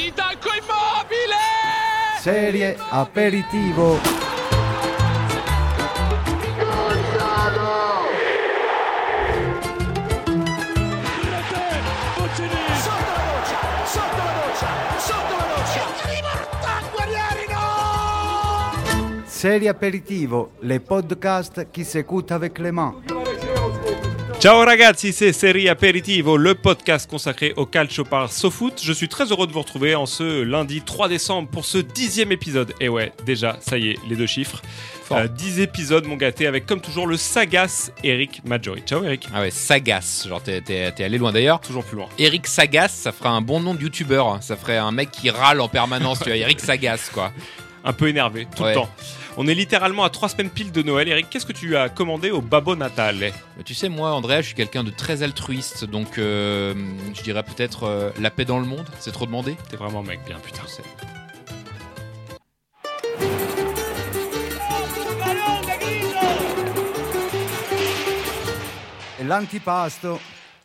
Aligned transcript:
di 0.00 0.10
Danco 0.14 0.48
Immobile! 0.48 1.36
Serie 2.20 2.74
aperitivo. 2.88 3.98
Sotto 12.80 13.12
la 13.12 13.24
doccia, 13.28 13.58
sotto 13.84 14.22
la 14.24 14.32
doccia, 14.46 14.68
sotto 14.98 15.36
la 15.36 15.44
Ciao 24.40 24.64
ragazzi, 24.64 25.12
c'est 25.12 25.34
Série 25.34 25.68
Aperitivo, 25.68 26.38
le 26.38 26.54
podcast 26.54 27.08
consacré 27.10 27.52
au 27.56 27.66
calcio 27.66 28.04
par 28.04 28.32
SoFoot. 28.32 28.80
Je 28.82 28.92
suis 28.94 29.06
très 29.08 29.26
heureux 29.30 29.46
de 29.46 29.52
vous 29.52 29.58
retrouver 29.60 29.94
en 29.94 30.06
ce 30.06 30.42
lundi 30.42 30.80
3 30.80 31.08
décembre 31.10 31.50
pour 31.50 31.66
ce 31.66 31.76
dixième 31.76 32.32
épisode. 32.32 32.72
Et 32.80 32.88
ouais, 32.88 33.12
déjà, 33.26 33.58
ça 33.60 33.76
y 33.76 33.90
est, 33.90 33.96
les 34.08 34.16
deux 34.16 34.26
chiffres. 34.26 34.62
Euh, 35.12 35.28
10 35.28 35.60
épisodes, 35.60 36.06
mon 36.06 36.16
gâté, 36.16 36.46
avec 36.46 36.64
comme 36.64 36.80
toujours 36.80 37.06
le 37.06 37.18
sagace 37.18 37.92
Eric 38.02 38.40
Maggiori. 38.46 38.80
Ciao 38.86 39.04
Eric. 39.04 39.28
Ah 39.34 39.42
ouais, 39.42 39.50
Sagas, 39.50 40.24
genre 40.26 40.42
t'es, 40.42 40.62
t'es- 40.62 40.90
t'es 40.92 41.04
allé 41.04 41.18
loin 41.18 41.32
d'ailleurs. 41.32 41.60
Toujours 41.60 41.84
plus 41.84 41.96
loin. 41.98 42.08
Eric 42.18 42.46
Sagas, 42.46 42.88
ça 42.88 43.12
ferait 43.12 43.28
un 43.28 43.42
bon 43.42 43.60
nom 43.60 43.74
de 43.74 43.82
youtubeur. 43.82 44.38
Ça 44.42 44.56
ferait 44.56 44.78
un 44.78 44.90
mec 44.92 45.10
qui 45.10 45.28
râle 45.28 45.60
en 45.60 45.68
permanence, 45.68 46.20
tu 46.20 46.26
vois. 46.30 46.36
Eric 46.36 46.60
Sagas, 46.60 47.10
quoi. 47.12 47.30
Un 47.84 47.92
peu 47.92 48.08
énervé, 48.08 48.46
tout 48.56 48.62
Ouais. 48.62 48.70
le 48.70 48.74
temps. 48.76 48.88
On 49.36 49.46
est 49.46 49.54
littéralement 49.54 50.04
à 50.04 50.10
3 50.10 50.30
semaines 50.30 50.50
pile 50.50 50.72
de 50.72 50.82
Noël. 50.82 51.08
Eric, 51.08 51.28
qu'est-ce 51.30 51.46
que 51.46 51.52
tu 51.52 51.76
as 51.76 51.88
commandé 51.88 52.30
au 52.30 52.40
Babo 52.40 52.74
Natal? 52.74 53.16
Mais 53.18 53.62
tu 53.64 53.74
sais, 53.74 53.88
moi, 53.88 54.10
Andrea, 54.12 54.40
je 54.40 54.46
suis 54.46 54.54
quelqu'un 54.54 54.82
de 54.82 54.90
très 54.90 55.22
altruiste. 55.22 55.84
Donc, 55.84 56.18
euh, 56.18 56.74
je 57.14 57.22
dirais 57.22 57.44
peut-être 57.44 57.84
euh, 57.84 58.10
la 58.18 58.30
paix 58.30 58.44
dans 58.44 58.58
le 58.58 58.66
monde. 58.66 58.86
C'est 58.98 59.12
trop 59.12 59.26
demandé? 59.26 59.56
T'es 59.68 59.76
vraiment 59.76 60.02
mec 60.02 60.20
bien, 60.26 60.38
putain. 60.40 60.62
Et 69.20 69.24
l'antipasto. 69.24 70.18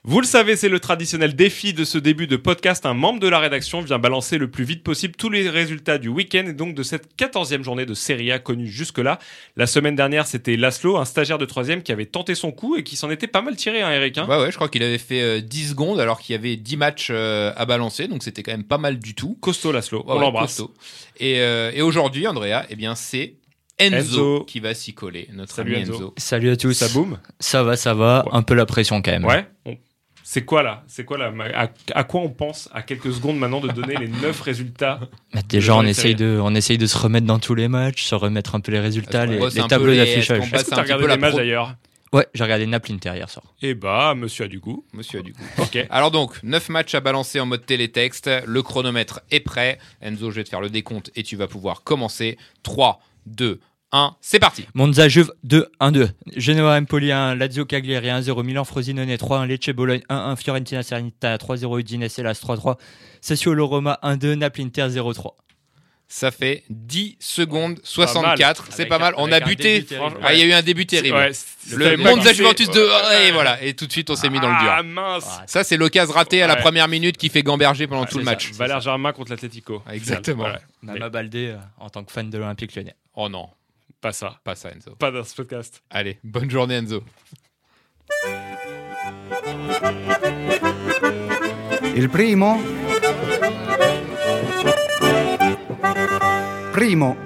Vous 0.08 0.22
le 0.22 0.28
savez, 0.28 0.56
c'est 0.56 0.70
le 0.70 0.80
traditionnel 0.80 1.36
défi 1.36 1.73
de 1.73 1.84
ce 1.84 1.98
début 1.98 2.28
de 2.28 2.36
podcast. 2.36 2.86
Un 2.86 2.94
membre 2.94 3.20
de 3.20 3.28
la 3.28 3.39
rédaction 3.39 3.81
vient 3.81 3.98
balancer 3.98 4.38
le 4.38 4.52
plus 4.52 4.64
vite 4.64 4.84
possible 4.84 5.16
tous 5.16 5.31
les 5.31 5.50
résultats 5.50 5.97
du 5.97 6.09
week-end 6.09 6.44
et 6.45 6.53
donc 6.53 6.75
de 6.75 6.84
cette 6.84 7.17
14e 7.17 7.64
journée 7.64 7.88
de 7.88 7.95
Serie 7.95 8.31
A 8.31 8.38
connue 8.38 8.67
jusque-là. 8.67 9.17
La 9.56 9.66
semaine 9.66 9.95
dernière, 9.95 10.28
c'était 10.28 10.58
Laszlo, 10.58 10.97
un 10.97 11.06
stagiaire 11.06 11.39
de 11.39 11.45
3 11.45 11.78
qui 11.84 11.92
avait 11.92 12.06
tenté 12.06 12.36
son 12.36 12.52
coup 12.52 12.75
et 12.75 12.84
qui 12.84 12.95
s'en 12.95 13.09
était 13.09 13.25
pas 13.25 13.42
mal 13.42 13.56
tiré, 13.56 13.81
hein, 13.81 13.89
Eric. 13.92 14.20
hein? 14.20 14.28
Ouais, 14.30 14.38
ouais, 14.38 14.52
je 14.52 14.56
crois 14.58 14.70
qu'il 14.70 14.84
avait 14.84 15.00
fait 15.00 15.22
euh, 15.22 15.42
10 15.42 15.70
secondes 15.70 16.00
alors 16.00 16.19
qu'il 16.19 16.34
y 16.36 16.38
avait 16.38 16.56
10 16.56 16.78
matchs 16.78 17.08
euh, 17.09 17.52
à 17.56 17.66
balancer. 17.66 18.08
Donc, 18.08 18.22
c'était 18.22 18.44
quand 18.44 18.52
même 18.52 18.64
pas 18.64 18.78
mal 18.78 19.00
du 19.00 19.16
tout. 19.16 19.40
Costaud 19.42 19.72
Laszlo, 19.72 20.00
Ouais, 20.02 20.03
on 20.09 20.14
ouais, 20.17 20.22
l'embrasse. 20.22 20.62
Et, 21.19 21.40
euh, 21.40 21.72
et 21.73 21.81
aujourd'hui, 21.81 22.28
Andrea, 22.28 22.64
eh 22.69 22.75
bien, 22.75 22.94
c'est 22.94 23.38
Enzo, 23.80 23.97
Enzo. 23.97 24.44
qui 24.45 24.59
va 24.59 24.75
s'y 24.75 24.94
coller. 24.94 25.28
Notre 25.34 25.52
Salut, 25.56 25.73
ami 25.75 25.81
Enzo. 25.81 25.94
Enzo. 25.95 26.14
Salut 26.17 26.52
à 26.52 26.58
tous. 26.58 26.73
Ça 26.73 26.90
boum? 26.90 27.17
Ça 27.40 27.64
va, 27.64 27.75
ça 27.75 27.95
va. 27.95 28.23
Ouais. 28.28 28.31
Un 28.34 28.44
peu 28.44 28.53
la 28.53 28.67
pression 28.67 29.02
quand 29.02 29.12
même. 29.12 29.25
Ouais. 29.25 29.47
On- 29.66 29.75
C'est 30.28 30.44
quoi 30.44 30.64
là? 30.64 30.84
C'est 30.88 31.06
quoi 31.06 31.20
là? 31.20 31.31
À, 31.54 31.70
à 31.94 32.04
quoi 32.04 32.22
on 32.22 32.30
pense 32.30 32.68
à 32.73 32.81
quelques 32.81 33.14
secondes 33.14 33.38
maintenant 33.38 33.59
de 33.62 33.68
donner 33.68 33.95
les 33.95 34.08
9 34.08 34.42
résultats 34.42 35.00
déjà, 35.48 35.76
on 35.76 35.84
essaye, 35.84 36.16
de, 36.16 36.40
on 36.42 36.56
essaye 36.56 36.80
de 36.80 36.88
se 36.88 36.98
remettre 36.98 37.28
dans 37.28 37.38
tous 37.38 37.54
les 37.54 37.68
matchs, 37.68 38.06
se 38.06 38.16
remettre 38.16 38.56
un 38.56 38.59
peu 38.59 38.72
les 38.72 38.80
résultats, 38.80 39.28
les, 39.28 39.38
les 39.38 39.59
un 39.59 39.64
peu 39.64 39.68
tableaux 39.68 39.96
d'affichage. 39.96 40.52
est-ce 40.52 40.66
que 40.66 40.70
petit 40.72 40.81
regardé 40.81 41.08
les 41.08 41.18
matchs 41.18 41.36
d'ailleurs? 41.36 41.76
Ouais, 42.12 42.26
j'ai 42.34 42.44
regardé 42.44 42.66
Naples 42.66 42.94
Inter 42.94 43.12
hier 43.14 43.30
soir. 43.30 43.46
Eh 43.62 43.76
bah, 43.76 44.16
monsieur 44.16 44.46
a 44.46 44.48
du 44.48 44.59
goût. 44.59 44.84
Monsieur, 44.94 45.22
du 45.22 45.34
coup. 45.34 45.44
Ok. 45.59 45.78
Alors 45.92 46.09
donc, 46.09 46.42
9 46.42 46.70
matchs 46.70 46.96
à 46.96 47.02
balancer 47.02 47.40
en 47.40 47.46
mode 47.46 47.64
télétexte. 47.66 48.28
Le 48.48 48.64
chronomètre 48.64 49.22
est 49.30 49.42
prêt. 49.42 49.78
Enzo, 50.02 50.31
je 50.31 50.38
vais 50.38 50.44
te 50.44 50.50
faire 50.50 50.62
le 50.62 50.72
décompte 50.72 51.12
et 51.16 51.22
tu 51.22 51.36
vas 51.36 51.48
pouvoir 51.48 51.84
commencer. 51.84 52.40
3, 52.64 53.00
2, 53.28 53.52
1, 53.52 53.59
c'est 54.22 54.40
parti. 54.40 54.66
Monza 54.73 55.07
Juve 55.07 55.31
2 55.44 55.68
1-2. 55.79 56.09
Genoa 56.35 56.78
Empoli 56.78 57.12
1, 57.12 57.35
Lazio 57.35 57.66
Cagliari 57.66 58.07
1-0, 58.07 58.44
Milan 58.44 58.66
Frosinone 58.66 59.16
3-1, 59.16 59.46
Lecce 59.47 59.69
Bologne 59.72 60.01
1-1, 60.09 60.35
Fiorentina 60.35 60.84
Serenita 60.84 61.35
3-0, 61.38 61.79
Udinese 61.79 62.19
Hellas 62.19 62.40
3-3, 62.44 62.75
Sassuolo 63.22 63.68
Roma 63.68 63.97
1-2, 64.03 64.34
Naples 64.35 64.62
Inter 64.62 64.88
0-3. 64.90 65.31
Ça 66.07 66.29
fait 66.29 66.63
10 66.69 67.16
secondes 67.19 67.72
mal. 67.72 67.79
64. 67.84 68.68
C'est 68.69 68.85
pas 68.85 69.00
mal. 69.00 69.16
On 69.18 69.31
a 69.31 69.40
buté. 69.40 69.84
Ah, 70.22 70.34
il 70.35 70.40
y 70.40 70.44
a 70.44 70.45
eu 70.45 70.53
un 70.53 70.62
début 70.62 70.85
terrible. 70.85 71.18
Ouais, 71.18 71.31
Le 71.75 71.97
Monza. 71.97 72.31
Juventus 72.31 72.69
2. 72.69 72.79
Ouais. 72.88 73.28
Et 73.28 73.31
voilà. 73.31 73.59
Et 73.63 73.74
tout 73.74 73.88
de 73.88 73.91
suite, 73.91 74.12
on 74.12 74.16
s'est 74.16 74.29
mis 74.29 74.40
dans 74.40 74.50
le 74.50 74.56
Ah 74.56 74.84
dur. 74.84 74.91
mince 74.91 75.40
Ça, 75.47 75.63
c'est 75.63 75.78
l'occasion 75.78 76.13
ratée 76.13 76.44
à 76.44 76.47
la 76.47 76.53
Ouais. 76.56 76.62
première 76.62 76.88
minute 76.88 77.18
qui 77.18 77.29
fait 77.29 77.41
gamberger 77.41 77.88
pendant 77.88 78.01
Ouais, 78.03 78.07
tout 78.07 78.19
le 78.19 78.24
match. 78.24 78.51
Valère 78.51 78.81
Germain 78.81 79.13
contre 79.13 79.31
l'Atlético. 79.31 79.81
Exactement. 79.91 80.45
Mama 80.84 81.09
Baldé 81.09 81.47
euh, 81.47 81.57
en 81.79 81.90
tant 81.90 82.03
que 82.03 82.12
fan 82.12 82.29
de 82.29 82.38
l'Olympique 82.38 82.75
lyonnais. 82.75 82.95
Oh 83.16 83.28
non, 83.28 83.50
Pas 84.06 84.12
ça. 84.14 84.40
pas 84.44 84.54
ça, 84.54 84.70
Enzo. 84.70 84.92
Pas 85.00 85.10
dans 85.10 85.24
ce 85.24 85.34
podcast. 85.34 85.82
Allez, 85.90 86.20
bonne 86.24 86.48
journée, 86.48 86.76
Enzo. 86.76 87.02
Il 91.96 92.08
primo. 92.10 92.62
Primo. 96.72 97.18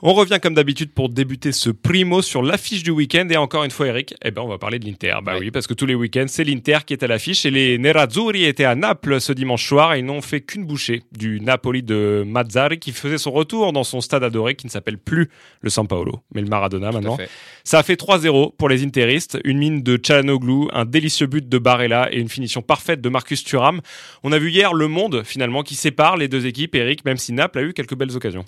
On 0.00 0.14
revient 0.14 0.38
comme 0.40 0.54
d'habitude 0.54 0.92
pour 0.92 1.08
débuter 1.08 1.50
ce 1.50 1.70
primo 1.70 2.22
sur 2.22 2.40
l'affiche 2.40 2.84
du 2.84 2.92
week-end. 2.92 3.26
Et 3.30 3.36
encore 3.36 3.64
une 3.64 3.72
fois, 3.72 3.88
Eric, 3.88 4.14
eh 4.24 4.30
ben, 4.30 4.42
on 4.42 4.46
va 4.46 4.56
parler 4.56 4.78
de 4.78 4.86
l'Inter. 4.86 5.16
Bah 5.24 5.34
oui, 5.40 5.50
parce 5.50 5.66
que 5.66 5.74
tous 5.74 5.86
les 5.86 5.96
week-ends, 5.96 6.26
c'est 6.28 6.44
l'Inter 6.44 6.78
qui 6.86 6.92
est 6.92 7.02
à 7.02 7.08
l'affiche. 7.08 7.44
Et 7.44 7.50
les 7.50 7.78
Nerazzurri 7.78 8.44
étaient 8.44 8.64
à 8.64 8.76
Naples 8.76 9.20
ce 9.20 9.32
dimanche 9.32 9.66
soir 9.66 9.94
et 9.94 9.98
ils 9.98 10.04
n'ont 10.04 10.20
fait 10.20 10.40
qu'une 10.40 10.64
bouchée 10.64 11.02
du 11.10 11.40
Napoli 11.40 11.82
de 11.82 12.22
Mazzari 12.24 12.78
qui 12.78 12.92
faisait 12.92 13.18
son 13.18 13.32
retour 13.32 13.72
dans 13.72 13.82
son 13.82 14.00
stade 14.00 14.22
adoré 14.22 14.54
qui 14.54 14.66
ne 14.66 14.70
s'appelle 14.70 14.98
plus 14.98 15.30
le 15.62 15.70
San 15.70 15.88
Paolo, 15.88 16.20
mais 16.32 16.42
le 16.42 16.48
Maradona 16.48 16.92
maintenant. 16.92 17.16
fait. 17.16 17.28
Ça 17.64 17.80
a 17.80 17.82
fait 17.82 18.00
3-0 18.00 18.54
pour 18.56 18.68
les 18.68 18.84
Interistes, 18.84 19.38
une 19.44 19.58
mine 19.58 19.82
de 19.82 19.98
Chalanoglu, 20.00 20.68
un 20.72 20.84
délicieux 20.84 21.26
but 21.26 21.48
de 21.48 21.58
Barella 21.58 22.08
et 22.12 22.20
une 22.20 22.28
finition 22.28 22.62
parfaite 22.62 23.00
de 23.00 23.08
Marcus 23.08 23.42
Thuram. 23.42 23.80
On 24.22 24.30
a 24.30 24.38
vu 24.38 24.50
hier 24.50 24.74
le 24.74 24.86
monde 24.86 25.22
finalement 25.24 25.64
qui 25.64 25.74
sépare 25.74 26.16
les 26.16 26.28
deux 26.28 26.46
équipes, 26.46 26.76
Eric, 26.76 27.04
même 27.04 27.16
si 27.16 27.32
Naples 27.32 27.58
a 27.58 27.62
eu 27.62 27.72
quelques 27.72 27.96
belles 27.96 28.16
occasions. 28.16 28.44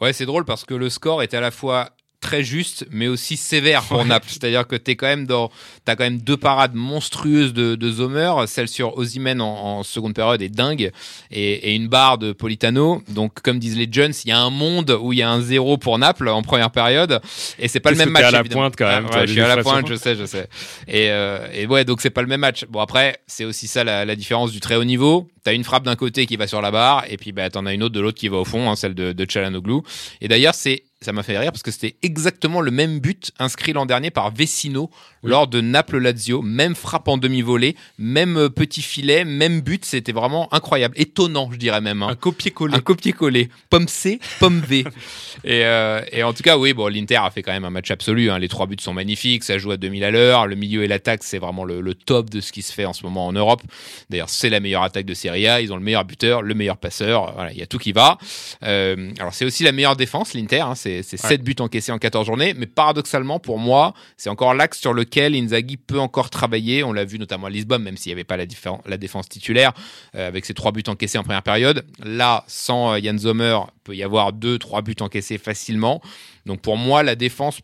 Ouais, 0.00 0.12
c'est 0.12 0.26
drôle 0.26 0.44
parce 0.44 0.64
que 0.64 0.74
le 0.74 0.83
score 0.88 1.22
est 1.22 1.34
à 1.34 1.40
la 1.40 1.50
fois 1.50 1.90
très 2.24 2.42
juste 2.42 2.86
mais 2.90 3.06
aussi 3.06 3.36
sévère 3.36 3.82
pour 3.84 4.04
Naples. 4.04 4.28
C'est-à-dire 4.30 4.66
que 4.66 4.76
t'es 4.76 4.96
quand 4.96 5.06
même 5.06 5.26
dans, 5.26 5.50
t'as 5.84 5.94
quand 5.94 6.04
même 6.04 6.18
deux 6.22 6.38
parades 6.38 6.74
monstrueuses 6.74 7.52
de, 7.52 7.74
de 7.74 7.90
Zomer, 7.92 8.32
celle 8.46 8.66
sur 8.68 8.96
Osimhen 8.96 9.40
en, 9.42 9.78
en 9.78 9.82
seconde 9.82 10.14
période 10.14 10.40
est 10.40 10.48
dingue 10.48 10.90
et, 11.30 11.52
et 11.70 11.74
une 11.74 11.88
barre 11.88 12.16
de 12.18 12.32
Politano. 12.32 13.02
Donc 13.08 13.40
comme 13.42 13.58
disent 13.58 13.76
les 13.76 13.88
Jones, 13.90 14.12
il 14.24 14.28
y 14.30 14.32
a 14.32 14.40
un 14.40 14.50
monde 14.50 14.90
où 15.00 15.12
il 15.12 15.18
y 15.18 15.22
a 15.22 15.30
un 15.30 15.40
zéro 15.42 15.76
pour 15.76 15.98
Naples 15.98 16.28
en 16.28 16.42
première 16.42 16.70
période 16.70 17.20
et 17.58 17.68
c'est 17.68 17.80
pas 17.80 17.90
le 17.90 17.96
même 17.96 18.08
que 18.08 18.14
t'es 18.16 18.22
match. 18.22 18.28
à 18.28 18.30
la 18.32 18.40
évidemment. 18.40 18.62
pointe, 18.62 18.76
quand 18.76 18.86
même, 18.88 19.06
Ah, 19.12 19.20
ouais, 19.20 19.26
je 19.26 19.32
suis 19.32 19.40
à 19.42 19.48
la 19.54 19.62
pointe, 19.62 19.86
je 19.86 19.94
sais, 19.94 20.16
je 20.16 20.24
sais. 20.24 20.48
Et, 20.88 21.10
euh, 21.10 21.46
et 21.52 21.66
ouais, 21.66 21.84
donc 21.84 22.00
c'est 22.00 22.10
pas 22.10 22.22
le 22.22 22.28
même 22.28 22.40
match. 22.40 22.64
Bon 22.70 22.80
après, 22.80 23.18
c'est 23.26 23.44
aussi 23.44 23.66
ça 23.66 23.84
la, 23.84 24.04
la 24.06 24.16
différence 24.16 24.50
du 24.50 24.60
très 24.60 24.76
haut 24.76 24.84
niveau. 24.84 25.28
T'as 25.44 25.52
une 25.52 25.64
frappe 25.64 25.84
d'un 25.84 25.96
côté 25.96 26.24
qui 26.24 26.36
va 26.36 26.46
sur 26.46 26.62
la 26.62 26.70
barre 26.70 27.04
et 27.08 27.18
puis 27.18 27.32
bah 27.32 27.50
t'en 27.50 27.66
as 27.66 27.74
une 27.74 27.82
autre 27.82 27.94
de 27.94 28.00
l'autre 28.00 28.18
qui 28.18 28.28
va 28.28 28.38
au 28.38 28.44
fond, 28.46 28.70
hein, 28.70 28.76
celle 28.76 28.94
de, 28.94 29.12
de 29.12 29.26
Chalanoglu. 29.30 29.80
Et 30.22 30.28
d'ailleurs, 30.28 30.54
c'est 30.54 30.84
ça 31.04 31.12
m'a 31.12 31.22
fait 31.22 31.38
rire 31.38 31.52
parce 31.52 31.62
que 31.62 31.70
c'était 31.70 31.96
exactement 32.02 32.60
le 32.60 32.70
même 32.70 32.98
but 32.98 33.30
inscrit 33.38 33.72
l'an 33.72 33.86
dernier 33.86 34.10
par 34.10 34.32
Vecino 34.34 34.90
lors 35.22 35.46
de 35.46 35.60
Naples-Lazio. 35.60 36.42
Même 36.42 36.74
frappe 36.74 37.08
en 37.08 37.16
demi-volée, 37.18 37.76
même 37.98 38.36
euh, 38.36 38.48
petit 38.48 38.82
filet, 38.82 39.24
même 39.24 39.60
but. 39.60 39.84
C'était 39.84 40.12
vraiment 40.12 40.52
incroyable. 40.52 40.94
Étonnant, 40.98 41.50
je 41.52 41.56
dirais 41.58 41.80
même. 41.80 42.02
hein. 42.02 42.08
Un 42.08 42.14
copier-coller. 42.16 42.74
Un 42.74 42.80
copier-coller. 42.80 43.48
Pomme 43.70 43.88
C, 43.88 44.18
pomme 44.40 44.60
V. 44.60 44.84
et, 45.44 45.64
euh, 45.64 46.00
et 46.12 46.22
en 46.22 46.32
tout 46.32 46.42
cas, 46.42 46.58
oui, 46.58 46.72
bon, 46.74 46.88
l'Inter 46.88 47.16
a 47.16 47.30
fait 47.30 47.42
quand 47.42 47.52
même 47.52 47.64
un 47.64 47.70
match 47.70 47.90
absolu. 47.90 48.30
hein. 48.30 48.38
Les 48.38 48.48
trois 48.48 48.66
buts 48.66 48.76
sont 48.80 48.92
magnifiques. 48.94 49.44
Ça 49.44 49.58
joue 49.58 49.70
à 49.70 49.76
2000 49.76 50.04
à 50.04 50.10
l'heure. 50.10 50.46
Le 50.46 50.56
milieu 50.56 50.82
et 50.84 50.88
l'attaque, 50.88 51.22
c'est 51.22 51.38
vraiment 51.38 51.64
le, 51.64 51.80
le 51.80 51.94
top 51.94 52.30
de 52.30 52.40
ce 52.40 52.52
qui 52.52 52.62
se 52.62 52.72
fait 52.72 52.84
en 52.86 52.92
ce 52.92 53.02
moment 53.04 53.26
en 53.26 53.32
Europe. 53.32 53.62
D'ailleurs, 54.10 54.28
c'est 54.30 54.50
la 54.50 54.60
meilleure 54.60 54.82
attaque 54.82 55.06
de 55.06 55.14
Serie 55.14 55.46
A. 55.46 55.60
Ils 55.60 55.72
ont 55.72 55.76
le 55.76 55.82
meilleur 55.82 56.04
buteur, 56.04 56.42
le 56.42 56.54
meilleur 56.54 56.76
passeur. 56.76 57.32
Voilà, 57.34 57.52
il 57.52 57.58
y 57.58 57.62
a 57.62 57.66
tout 57.66 57.78
qui 57.78 57.92
va. 57.92 58.18
Euh, 58.62 59.10
alors, 59.18 59.34
c'est 59.34 59.44
aussi 59.44 59.62
la 59.64 59.72
meilleure 59.72 59.96
défense, 59.96 60.34
l'Inter. 60.34 60.60
hein. 60.60 60.74
C'est 60.74 60.93
c'est 61.02 61.22
Ouais. 61.22 61.28
7 61.30 61.42
buts 61.42 61.56
encaissés 61.60 61.92
en 61.92 61.98
14 61.98 62.26
journées. 62.26 62.54
Mais 62.54 62.66
paradoxalement, 62.66 63.38
pour 63.38 63.58
moi, 63.58 63.94
c'est 64.16 64.30
encore 64.30 64.54
l'axe 64.54 64.78
sur 64.80 64.92
lequel 64.92 65.34
Inzaghi 65.34 65.76
peut 65.76 65.98
encore 65.98 66.30
travailler. 66.30 66.84
On 66.84 66.92
l'a 66.92 67.04
vu 67.04 67.18
notamment 67.18 67.46
à 67.46 67.50
Lisbonne, 67.50 67.82
même 67.82 67.96
s'il 67.96 68.10
n'y 68.10 68.14
avait 68.14 68.24
pas 68.24 68.36
la, 68.36 68.44
la 68.86 68.96
défense 68.96 69.28
titulaire, 69.28 69.72
euh, 70.14 70.28
avec 70.28 70.44
ses 70.44 70.54
trois 70.54 70.72
buts 70.72 70.82
encaissés 70.86 71.18
en 71.18 71.22
première 71.24 71.42
période. 71.42 71.84
Là, 72.02 72.44
sans 72.46 72.94
euh, 72.94 73.00
Jan 73.02 73.18
Sommer, 73.18 73.58
peut 73.84 73.94
y 73.94 74.02
avoir 74.02 74.32
deux, 74.32 74.58
trois 74.58 74.82
buts 74.82 74.96
encaissés 75.00 75.38
facilement. 75.38 76.00
Donc 76.46 76.60
pour 76.60 76.76
moi, 76.76 77.02
la 77.02 77.14
défense 77.16 77.60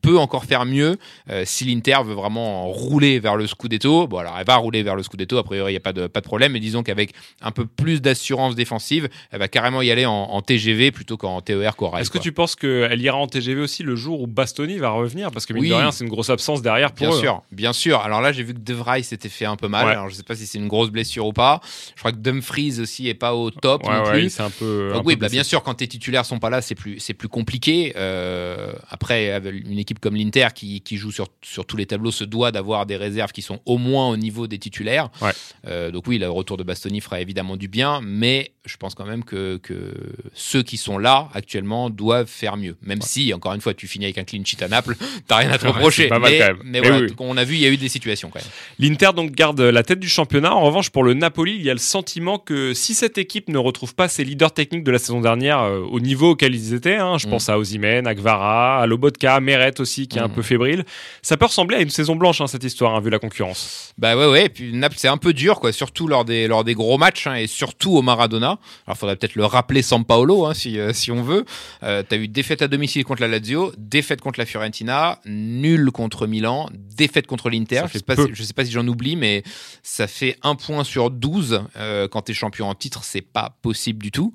peut 0.00 0.18
encore 0.18 0.44
faire 0.44 0.64
mieux 0.64 0.96
euh, 1.30 1.42
si 1.46 1.64
l'Inter 1.64 1.98
veut 2.04 2.14
vraiment 2.14 2.68
rouler 2.70 3.18
vers 3.20 3.36
le 3.36 3.46
Scudetto. 3.46 4.06
Bon, 4.06 4.18
alors 4.18 4.36
elle 4.38 4.46
va 4.46 4.56
rouler 4.56 4.82
vers 4.82 4.96
le 4.96 5.02
Scudetto, 5.02 5.38
a 5.38 5.44
priori 5.44 5.72
il 5.72 5.74
n'y 5.74 5.78
a 5.78 5.80
pas 5.80 5.92
de, 5.92 6.06
pas 6.06 6.20
de 6.20 6.24
problème, 6.26 6.52
mais 6.52 6.60
disons 6.60 6.82
qu'avec 6.82 7.12
un 7.40 7.50
peu 7.50 7.66
plus 7.66 8.00
d'assurance 8.02 8.54
défensive, 8.54 9.08
elle 9.30 9.38
va 9.38 9.48
carrément 9.48 9.82
y 9.82 9.90
aller 9.90 10.06
en, 10.06 10.12
en 10.12 10.42
TGV 10.42 10.90
plutôt 10.90 11.16
qu'en 11.16 11.40
TER 11.40 11.76
qu'au 11.76 11.94
Est-ce 11.96 12.10
que 12.10 12.18
tu 12.18 12.32
penses 12.32 12.54
qu'elle 12.56 13.00
ira 13.00 13.16
en 13.16 13.26
TGV 13.26 13.60
aussi 13.60 13.82
le 13.82 13.96
jour 13.96 14.20
où 14.20 14.26
Bastoni 14.26 14.78
va 14.78 14.90
revenir? 14.90 15.30
Parce 15.30 15.46
que 15.46 15.52
mine 15.52 15.62
Oui. 15.62 15.68
de 15.70 15.74
rien, 15.74 15.90
c'est 15.92 16.04
une 16.04 16.10
grosse 16.10 16.30
absence 16.30 16.62
derrière 16.62 16.92
pour 16.92 17.06
Bien 17.08 17.16
eux. 17.16 17.20
sûr, 17.20 17.42
bien 17.52 17.72
sûr. 17.72 18.00
Alors 18.00 18.20
là, 18.20 18.32
j'ai 18.32 18.42
vu 18.42 18.54
que 18.54 18.58
De 18.60 18.74
Vrij 18.74 19.02
s'était 19.04 19.28
fait 19.28 19.44
un 19.46 19.56
peu 19.56 19.68
mal. 19.68 19.86
Ouais. 19.86 19.92
Alors 19.92 20.08
je 20.08 20.14
sais 20.14 20.22
pas 20.22 20.34
si 20.34 20.46
c'est 20.46 20.58
une 20.58 20.68
grosse 20.68 20.90
blessure 20.90 21.26
ou 21.26 21.32
pas. 21.32 21.60
Je 21.94 22.00
crois 22.00 22.12
que 22.12 22.18
Dumfries 22.18 22.80
aussi 22.80 23.08
est 23.08 23.14
pas 23.14 23.34
au 23.34 23.50
top 23.50 23.86
Ouais, 23.86 23.94
non 23.96 24.04
ouais, 24.04 24.10
plus. 24.20 24.30
c'est 24.30 24.42
un 24.42 24.50
peu. 24.50 24.90
un 24.90 24.94
Donc 24.94 25.02
peu 25.04 25.08
oui, 25.08 25.16
bah, 25.16 25.28
bien 25.28 25.42
sûr, 25.44 25.62
quand 25.62 25.74
tes 25.74 25.86
titulaires 25.88 26.24
sont 26.24 26.38
pas 26.38 26.50
là, 26.50 26.60
c'est 26.62 26.74
plus, 26.74 26.98
plus 27.16 27.28
compliqué. 27.28 27.92
Euh, 27.96 28.72
après, 28.90 29.30
avec 29.30 29.51
une 29.52 29.78
équipe 29.78 29.98
comme 30.00 30.16
l'Inter 30.16 30.48
qui, 30.54 30.80
qui 30.80 30.96
joue 30.96 31.10
sur, 31.12 31.28
sur 31.42 31.64
tous 31.66 31.76
les 31.76 31.86
tableaux 31.86 32.10
se 32.10 32.24
doit 32.24 32.52
d'avoir 32.52 32.86
des 32.86 32.96
réserves 32.96 33.32
qui 33.32 33.42
sont 33.42 33.60
au 33.66 33.78
moins 33.78 34.08
au 34.08 34.16
niveau 34.16 34.46
des 34.46 34.58
titulaires. 34.58 35.10
Ouais. 35.20 35.32
Euh, 35.66 35.90
donc 35.90 36.06
oui, 36.06 36.18
le 36.18 36.28
retour 36.30 36.56
de 36.56 36.62
Bastoni 36.62 37.00
fera 37.00 37.20
évidemment 37.20 37.56
du 37.56 37.68
bien, 37.68 38.00
mais 38.02 38.52
je 38.64 38.76
pense 38.76 38.94
quand 38.94 39.06
même 39.06 39.24
que, 39.24 39.56
que 39.58 39.92
ceux 40.34 40.62
qui 40.62 40.76
sont 40.76 40.98
là 40.98 41.28
actuellement 41.34 41.90
doivent 41.90 42.28
faire 42.28 42.56
mieux. 42.56 42.76
Même 42.82 43.02
si, 43.02 43.32
encore 43.34 43.54
une 43.54 43.60
fois, 43.60 43.74
tu 43.74 43.86
finis 43.88 44.04
avec 44.06 44.18
un 44.18 44.24
clean 44.24 44.42
sheet 44.44 44.62
à 44.62 44.68
Naples, 44.68 44.96
t'as 45.26 45.36
rien 45.38 45.50
à 45.50 45.58
te 45.58 45.66
reprocher. 45.66 46.06
pas 46.08 46.18
mal 46.18 46.30
mais 46.32 46.38
quand 46.38 46.46
même. 46.46 46.56
mais 46.64 46.80
Mais 46.80 46.88
voilà, 46.88 47.04
oui. 47.06 47.12
on 47.18 47.36
a 47.36 47.44
vu, 47.44 47.54
il 47.54 47.60
y 47.60 47.66
a 47.66 47.70
eu 47.70 47.76
des 47.76 47.88
situations 47.88 48.30
quand 48.30 48.40
même. 48.40 48.48
L'Inter 48.78 49.10
donc 49.16 49.32
garde 49.32 49.60
la 49.60 49.82
tête 49.82 49.98
du 50.00 50.08
championnat. 50.08 50.54
En 50.54 50.62
revanche, 50.62 50.90
pour 50.90 51.02
le 51.02 51.14
Napoli, 51.14 51.56
il 51.56 51.62
y 51.62 51.70
a 51.70 51.74
le 51.74 51.78
sentiment 51.80 52.38
que 52.38 52.72
si 52.74 52.94
cette 52.94 53.18
équipe 53.18 53.48
ne 53.48 53.58
retrouve 53.58 53.94
pas 53.94 54.08
ses 54.08 54.24
leaders 54.24 54.52
techniques 54.52 54.84
de 54.84 54.90
la 54.92 54.98
saison 54.98 55.20
dernière 55.20 55.60
euh, 55.60 55.80
au 55.80 55.98
niveau 56.00 56.30
auquel 56.30 56.54
ils 56.54 56.72
étaient, 56.74 56.96
hein, 56.96 57.18
je 57.18 57.26
Mm. 57.26 57.30
pense 57.30 57.48
à 57.48 57.58
Osimhen, 57.58 58.06
à 58.06 58.14
Gvara, 58.14 58.80
à 58.80 58.86
Lobotka, 58.86 59.40
Meret 59.42 59.78
aussi 59.80 60.08
qui 60.08 60.18
est 60.18 60.22
un 60.22 60.28
Mm. 60.28 60.32
peu 60.32 60.42
fébrile, 60.42 60.84
ça 61.20 61.36
peut 61.36 61.44
ressembler 61.46 61.76
à 61.76 61.80
une 61.80 61.90
saison 61.90 62.16
blanche 62.16 62.40
hein, 62.40 62.46
cette 62.46 62.64
histoire, 62.64 62.94
hein, 62.94 63.00
vu 63.00 63.10
la 63.10 63.18
concurrence. 63.18 63.92
Bah 63.98 64.16
ouais, 64.16 64.26
ouais. 64.26 64.46
Et 64.46 64.48
puis 64.48 64.72
Naples, 64.72 64.96
c'est 64.98 65.08
un 65.08 65.16
peu 65.18 65.32
dur, 65.34 65.60
quoi. 65.60 65.72
Surtout 65.72 66.08
lors 66.08 66.24
des, 66.24 66.46
lors 66.48 66.64
des 66.64 66.74
gros 66.74 66.96
matchs 66.98 67.26
hein, 67.26 67.34
et 67.34 67.46
surtout 67.46 67.92
au 67.96 68.02
Maradona. 68.02 68.58
Alors, 68.86 68.96
faudrait 68.96 69.16
peut-être 69.16 69.34
le 69.34 69.44
rappeler 69.44 69.82
San 69.82 70.04
Paolo, 70.04 70.52
si, 70.54 70.78
euh, 70.78 70.92
si 70.92 71.10
on 71.10 71.22
veut. 71.22 71.44
Euh, 71.82 72.02
T'as 72.08 72.16
eu 72.16 72.28
défaite 72.28 72.62
à 72.62 72.68
domicile 72.68 73.04
contre 73.04 73.20
la 73.22 73.28
Lazio, 73.28 73.72
défaite 73.78 74.20
contre 74.20 74.38
la 74.38 74.46
Fiorentina, 74.46 75.20
nul 75.26 75.90
contre 75.90 76.26
Milan, 76.26 76.68
défaite 76.96 77.26
contre 77.26 77.50
l'Inter. 77.50 77.82
Je 77.92 77.98
sais 77.98 78.04
pas, 78.04 78.16
si, 78.16 78.22
je 78.32 78.42
sais 78.42 78.54
pas 78.54 78.64
si 78.64 78.70
j'en 78.72 78.86
oublie, 78.86 79.16
mais 79.16 79.42
ça 79.82 80.06
fait 80.06 80.36
un 80.42 80.54
point 80.54 80.84
sur 80.84 81.10
12 81.10 81.62
euh, 81.76 82.08
quand 82.08 82.22
t'es 82.22 82.34
champion 82.34 82.68
en 82.68 82.74
titre. 82.74 83.00
C'est 83.04 83.20
pas 83.22 83.56
possible 83.62 84.02
du 84.02 84.10
tout. 84.10 84.32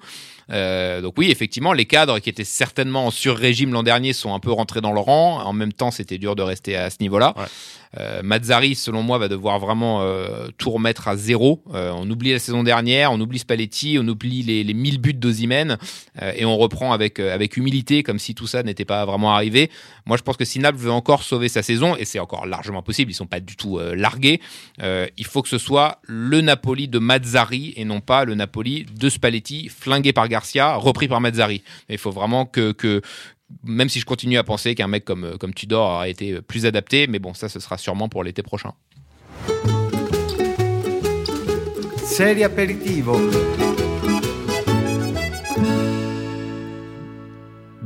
Euh, 0.52 1.02
donc 1.02 1.16
oui, 1.18 1.30
effectivement, 1.30 1.74
les 1.74 1.86
cadres 1.86 2.20
qui 2.20 2.30
étaient 2.30 2.44
certainement 2.44 3.08
en 3.08 3.12
sur-régime 3.12 3.74
l'an 3.74 3.84
dernier 3.84 4.14
sont 4.14 4.34
un 4.34 4.40
peu 4.40 4.52
rentrés 4.52 4.82
dans 4.82 4.94
le 4.94 5.00
rang. 5.00 5.42
En 5.44 5.54
même 5.54 5.74
temps, 5.74 5.92
c'était 5.92 6.18
dur 6.18 6.36
de 6.36 6.42
rester 6.42 6.76
à 6.76 6.90
ce 6.90 6.98
niveau-là. 7.02 7.34
Ouais. 7.38 7.46
Euh, 7.98 8.22
Mazzari, 8.24 8.76
selon 8.76 9.04
moi, 9.04 9.18
va 9.18 9.28
devoir 9.28 9.60
vraiment 9.60 10.02
euh, 10.02 10.48
tout 10.58 10.70
remettre 10.70 11.08
à 11.08 11.16
zéro. 11.16 11.64
Euh, 11.74 11.92
on 11.96 12.10
oublie 12.10 12.32
la 12.32 12.40
saison 12.40 12.64
dernière, 12.64 13.12
on 13.12 13.20
oublie 13.20 13.40
Spalletti, 13.40 13.98
on 14.00 14.08
oublie 14.08 14.44
les, 14.44 14.64
les 14.64 14.74
1000 14.74 15.00
buts 15.00 15.14
d'Ozimène 15.14 15.78
et 16.36 16.46
on 16.46 16.58
reprend 16.58 16.94
avec, 16.94 17.20
avec 17.20 17.58
humilité, 17.58 18.04
comme 18.04 18.20
si 18.20 18.34
tout 18.34 18.48
ça 18.48 18.64
n'était 18.64 18.86
pas 18.86 19.06
vraiment 19.06 19.34
arrivé. 19.34 19.70
Moi, 20.06 20.18
je 20.18 20.24
pense 20.24 20.38
que 20.38 20.46
si 20.46 20.60
Naples 20.60 20.78
veut 20.78 20.92
encore 20.92 21.24
sauver 21.24 21.48
sa 21.48 21.62
saison, 21.62 21.96
et 21.96 22.06
c'est 22.06 22.20
encore 22.20 22.46
largement 22.46 22.82
possible, 22.82 23.12
ils 23.12 23.16
sont 23.16 23.28
pas 23.28 23.40
du 23.40 23.56
tout 23.56 23.80
largués, 23.80 24.42
il 24.82 25.26
faut 25.26 25.42
que 25.42 25.50
ce 25.50 25.58
soit 25.58 26.00
le 26.04 26.42
Napoli 26.42 26.88
de 26.88 27.00
Mazzari 27.00 27.74
et 27.76 27.86
non 27.86 28.02
pas 28.02 28.26
le 28.26 28.36
Napoli 28.36 28.86
de 28.92 29.10
Spalletti, 29.10 29.70
flingué 29.70 30.14
par 30.14 30.28
Garcia, 30.28 30.76
repris 30.76 31.08
par 31.08 31.22
Mazzari. 31.22 31.64
Il 31.90 31.98
faut 31.98 32.12
vraiment 32.12 32.46
que, 32.46 32.72
que 32.72 33.02
même 33.64 33.90
si 33.90 34.00
je 34.00 34.06
continue 34.06 34.38
à 34.38 34.44
penser 34.44 34.76
qu'un 34.76 34.88
mec 34.88 35.06
comme, 35.06 35.54
Tudor 35.56 35.90
aurait 35.90 36.12
été 36.12 36.42
plus 36.42 36.66
adapté, 36.66 37.08
mais 37.08 37.20
bon, 37.20 37.34
ça, 37.34 37.50
ce 37.50 37.60
sera 37.60 37.78
sûrement 37.78 38.10
pour 38.10 38.24
l'été 38.24 38.44
prochain. 38.44 38.74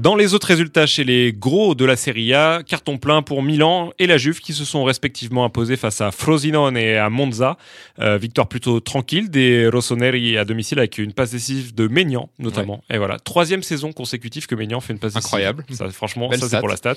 Dans 0.01 0.15
les 0.15 0.33
autres 0.33 0.48
résultats 0.48 0.88
chez 0.88 1.03
les 1.03 1.31
gros 1.31 1.75
de 1.75 1.86
la 1.86 1.95
Serie 1.95 2.33
A, 2.33 2.63
carton 2.63 2.98
plein 2.98 3.21
pour 3.21 3.44
Milan 3.44 3.92
et 4.00 4.07
la 4.07 4.18
Juve 4.18 4.39
qui 4.39 4.51
se 4.51 4.65
sont 4.65 4.83
respectivement 4.83 5.45
imposés 5.45 5.77
face 5.77 6.01
à 6.01 6.09
Frosinone 6.09 6.75
et 6.75 6.98
à 6.98 7.12
Monza. 7.12 7.56
Euh, 8.00 8.18
victoire 8.18 8.48
plutôt 8.48 8.80
tranquille 8.80 9.30
des 9.30 9.68
Rossoneri 9.68 10.39
à 10.39 10.44
domicile 10.44 10.80
avec 10.80 10.98
une 10.98 11.13
passe 11.13 11.30
décisive 11.30 11.75
de 11.75 11.88
Maignan 11.88 12.30
notamment. 12.39 12.83
Et 12.89 12.98
voilà, 12.98 13.19
troisième 13.19 13.62
saison 13.62 13.94
consécutive 13.94 14.48
que 14.48 14.56
Maignan 14.56 14.80
fait 14.80 14.94
une 14.94 14.98
passe 14.98 15.13
décisive. 15.13 15.27
Incroyable. 15.27 15.65
Franchement, 15.92 16.30
Belle 16.30 16.39
ça 16.39 16.50
c'est 16.50 16.57
pour 16.57 16.69
la 16.69 16.77
stat. 16.77 16.95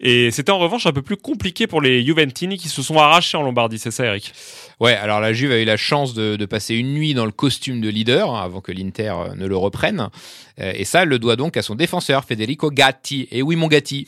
Et 0.00 0.30
c'était 0.30 0.52
en 0.52 0.58
revanche 0.58 0.86
un 0.86 0.92
peu 0.92 1.02
plus 1.02 1.18
compliqué 1.18 1.66
pour 1.66 1.82
les 1.82 2.02
Juventini 2.02 2.56
qui 2.56 2.70
se 2.70 2.80
sont 2.80 2.96
arrachés 2.96 3.36
en 3.36 3.42
Lombardie, 3.42 3.78
c'est 3.78 3.90
ça 3.90 4.06
Eric? 4.06 4.32
Ouais, 4.80 4.94
alors 4.94 5.20
la 5.20 5.32
Juve 5.34 5.52
a 5.52 5.58
eu 5.60 5.64
la 5.64 5.76
chance 5.76 6.14
de, 6.14 6.36
de 6.36 6.46
passer 6.46 6.74
une 6.74 6.92
nuit 6.94 7.12
dans 7.14 7.26
le 7.26 7.32
costume 7.32 7.80
de 7.82 7.88
leader 7.90 8.34
hein, 8.34 8.42
avant 8.42 8.60
que 8.62 8.72
l'Inter 8.72 9.12
euh, 9.14 9.34
ne 9.36 9.46
le 9.46 9.56
reprenne. 9.56 10.08
Euh, 10.58 10.72
et 10.74 10.84
ça, 10.84 11.02
elle 11.02 11.08
le 11.10 11.18
doit 11.18 11.36
donc 11.36 11.56
à 11.58 11.62
son 11.62 11.74
défenseur, 11.74 12.24
Federico 12.24 12.70
Gatti. 12.70 13.28
Et 13.30 13.42
oui, 13.42 13.56
mon 13.56 13.68
Gatti. 13.68 14.06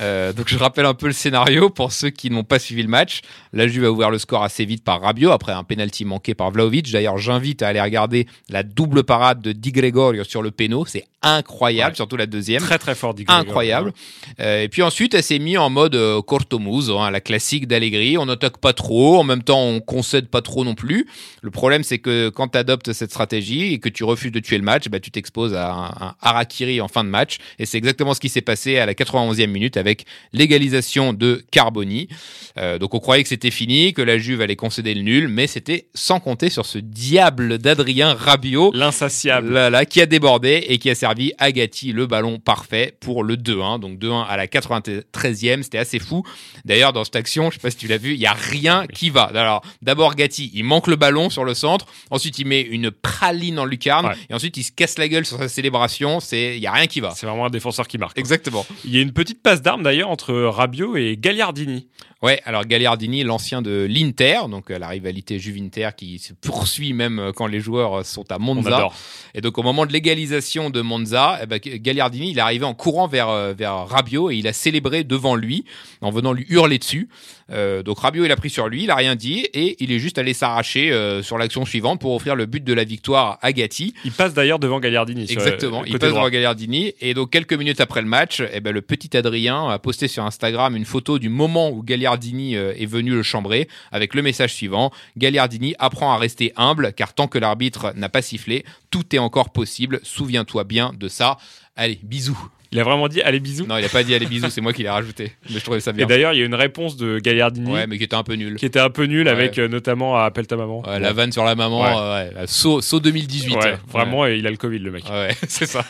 Euh, 0.00 0.32
donc 0.32 0.46
je 0.48 0.56
rappelle 0.56 0.84
un 0.86 0.94
peu 0.94 1.06
le 1.06 1.12
scénario 1.12 1.70
pour 1.70 1.90
ceux 1.92 2.10
qui 2.10 2.30
n'ont 2.30 2.44
pas 2.44 2.58
suivi 2.60 2.82
le 2.82 2.88
match. 2.88 3.22
La 3.52 3.66
Juve 3.66 3.84
a 3.84 3.90
ouvert 3.90 4.10
le 4.10 4.18
score 4.18 4.44
assez 4.44 4.64
vite 4.64 4.84
par 4.84 5.00
Rabiot 5.00 5.30
après 5.32 5.50
un 5.52 5.64
penalty 5.64 6.04
manqué 6.04 6.34
par 6.34 6.50
Vlaovic. 6.52 6.92
D'ailleurs, 6.92 7.18
j'invite 7.18 7.62
à 7.62 7.68
aller 7.68 7.80
regarder 7.80 8.26
la 8.48 8.62
double 8.62 9.02
parade 9.02 9.40
de 9.40 9.50
Di 9.52 9.72
Gregorio 9.72 10.22
sur 10.24 10.42
le 10.42 10.50
péno. 10.52 10.84
C'est 10.86 11.04
incroyable, 11.22 11.92
Ouais. 11.92 11.96
surtout 11.96 12.16
la 12.16 12.26
deuxième 12.26 12.62
Très 12.62 12.78
très 12.78 12.94
fort, 12.94 13.12
Di 13.14 13.24
Gregorio. 13.24 13.48
incroyable. 13.48 13.92
Euh, 14.38 14.62
et 14.62 14.68
puis 14.68 14.82
ensuite, 14.82 15.14
elle 15.14 15.22
s'est 15.24 15.40
mise 15.40 15.58
en 15.58 15.68
mode 15.70 15.98
cortomuso, 16.26 16.96
hein, 16.98 17.10
la 17.10 17.20
classique 17.20 17.66
d'Allegri. 17.66 18.16
On 18.18 18.26
n'attaque 18.26 18.58
pas 18.58 18.72
trop, 18.74 19.18
en 19.18 19.24
même 19.24 19.42
temps, 19.42 19.62
on 19.62 19.80
concède 20.08 20.28
pas 20.28 20.40
trop 20.40 20.64
non 20.64 20.74
plus. 20.74 21.06
Le 21.42 21.50
problème, 21.50 21.82
c'est 21.82 21.98
que 21.98 22.30
quand 22.30 22.48
tu 22.48 22.58
adoptes 22.58 22.94
cette 22.94 23.10
stratégie 23.10 23.74
et 23.74 23.78
que 23.78 23.90
tu 23.90 24.04
refuses 24.04 24.32
de 24.32 24.40
tuer 24.40 24.56
le 24.56 24.64
match, 24.64 24.88
bah, 24.88 25.00
tu 25.00 25.10
t'exposes 25.10 25.54
à 25.54 25.70
un, 25.70 25.84
un 25.84 26.14
harakiri 26.22 26.80
en 26.80 26.88
fin 26.88 27.04
de 27.04 27.10
match. 27.10 27.36
Et 27.58 27.66
c'est 27.66 27.76
exactement 27.76 28.14
ce 28.14 28.20
qui 28.20 28.30
s'est 28.30 28.40
passé 28.40 28.78
à 28.78 28.86
la 28.86 28.94
91e 28.94 29.46
minute 29.48 29.76
avec 29.76 30.06
l'égalisation 30.32 31.12
de 31.12 31.44
Carboni. 31.50 32.08
Euh, 32.56 32.78
donc 32.78 32.94
on 32.94 33.00
croyait 33.00 33.22
que 33.22 33.28
c'était 33.28 33.50
fini, 33.50 33.92
que 33.92 34.00
la 34.00 34.16
Juve 34.16 34.40
allait 34.40 34.56
concéder 34.56 34.94
le 34.94 35.02
nul, 35.02 35.28
mais 35.28 35.46
c'était 35.46 35.88
sans 35.94 36.20
compter 36.20 36.48
sur 36.48 36.64
ce 36.64 36.78
diable 36.78 37.58
d'Adrien 37.58 38.14
Rabiot. 38.14 38.72
L'insatiable. 38.74 39.52
Là, 39.52 39.68
là, 39.68 39.84
qui 39.84 40.00
a 40.00 40.06
débordé 40.06 40.64
et 40.68 40.78
qui 40.78 40.88
a 40.88 40.94
servi 40.94 41.32
à 41.36 41.52
Gatti 41.52 41.92
le 41.92 42.06
ballon 42.06 42.38
parfait 42.38 42.96
pour 42.98 43.24
le 43.24 43.36
2-1. 43.36 43.78
Donc 43.78 43.98
2-1 43.98 44.24
à 44.26 44.38
la 44.38 44.46
93e, 44.46 45.62
c'était 45.62 45.78
assez 45.78 45.98
fou. 45.98 46.22
D'ailleurs, 46.64 46.94
dans 46.94 47.04
cette 47.04 47.16
action, 47.16 47.50
je 47.50 47.56
sais 47.56 47.60
pas 47.60 47.70
si 47.70 47.76
tu 47.76 47.88
l'as 47.88 47.98
vu, 47.98 48.14
il 48.14 48.20
y 48.20 48.26
a 48.26 48.32
rien 48.32 48.86
qui 48.86 49.10
va. 49.10 49.24
Alors, 49.24 49.62
d'abord 49.82 49.97
Gatti, 50.14 50.50
il 50.54 50.64
manque 50.64 50.86
le 50.86 50.96
ballon 50.96 51.30
sur 51.30 51.44
le 51.44 51.54
centre, 51.54 51.86
ensuite 52.10 52.38
il 52.38 52.46
met 52.46 52.60
une 52.60 52.90
praline 52.90 53.58
en 53.58 53.64
lucarne 53.64 54.06
Ouais. 54.06 54.14
et 54.30 54.34
ensuite 54.34 54.56
il 54.56 54.62
se 54.62 54.72
casse 54.72 54.96
la 54.98 55.08
gueule 55.08 55.26
sur 55.26 55.38
sa 55.38 55.48
célébration, 55.48 56.20
c'est 56.20 56.56
il 56.56 56.62
y 56.62 56.66
a 56.66 56.72
rien 56.72 56.86
qui 56.86 57.00
va. 57.00 57.10
C'est 57.16 57.26
vraiment 57.26 57.46
un 57.46 57.50
défenseur 57.50 57.88
qui 57.88 57.98
marque. 57.98 58.18
Exactement. 58.18 58.64
Il 58.84 58.94
y 58.94 58.98
a 58.98 59.02
une 59.02 59.12
petite 59.12 59.42
passe 59.42 59.60
d'armes 59.62 59.82
d'ailleurs 59.82 60.10
entre 60.10 60.34
Rabiot 60.34 60.96
et 60.96 61.16
Gagliardini. 61.18 61.88
Ouais, 62.20 62.40
alors 62.44 62.64
Gagliardini, 62.64 63.22
l'ancien 63.22 63.62
de 63.62 63.86
l'Inter, 63.88 64.40
donc 64.50 64.70
euh, 64.72 64.78
la 64.80 64.88
rivalité 64.88 65.38
Juve-Inter 65.38 65.90
qui 65.96 66.18
se 66.18 66.32
poursuit 66.32 66.92
même 66.92 67.20
euh, 67.20 67.32
quand 67.32 67.46
les 67.46 67.60
joueurs 67.60 68.00
euh, 68.00 68.02
sont 68.02 68.24
à 68.32 68.36
On 68.38 68.40
Monza. 68.40 68.88
Et 69.34 69.40
donc 69.40 69.56
au 69.56 69.62
moment 69.62 69.86
de 69.86 69.92
l'égalisation 69.92 70.68
de 70.70 70.80
Monza, 70.80 71.38
eh 71.42 71.46
ben, 71.46 71.60
Gagliardini, 71.60 72.32
il 72.32 72.38
est 72.38 72.40
arrivé 72.40 72.64
en 72.64 72.74
courant 72.74 73.06
vers, 73.06 73.54
vers 73.54 73.86
Rabiot 73.86 74.30
et 74.32 74.36
il 74.36 74.48
a 74.48 74.52
célébré 74.52 75.04
devant 75.04 75.36
lui 75.36 75.64
en 76.00 76.10
venant 76.10 76.32
lui 76.32 76.44
hurler 76.48 76.78
dessus. 76.78 77.08
Euh, 77.50 77.82
donc 77.82 78.00
Rabiot, 78.00 78.24
il 78.24 78.32
a 78.32 78.36
pris 78.36 78.50
sur 78.50 78.68
lui, 78.68 78.84
il 78.84 78.90
a 78.90 78.94
rien 78.96 79.14
dit 79.14 79.46
et 79.54 79.76
il 79.82 79.87
est 79.92 79.98
juste 79.98 80.18
allé 80.18 80.34
s'arracher 80.34 80.90
euh, 80.92 81.22
sur 81.22 81.38
l'action 81.38 81.64
suivante 81.64 82.00
pour 82.00 82.14
offrir 82.14 82.34
le 82.34 82.46
but 82.46 82.62
de 82.62 82.72
la 82.72 82.84
victoire 82.84 83.38
à 83.42 83.52
Gatti. 83.52 83.94
Il 84.04 84.12
passe 84.12 84.34
d'ailleurs 84.34 84.58
devant 84.58 84.80
Gagliardini. 84.80 85.26
Exactement, 85.28 85.84
il 85.84 85.98
passe 85.98 86.10
droit. 86.10 86.22
devant 86.22 86.30
Gagliardini 86.30 86.92
et 87.00 87.14
donc 87.14 87.30
quelques 87.30 87.54
minutes 87.54 87.80
après 87.80 88.02
le 88.02 88.08
match, 88.08 88.42
eh 88.52 88.60
ben, 88.60 88.72
le 88.72 88.82
petit 88.82 89.16
Adrien 89.16 89.68
a 89.68 89.78
posté 89.78 90.08
sur 90.08 90.24
Instagram 90.24 90.76
une 90.76 90.84
photo 90.84 91.18
du 91.18 91.28
moment 91.28 91.70
où 91.70 91.82
Gagliardini 91.82 92.56
euh, 92.56 92.72
est 92.76 92.86
venu 92.86 93.10
le 93.10 93.22
chambrer 93.22 93.68
avec 93.92 94.14
le 94.14 94.22
message 94.22 94.54
suivant 94.54 94.90
Gagliardini 95.16 95.74
apprend 95.78 96.12
à 96.12 96.18
rester 96.18 96.52
humble 96.56 96.92
car 96.92 97.14
tant 97.14 97.28
que 97.28 97.38
l'arbitre 97.38 97.92
n'a 97.96 98.08
pas 98.08 98.22
sifflé, 98.22 98.64
tout 98.90 99.14
est 99.14 99.18
encore 99.18 99.50
possible. 99.50 100.00
Souviens-toi 100.02 100.64
bien 100.64 100.92
de 100.98 101.08
ça. 101.08 101.38
Allez, 101.76 101.98
bisous. 102.02 102.48
Il 102.70 102.78
a 102.78 102.84
vraiment 102.84 103.08
dit 103.08 103.22
allez 103.22 103.40
bisous. 103.40 103.64
Non, 103.66 103.78
il 103.78 103.84
a 103.84 103.88
pas 103.88 104.02
dit 104.02 104.14
allez 104.14 104.26
bisous, 104.26 104.50
c'est 104.50 104.60
moi 104.60 104.72
qui 104.74 104.82
l'ai 104.82 104.90
rajouté. 104.90 105.32
Mais 105.48 105.58
je 105.58 105.64
trouvais 105.64 105.80
ça 105.80 105.90
Et 105.92 105.94
bien. 105.94 106.06
d'ailleurs, 106.06 106.34
il 106.34 106.38
y 106.38 106.42
a 106.42 106.44
une 106.44 106.54
réponse 106.54 106.96
de 106.98 107.18
Gagliardini 107.18 107.70
Ouais, 107.72 107.86
mais 107.86 107.96
qui 107.96 108.04
était 108.04 108.14
un 108.16 108.22
peu 108.22 108.34
nul. 108.34 108.56
qui 108.56 108.66
était 108.66 108.78
un 108.80 108.90
peu 108.90 109.04
nulle 109.04 109.26
Ouais. 109.26 109.32
avec 109.32 109.58
euh, 109.58 109.68
notamment 109.68 110.16
à 110.18 110.24
Appelle 110.24 110.46
ta 110.46 110.56
maman. 110.56 110.82
Ouais, 110.86 111.00
la 111.00 111.12
vanne 111.14 111.32
sur 111.32 111.44
la 111.44 111.54
maman, 111.54 111.80
Ouais. 111.82 112.30
euh, 112.36 112.44
saut, 112.46 112.80
saut 112.82 113.00
2018. 113.00 113.54
Ouais, 113.56 113.62
Ouais. 113.64 113.74
vraiment, 113.90 114.26
et 114.26 114.36
il 114.36 114.46
a 114.46 114.50
le 114.50 114.56
Covid, 114.58 114.78
le 114.80 114.90
mec. 114.90 115.04
Ouais, 115.08 115.30
c'est 115.48 115.66
ça. 115.66 115.84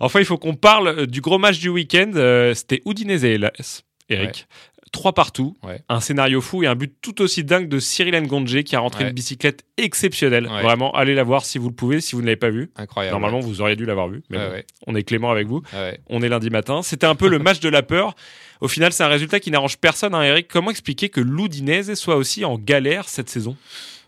Enfin, 0.00 0.18
il 0.18 0.24
faut 0.26 0.38
qu'on 0.38 0.54
parle 0.54 0.88
euh, 0.88 1.06
du 1.06 1.20
gros 1.20 1.38
match 1.38 1.58
du 1.60 1.68
week-end. 1.68 2.10
euh, 2.16 2.54
C'était 2.54 2.80
Udinese, 2.86 3.24
hélas, 3.24 3.84
Eric. 4.08 4.46
3 4.92 5.12
partout, 5.12 5.56
Ouais. 5.62 5.80
un 5.88 6.00
scénario 6.00 6.40
fou 6.40 6.62
et 6.62 6.66
un 6.66 6.74
but 6.74 6.92
tout 7.00 7.22
aussi 7.22 7.44
dingue 7.44 7.68
de 7.68 7.78
Cyril 7.78 8.14
Ngondje 8.20 8.62
qui 8.64 8.74
a 8.76 8.80
rentré 8.80 9.04
Ouais. 9.04 9.10
une 9.10 9.14
bicyclette 9.14 9.64
exceptionnelle. 9.76 10.46
Ouais. 10.46 10.62
Vraiment, 10.62 10.92
allez 10.94 11.14
la 11.14 11.22
voir 11.22 11.44
si 11.44 11.58
vous 11.58 11.68
le 11.68 11.74
pouvez, 11.74 12.00
si 12.00 12.14
vous 12.16 12.22
ne 12.22 12.26
l'avez 12.26 12.36
pas 12.36 12.50
vu. 12.50 12.70
Incroyable. 12.76 13.12
Normalement, 13.12 13.40
vous 13.40 13.60
auriez 13.60 13.76
dû 13.76 13.86
l'avoir 13.86 14.08
vu. 14.08 14.22
Mais 14.30 14.38
bon, 14.38 14.52
on 14.88 14.94
est 14.94 15.02
clément 15.02 15.30
avec 15.30 15.46
vous. 15.46 15.62
On 16.08 16.22
est 16.22 16.28
lundi 16.28 16.50
matin. 16.50 16.82
C'était 16.82 17.06
un 17.06 17.14
peu 17.14 17.28
le 17.28 17.38
match 17.40 17.60
de 17.60 17.68
la 17.68 17.82
peur. 17.82 18.14
Au 18.60 18.68
final, 18.68 18.92
c'est 18.92 19.02
un 19.02 19.08
résultat 19.08 19.40
qui 19.40 19.50
n'arrange 19.50 19.78
personne. 19.78 20.14
Hein, 20.14 20.22
Eric, 20.22 20.46
comment 20.48 20.70
expliquer 20.70 21.08
que 21.08 21.20
l'Udinese 21.20 21.94
soit 21.94 22.16
aussi 22.16 22.44
en 22.44 22.58
galère 22.58 23.08
cette 23.08 23.30
saison? 23.30 23.56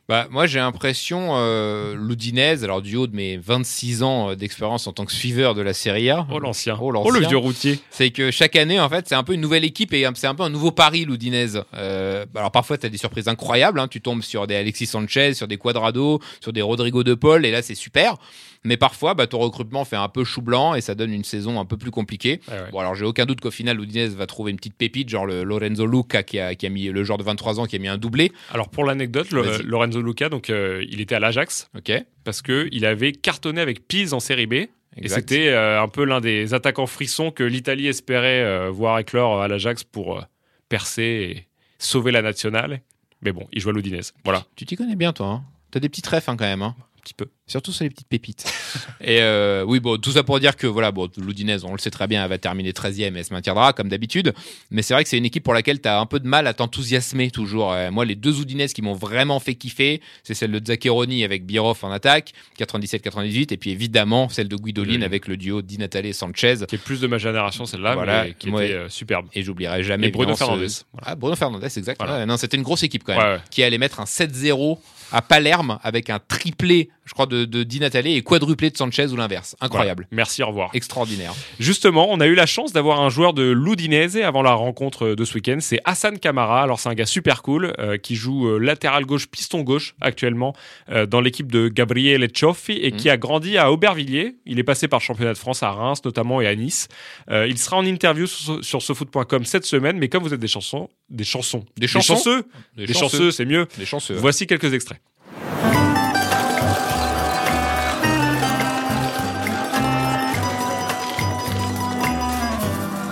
Bah, 0.09 0.26
moi, 0.30 0.47
j'ai 0.47 0.59
l'impression, 0.59 1.28
euh, 1.37 1.94
l'Udinese, 1.97 2.64
alors 2.64 2.82
du 2.82 2.97
haut 2.97 3.06
de 3.06 3.14
mes 3.14 3.37
26 3.37 4.02
ans 4.02 4.30
euh, 4.30 4.35
d'expérience 4.35 4.87
en 4.87 4.92
tant 4.92 5.04
que 5.04 5.12
suiveur 5.12 5.54
de 5.54 5.62
la 5.62 5.73
Serie 5.73 6.11
A, 6.11 6.26
Oh 6.30 6.38
l'ancien. 6.40 6.76
Oh, 6.80 6.92
Oh, 6.94 7.11
le 7.11 7.21
vieux 7.21 7.37
routier. 7.37 7.78
c'est 7.90 8.11
que 8.11 8.30
chaque 8.32 8.56
année, 8.56 8.80
en 8.80 8.88
fait, 8.88 9.09
c'est 9.09 9.14
un 9.14 9.23
peu 9.23 9.32
une 9.32 9.40
nouvelle 9.40 9.64
équipe 9.64 9.94
et 9.94 10.04
c'est 10.14 10.26
un 10.26 10.35
peu 10.35 10.42
un 10.42 10.50
nouveau 10.50 10.73
pari, 10.73 11.04
l'Udinese. 11.04 11.62
Euh, 11.75 12.26
alors 12.35 12.50
parfois, 12.50 12.76
tu 12.78 12.85
as 12.87 12.88
des 12.88 12.99
surprises 12.99 13.28
incroyables. 13.28 13.78
hein. 13.78 13.87
Tu 13.88 14.00
tombes 14.00 14.23
sur 14.23 14.47
des 14.49 14.56
Alexis 14.56 14.87
Sanchez, 14.87 15.35
sur 15.35 15.47
des 15.47 15.56
Quadrado, 15.56 16.21
sur 16.40 16.52
des 16.52 16.62
Rodrigo 16.62 17.04
de 17.04 17.14
Paul, 17.14 17.47
et 17.47 17.50
là, 17.52 17.62
c'est 17.62 17.76
super. 17.76 18.16
Mais 18.64 18.76
parfois, 18.76 19.14
bah, 19.14 19.26
ton 19.26 19.38
recrutement 19.38 19.85
fait 19.85 19.97
un 19.97 20.09
peu 20.09 20.23
chou 20.23 20.40
blanc 20.40 20.75
et 20.75 20.81
ça 20.81 20.95
donne 20.95 21.12
une 21.12 21.25
saison 21.25 21.59
un 21.59 21.64
peu 21.64 21.76
plus 21.76 21.90
compliquée. 21.90 22.40
Ouais. 22.49 22.71
Bon, 22.71 22.78
alors 22.78 22.95
j'ai 22.95 23.04
aucun 23.04 23.26
doute 23.26 23.40
qu'au 23.40 23.50
final, 23.50 23.76
l'Udinese 23.76 24.14
va 24.14 24.26
trouver 24.26 24.52
une 24.52 24.57
petite 24.57 24.76
pépite, 24.76 25.09
genre 25.09 25.26
le 25.26 25.42
Lorenzo 25.42 25.85
Luca 25.85 26.23
qui 26.23 26.38
a, 26.38 26.54
qui 26.54 26.66
a 26.66 26.69
mis 26.69 26.85
le 26.87 27.02
joueur 27.02 27.19
de 27.19 27.25
23 27.25 27.59
ans 27.59 27.66
qui 27.66 27.75
a 27.75 27.78
mis 27.81 27.88
un 27.88 27.99
doublé. 27.99 28.31
Alors 28.52 28.69
pour 28.69 28.85
l'anecdote, 28.85 29.31
le-. 29.33 29.62
Lorenzo 29.64 30.00
Luca, 30.00 30.28
donc 30.28 30.49
euh, 30.49 30.85
il 30.88 31.00
était 31.00 31.16
à 31.16 31.21
l'Ajax 31.21 31.71
Ok. 31.76 31.92
parce 32.23 32.40
que 32.40 32.69
il 32.71 32.87
avait 32.87 33.12
cartonné 33.12 33.61
avec 33.61 33.87
Pise 33.88 34.14
en 34.14 34.21
Série 34.21 34.47
B. 34.47 34.54
Et 34.97 35.09
c'était 35.09 35.49
euh, 35.49 35.83
un 35.83 35.88
peu 35.88 36.04
l'un 36.04 36.21
des 36.21 36.52
attaquants 36.54 36.87
frissons 36.87 37.31
que 37.31 37.42
l'Italie 37.42 37.87
espérait 37.88 38.45
euh, 38.45 38.71
voir 38.71 38.99
éclore 38.99 39.40
à 39.40 39.49
l'Ajax 39.49 39.85
pour 39.85 40.23
percer 40.69 41.02
et 41.02 41.47
sauver 41.78 42.12
la 42.12 42.23
nationale. 42.23 42.83
Mais 43.23 43.33
bon, 43.33 43.47
il 43.52 43.61
joue 43.61 43.71
à 43.71 43.73
l'Udinese. 43.73 44.12
Voilà, 44.25 44.45
Tu 44.54 44.66
t'y 44.66 44.76
connais 44.76 44.97
bien, 44.97 45.12
toi. 45.12 45.26
Hein 45.28 45.45
T'as 45.71 45.81
des 45.81 45.88
petits 45.88 46.02
trèfles 46.02 46.31
hein, 46.31 46.37
quand 46.37 46.45
même. 46.45 46.62
Hein 46.62 46.76
petit 47.02 47.14
peu. 47.14 47.26
Surtout 47.47 47.73
sur 47.73 47.85
les 47.85 47.90
petites 47.90 48.09
pépites. 48.09 48.44
et 49.00 49.21
euh, 49.21 49.64
oui, 49.66 49.80
bon, 49.80 49.99
tout 49.99 50.12
ça 50.12 50.23
pour 50.23 50.38
dire 50.40 50.56
que 50.56 50.66
voilà, 50.66 50.92
bon, 50.92 51.09
l'Udinese, 51.18 51.64
on 51.64 51.73
le 51.73 51.78
sait 51.78 51.90
très 51.90 52.06
bien, 52.06 52.23
elle 52.23 52.30
va 52.30 52.38
terminer 52.38 52.73
13e 52.73 53.14
et 53.14 53.18
elle 53.18 53.25
se 53.25 53.32
maintiendra 53.32 53.73
comme 53.73 53.88
d'habitude. 53.88 54.32
Mais 54.71 54.82
c'est 54.82 54.94
vrai 54.94 55.02
que 55.02 55.11
c'est 55.11 55.18
une 55.18 55.25
équipe 55.25 55.42
pour 55.42 55.52
laquelle 55.52 55.80
tu 55.80 55.88
as 55.88 55.99
un 55.99 56.06
peu 56.06 56.21
de 56.21 56.26
mal 56.26 56.47
à 56.47 56.54
t'enthousiasmer 56.54 57.30
toujours. 57.30 57.73
Euh, 57.73 57.90
moi, 57.90 58.04
les 58.04 58.14
deux 58.14 58.40
Udinese 58.40 58.73
qui 58.73 58.82
m'ont 58.82 58.94
vraiment 58.94 59.40
fait 59.40 59.54
kiffer, 59.54 60.00
c'est 60.23 60.35
celle 60.35 60.52
de 60.52 60.64
Zaccheroni 60.64 61.25
avec 61.25 61.44
Birov 61.44 61.78
en 61.82 61.90
attaque, 61.90 62.32
97-98, 62.59 63.52
et 63.52 63.56
puis 63.56 63.71
évidemment 63.71 64.28
celle 64.28 64.49
de 64.49 64.56
Guidolin 64.56 65.02
avec 65.02 65.26
le 65.26 65.37
duo 65.37 65.62
Di 65.62 65.78
Natale 65.78 66.06
et 66.06 66.12
Sanchez. 66.12 66.54
Qui 66.68 66.76
est 66.76 66.82
plus 66.82 67.00
de 67.00 67.06
ma 67.06 67.18
génération 67.18 67.66
celle-là, 67.66 67.94
Voilà, 67.94 68.25
mais 68.25 68.35
qui 68.35 68.49
était 68.49 68.73
euh, 68.73 68.88
superbe. 68.88 69.26
Et 69.35 69.42
j'oublierai 69.42 69.82
jamais 69.82 70.09
Et 70.09 70.11
Bruno 70.11 70.35
ce-. 70.35 70.44
Voilà. 70.44 70.76
Ah, 71.02 71.14
Bruno 71.16 71.37
Fernandes, 71.37 71.64
exact. 71.64 72.00
Voilà. 72.00 72.21
Ouais, 72.21 72.26
non, 72.26 72.37
c'était 72.37 72.56
une 72.56 72.62
grosse 72.62 72.82
équipe 72.82 73.02
quand 73.04 73.16
même 73.16 73.35
ouais. 73.35 73.40
qui 73.50 73.62
allait 73.62 73.78
mettre 73.78 74.00
un 74.00 74.04
7-0 74.04 74.78
à 75.12 75.23
Palerme 75.23 75.78
avec 75.83 76.11
un 76.11 76.19
triplé, 76.19 76.90
je 77.04 77.12
crois, 77.12 77.26
de, 77.26 77.45
de 77.45 77.62
Di 77.62 77.81
Natale 77.81 78.07
et 78.07 78.23
quadruplé 78.23 78.71
de 78.71 78.76
Sanchez 78.76 79.09
ou 79.12 79.16
l'inverse. 79.16 79.57
Incroyable. 79.61 80.07
Voilà. 80.11 80.16
Merci, 80.16 80.42
au 80.42 80.47
revoir. 80.49 80.71
Extraordinaire. 80.75 81.33
Justement, 81.59 82.09
on 82.11 82.21
a 82.21 82.26
eu 82.26 82.35
la 82.35 82.47
chance 82.47 82.73
d'avoir 82.73 83.00
un 83.00 83.09
joueur 83.11 83.33
de 83.35 83.42
l'Udinese 83.50 84.16
avant 84.16 84.42
la 84.42 84.52
rencontre 84.54 85.09
de 85.14 85.25
ce 85.25 85.35
week-end. 85.35 85.59
C'est 85.61 85.81
Hassan 85.85 86.19
Kamara. 86.19 86.62
Alors, 86.62 86.81
c'est 86.81 86.88
un 86.88 86.95
gars 86.95 87.07
super 87.07 87.42
cool 87.42 87.73
euh, 87.78 87.97
qui 87.99 88.14
joue 88.14 88.49
euh, 88.49 88.59
latéral 88.59 89.04
gauche, 89.04 89.28
piston 89.28 89.61
gauche 89.62 89.95
actuellement 90.00 90.54
euh, 90.90 91.07
dans 91.07 91.21
l'équipe 91.21 91.50
de 91.50 91.69
Gabriele 91.69 92.28
Cioffi 92.35 92.73
et 92.73 92.90
Mhm. 92.92 92.97
qui 92.97 93.11
a 93.11 93.16
grandi 93.16 93.59
à 93.59 93.71
Aubervilliers. 93.73 94.37
Il 94.47 94.59
est 94.59 94.64
passé 94.64 94.88
par 94.88 95.00
le 95.00 95.04
championnat 95.04 95.33
de 95.33 95.38
France 95.38 95.62
à 95.62 95.71
Reims 95.71 96.00
notamment 96.04 96.40
et 96.40 96.47
à 96.47 96.54
Nice. 96.54 96.88
Il 97.31 97.59
sera 97.59 97.76
en 97.76 97.85
interview 97.85 98.26
sur, 98.26 98.64
sur 98.64 98.83
sofoot.com 98.83 99.45
cette 99.45 99.64
semaine. 99.66 99.99
Mais 99.99 100.09
comme 100.09 100.23
vous 100.23 100.35
êtes 100.35 100.40
des 100.40 100.49
chansons, 100.49 100.88
des 101.12 101.25
chansons, 101.25 101.64
Des 101.76 101.87
chansons 101.87 102.16
chanceux, 102.16 102.45
Des, 102.76 102.87
des 102.87 102.95
chanceux, 102.95 103.31
c'est 103.31 103.45
mieux. 103.45 103.66
Des 103.78 103.87
chanceux. 103.87 104.14
Voici 104.14 104.47
quelques 104.47 104.73
extraits. 104.73 105.00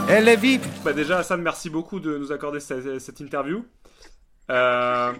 Les 0.09 0.37
VIP 0.37 0.63
Bah 0.85 0.93
déjà, 0.93 1.19
Hassan, 1.19 1.41
merci 1.41 1.71
beaucoup 1.71 1.99
de 2.01 2.19
nous 2.19 2.31
accorder 2.33 2.61
cette, 2.61 2.99
cette 2.99 3.21
interview. 3.21 3.65
Euh, 4.51 5.13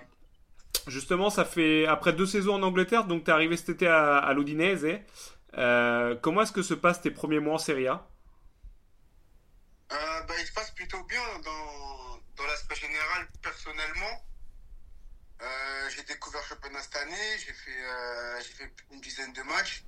justement, 0.89 1.31
ça 1.31 1.45
fait 1.45 1.87
après 1.87 2.13
deux 2.13 2.27
saisons 2.27 2.55
en 2.55 2.63
Angleterre, 2.63 3.05
donc 3.05 3.25
tu 3.25 3.31
es 3.31 3.33
arrivé 3.33 3.57
cet 3.57 3.71
été 3.71 3.87
à, 3.87 4.19
à 4.19 4.35
l'Udinese. 4.35 4.99
Euh, 5.57 6.17
comment 6.21 6.43
est-ce 6.43 6.53
que 6.53 6.63
se 6.63 6.75
passent 6.75 7.01
tes 7.01 7.11
premiers 7.11 7.41
mois 7.41 7.55
en 7.55 7.59
Serie 7.59 7.87
A? 7.87 8.07
Euh, 9.93 9.97
bah, 10.29 10.35
il 10.39 10.47
se 10.47 10.53
passe 10.53 10.71
plutôt 10.73 11.03
bien 11.09 11.23
dans 11.45 11.90
l'aspect 12.71 12.87
général, 12.87 13.29
personnellement. 13.43 14.25
Euh, 15.43 15.91
j'ai 15.95 16.03
découvert 16.03 16.41
le 16.43 16.47
championnat 16.55 16.81
cette 16.83 16.97
année, 16.97 17.39
j'ai 17.39 17.53
fait, 17.53 17.83
euh, 17.83 18.41
fait 18.41 18.71
une 18.93 19.01
dizaine 19.01 19.33
de 19.33 19.43
matchs 19.43 19.85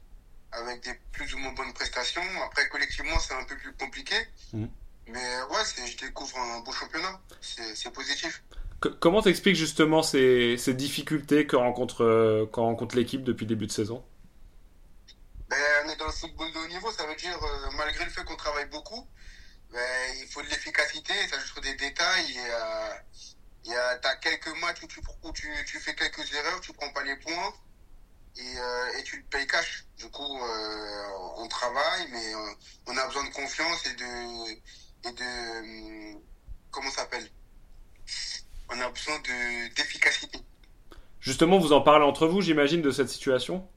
avec 0.53 0.83
des 0.83 0.95
plus 1.13 1.35
ou 1.35 1.39
moins 1.39 1.53
bonnes 1.53 1.73
prestations. 1.75 2.23
Après, 2.47 2.69
collectivement, 2.69 3.19
c'est 3.19 3.35
un 3.35 3.45
peu 3.45 3.57
plus 3.57 3.73
compliqué. 3.75 4.15
Mhm. 4.53 4.71
Mais 5.09 5.43
ouais, 5.51 5.65
c'est, 5.65 5.87
je 5.87 5.99
découvre 5.99 6.39
un 6.39 6.61
beau 6.61 6.73
championnat. 6.73 7.21
C'est, 7.41 7.91
positif. 7.93 8.43
Que- 8.81 8.89
Comment 8.89 9.21
t'expliques 9.21 9.57
justement 9.57 10.03
ces, 10.03 10.57
ces 10.59 10.75
difficultés 10.75 11.47
que 11.47 11.57
rencontre, 11.57 12.03
euh, 12.05 12.47
quand 12.51 12.63
rencontre 12.65 12.97
l'équipe 12.97 13.23
depuis 13.25 13.45
le 13.45 13.49
début 13.51 13.67
de 13.67 13.73
saison? 13.73 14.05
Ben, 15.49 15.59
on 15.85 15.89
est 15.91 15.97
dans 15.97 16.07
le 16.07 16.13
football 16.13 16.51
de 16.53 16.59
haut 16.59 16.69
niveau, 16.69 16.91
ça 16.93 17.07
veut 17.07 17.17
dire, 17.17 17.37
euh, 17.43 17.71
malgré 17.77 18.05
le 18.05 18.11
fait 18.11 18.25
qu'on 18.25 18.37
travaille 18.37 18.69
beaucoup, 18.69 19.07
ben, 19.73 20.17
il 20.21 20.29
faut 20.29 20.43
de 20.43 20.49
l'efficacité, 20.49 21.15
ça 21.29 21.39
joue 21.39 21.47
sur 21.47 21.61
des 21.61 21.75
détails. 21.75 22.33
Et, 22.33 22.51
euh, 22.51 22.95
il 23.65 23.71
y 23.71 23.75
a, 23.75 23.97
t'as 23.99 24.17
quelques 24.17 24.55
matchs 24.61 24.83
où, 24.83 24.87
tu, 24.87 25.01
où 25.23 25.33
tu, 25.33 25.49
tu 25.67 25.79
fais 25.79 25.95
quelques 25.95 26.33
erreurs, 26.35 26.61
tu 26.61 26.73
prends 26.73 26.93
pas 26.93 27.05
les 27.05 27.17
points 27.17 27.55
et, 28.37 28.59
euh, 28.59 28.99
et 28.99 29.03
tu 29.05 29.19
le 29.19 29.23
payes 29.25 29.47
cash. 29.47 29.87
Du 29.99 30.11
coup, 30.11 30.41
euh, 30.43 31.07
on 31.37 31.47
travaille, 31.49 32.09
mais 32.11 32.35
euh, 32.35 32.55
on 32.87 32.97
a 32.97 33.07
besoin 33.07 33.25
de 33.25 33.33
confiance 33.33 33.87
et 33.87 33.95
de. 33.95 34.63
Et 35.05 35.13
de 35.13 36.15
hum, 36.15 36.23
comment 36.71 36.91
ça 36.91 37.03
s'appelle? 37.03 37.29
On 38.69 38.81
a 38.81 38.89
besoin 38.89 39.19
de, 39.19 39.75
d'efficacité. 39.75 40.39
Justement, 41.21 41.59
vous 41.59 41.73
en 41.73 41.83
parlez 41.83 42.05
entre 42.05 42.27
vous, 42.27 42.41
j'imagine, 42.41 42.83
de 42.83 42.91
cette 42.91 43.09
situation? 43.09 43.69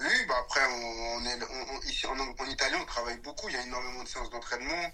Oui, 0.00 0.26
bah 0.26 0.39
on, 0.82 1.24
est, 1.24 1.38
on- 1.42 1.76
on- 1.76 1.80
ici 1.82 2.06
en, 2.06 2.18
en 2.18 2.46
Italie, 2.46 2.74
on 2.80 2.84
travaille 2.86 3.18
beaucoup. 3.18 3.48
Il 3.48 3.54
y 3.54 3.58
a 3.58 3.62
énormément 3.66 4.02
de 4.02 4.08
séances 4.08 4.30
d'entraînement. 4.30 4.90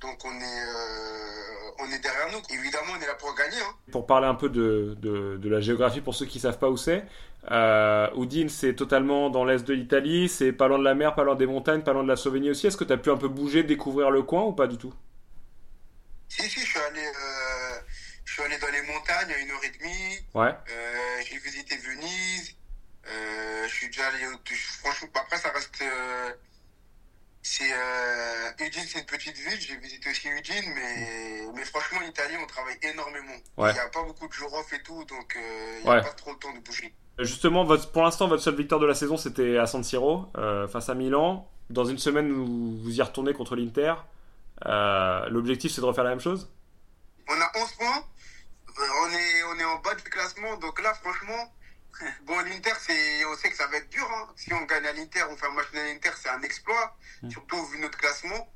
Donc, 0.00 0.18
on 0.24 0.30
est, 0.40 0.42
euh, 0.44 1.70
on 1.78 1.90
est 1.90 1.98
derrière 1.98 2.30
nous. 2.32 2.40
Évidemment, 2.54 2.92
on 2.98 3.00
est 3.00 3.06
là 3.06 3.14
pour 3.14 3.34
gagner. 3.34 3.56
Hein. 3.60 3.74
Pour 3.92 4.06
parler 4.06 4.26
un 4.26 4.34
peu 4.34 4.48
de, 4.50 4.94
de, 5.00 5.38
de 5.38 5.48
la 5.48 5.60
géographie 5.60 6.02
pour 6.02 6.14
ceux 6.14 6.26
qui 6.26 6.38
savent 6.38 6.58
pas 6.58 6.68
où 6.68 6.76
c'est, 6.76 7.04
euh, 7.50 8.08
Udine 8.16 8.48
c'est 8.50 8.74
totalement 8.74 9.30
dans 9.30 9.44
l'est 9.44 9.64
de 9.64 9.72
l'Italie, 9.72 10.28
c'est 10.28 10.52
pas 10.52 10.68
loin 10.68 10.78
de 10.78 10.84
la 10.84 10.94
mer, 10.94 11.14
pas 11.14 11.24
loin 11.24 11.34
des 11.34 11.46
montagnes, 11.46 11.82
pas 11.82 11.92
loin 11.94 12.02
de 12.02 12.08
la 12.08 12.16
Slovénie 12.16 12.50
aussi. 12.50 12.66
Est-ce 12.66 12.76
que 12.76 12.84
tu 12.84 12.92
as 12.92 12.98
pu 12.98 13.10
un 13.10 13.16
peu 13.16 13.28
bouger, 13.28 13.62
découvrir 13.62 14.10
le 14.10 14.22
coin 14.22 14.42
ou 14.42 14.52
pas 14.52 14.66
du 14.66 14.76
tout? 14.76 14.92
Si, 16.28 16.42
si, 16.42 16.60
je 16.60 16.66
suis 16.66 16.78
allé, 16.78 17.00
euh, 17.06 17.80
je 18.24 18.32
suis 18.34 18.42
allé 18.42 18.58
dans 18.58 18.68
les 18.68 18.82
montagnes 18.82 19.32
à 19.32 19.38
une 19.38 19.50
heure 19.50 19.64
et 19.64 19.78
demie. 19.78 20.16
Ouais. 20.34 20.48
Euh, 20.70 21.22
j'ai 21.24 21.38
visité 21.38 21.76
Venise. 21.78 22.54
Euh, 23.08 23.68
je 23.68 23.72
suis 23.74 23.86
déjà 23.88 24.08
allé. 24.08 24.26
au- 24.26 24.38
Franchement, 24.80 25.08
après, 25.14 25.36
ça 25.38 25.50
reste. 25.50 25.80
euh, 25.82 26.32
c'est 27.42 27.72
euh, 27.72 28.50
Udine, 28.66 28.82
c'est 28.88 28.98
une 29.00 29.06
petite 29.06 29.36
ville. 29.36 29.60
J'ai 29.60 29.76
visité 29.76 30.10
aussi 30.10 30.28
Udine, 30.28 30.72
mais, 30.74 31.46
mais 31.54 31.64
franchement, 31.64 32.00
en 32.02 32.08
Italie, 32.08 32.34
on 32.42 32.46
travaille 32.46 32.76
énormément. 32.82 33.36
Ouais. 33.56 33.70
Il 33.70 33.74
n'y 33.74 33.78
a 33.78 33.88
pas 33.88 34.02
beaucoup 34.02 34.26
de 34.26 34.32
jours 34.32 34.52
off 34.54 34.72
et 34.72 34.82
tout, 34.82 35.04
donc 35.04 35.36
il 35.38 35.82
n'y 35.84 35.88
Ouais. 35.88 35.98
a 35.98 36.02
pas 36.02 36.12
trop 36.12 36.32
le 36.32 36.38
temps 36.38 36.52
de 36.52 36.58
bouger. 36.58 36.92
Justement, 37.20 37.64
votre, 37.64 37.90
pour 37.92 38.02
l'instant, 38.02 38.26
votre 38.28 38.42
seule 38.42 38.56
victoire 38.56 38.80
de 38.80 38.86
la 38.86 38.94
saison, 38.94 39.16
c'était 39.16 39.56
à 39.58 39.66
San 39.66 39.84
Siro, 39.84 40.26
euh, 40.36 40.66
face 40.66 40.88
à 40.88 40.94
Milan. 40.94 41.48
Dans 41.70 41.84
une 41.84 41.98
semaine, 41.98 42.30
vous, 42.32 42.78
vous 42.82 42.90
y 42.98 43.00
retournez 43.02 43.32
contre 43.32 43.54
l'Inter. 43.56 43.94
Euh, 44.66 45.28
L'objectif, 45.28 45.72
c'est 45.72 45.80
de 45.80 45.86
refaire 45.86 46.04
la 46.04 46.10
même 46.10 46.20
chose? 46.20 46.50
On 47.28 47.40
a 47.40 47.50
11 47.56 47.72
points. 47.74 48.04
Euh, 48.78 48.82
on, 49.04 49.10
est, 49.10 49.42
on 49.44 49.58
est 49.60 49.64
en 49.64 49.78
bas 49.78 49.94
du 49.94 50.02
classement. 50.02 50.56
Donc 50.58 50.82
là, 50.82 50.92
franchement, 50.94 51.52
bon, 52.24 52.38
l'Inter, 52.40 52.72
c'est, 52.80 53.24
on 53.26 53.36
sait 53.36 53.50
que 53.50 53.56
ça 53.56 53.66
va 53.66 53.76
être 53.78 53.88
dur. 53.88 54.08
hein. 54.10 54.28
Si 54.36 54.52
on 54.52 54.62
gagne 54.64 54.86
à 54.86 54.92
l'Inter, 54.92 55.24
on 55.30 55.36
fait 55.36 55.46
un 55.46 55.52
match 55.52 55.70
de 55.72 55.78
l'Inter, 55.78 56.10
c'est 56.20 56.28
un 56.28 56.42
exploit. 56.42 56.96
Mm. 57.22 57.30
Surtout 57.30 57.64
vu 57.66 57.78
notre 57.78 57.98
classement. 57.98 58.48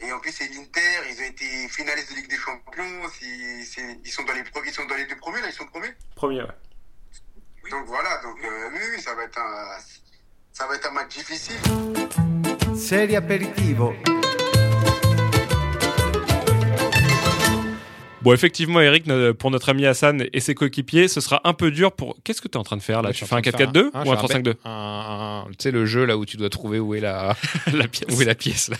Et 0.00 0.12
en 0.12 0.18
plus, 0.20 0.32
c'est 0.32 0.48
l'Inter. 0.48 0.80
Ils 1.10 1.20
ont 1.20 1.24
été 1.26 1.68
finalistes 1.68 2.10
de 2.10 2.16
Ligue 2.16 2.28
des 2.30 2.36
Champions. 2.36 3.08
C'est- 3.18 3.98
ils, 4.04 4.10
sont 4.10 4.24
dans 4.24 4.32
les, 4.32 4.42
ils 4.66 4.72
sont 4.72 4.84
dans 4.86 4.96
les 4.96 5.06
deux 5.06 5.16
premiers, 5.16 5.40
là. 5.40 5.48
Ils 5.48 5.52
sont 5.52 5.66
premiers. 5.66 5.94
Premier, 6.16 6.42
ouais. 6.42 7.70
Donc 7.70 7.86
voilà. 7.86 8.16
Donc, 8.22 8.36
euh, 8.44 8.70
oui, 8.72 8.80
oui, 8.96 9.00
ça 9.02 9.14
va 9.14 9.24
être 9.24 9.38
un, 9.38 9.78
ça 10.52 10.66
va 10.66 10.74
être 10.74 10.88
un 10.88 10.92
match 10.92 11.16
difficile. 11.16 11.60
Serie 12.76 13.16
aperitivo. 13.16 13.94
Bon, 18.22 18.32
effectivement, 18.32 18.80
Eric, 18.80 19.04
pour 19.38 19.50
notre 19.50 19.68
ami 19.70 19.84
Hassan 19.84 20.24
et 20.32 20.38
ses 20.38 20.54
coéquipiers, 20.54 21.08
ce 21.08 21.20
sera 21.20 21.40
un 21.42 21.54
peu 21.54 21.72
dur 21.72 21.90
pour. 21.90 22.16
Qu'est-ce 22.22 22.40
que 22.40 22.46
tu 22.46 22.52
es 22.52 22.56
en 22.56 22.62
train 22.62 22.76
de 22.76 22.82
faire 22.82 23.02
là? 23.02 23.08
Ouais, 23.08 23.14
Tu 23.14 23.24
fais 23.24 23.34
un 23.34 23.38
en 23.38 23.42
train 23.42 23.50
de 23.50 23.56
4-4-2 23.64 23.90
faire 23.90 24.06
ou 24.06 24.12
un 24.12 24.14
je 24.14 24.20
fais 24.20 24.38
3-5-2 24.38 24.54
un- 24.64 25.44
Tu 25.50 25.54
sais, 25.58 25.70
le 25.72 25.86
jeu 25.86 26.04
là 26.04 26.16
où 26.16 26.24
tu 26.24 26.36
dois 26.36 26.48
trouver 26.48 26.78
où 26.78 26.94
est 26.94 27.00
la, 27.00 27.36
La 27.72 27.88
pièce. 27.88 28.16
où 28.16 28.22
est 28.22 28.24
la 28.24 28.36
pièce 28.36 28.68
là. 28.68 28.76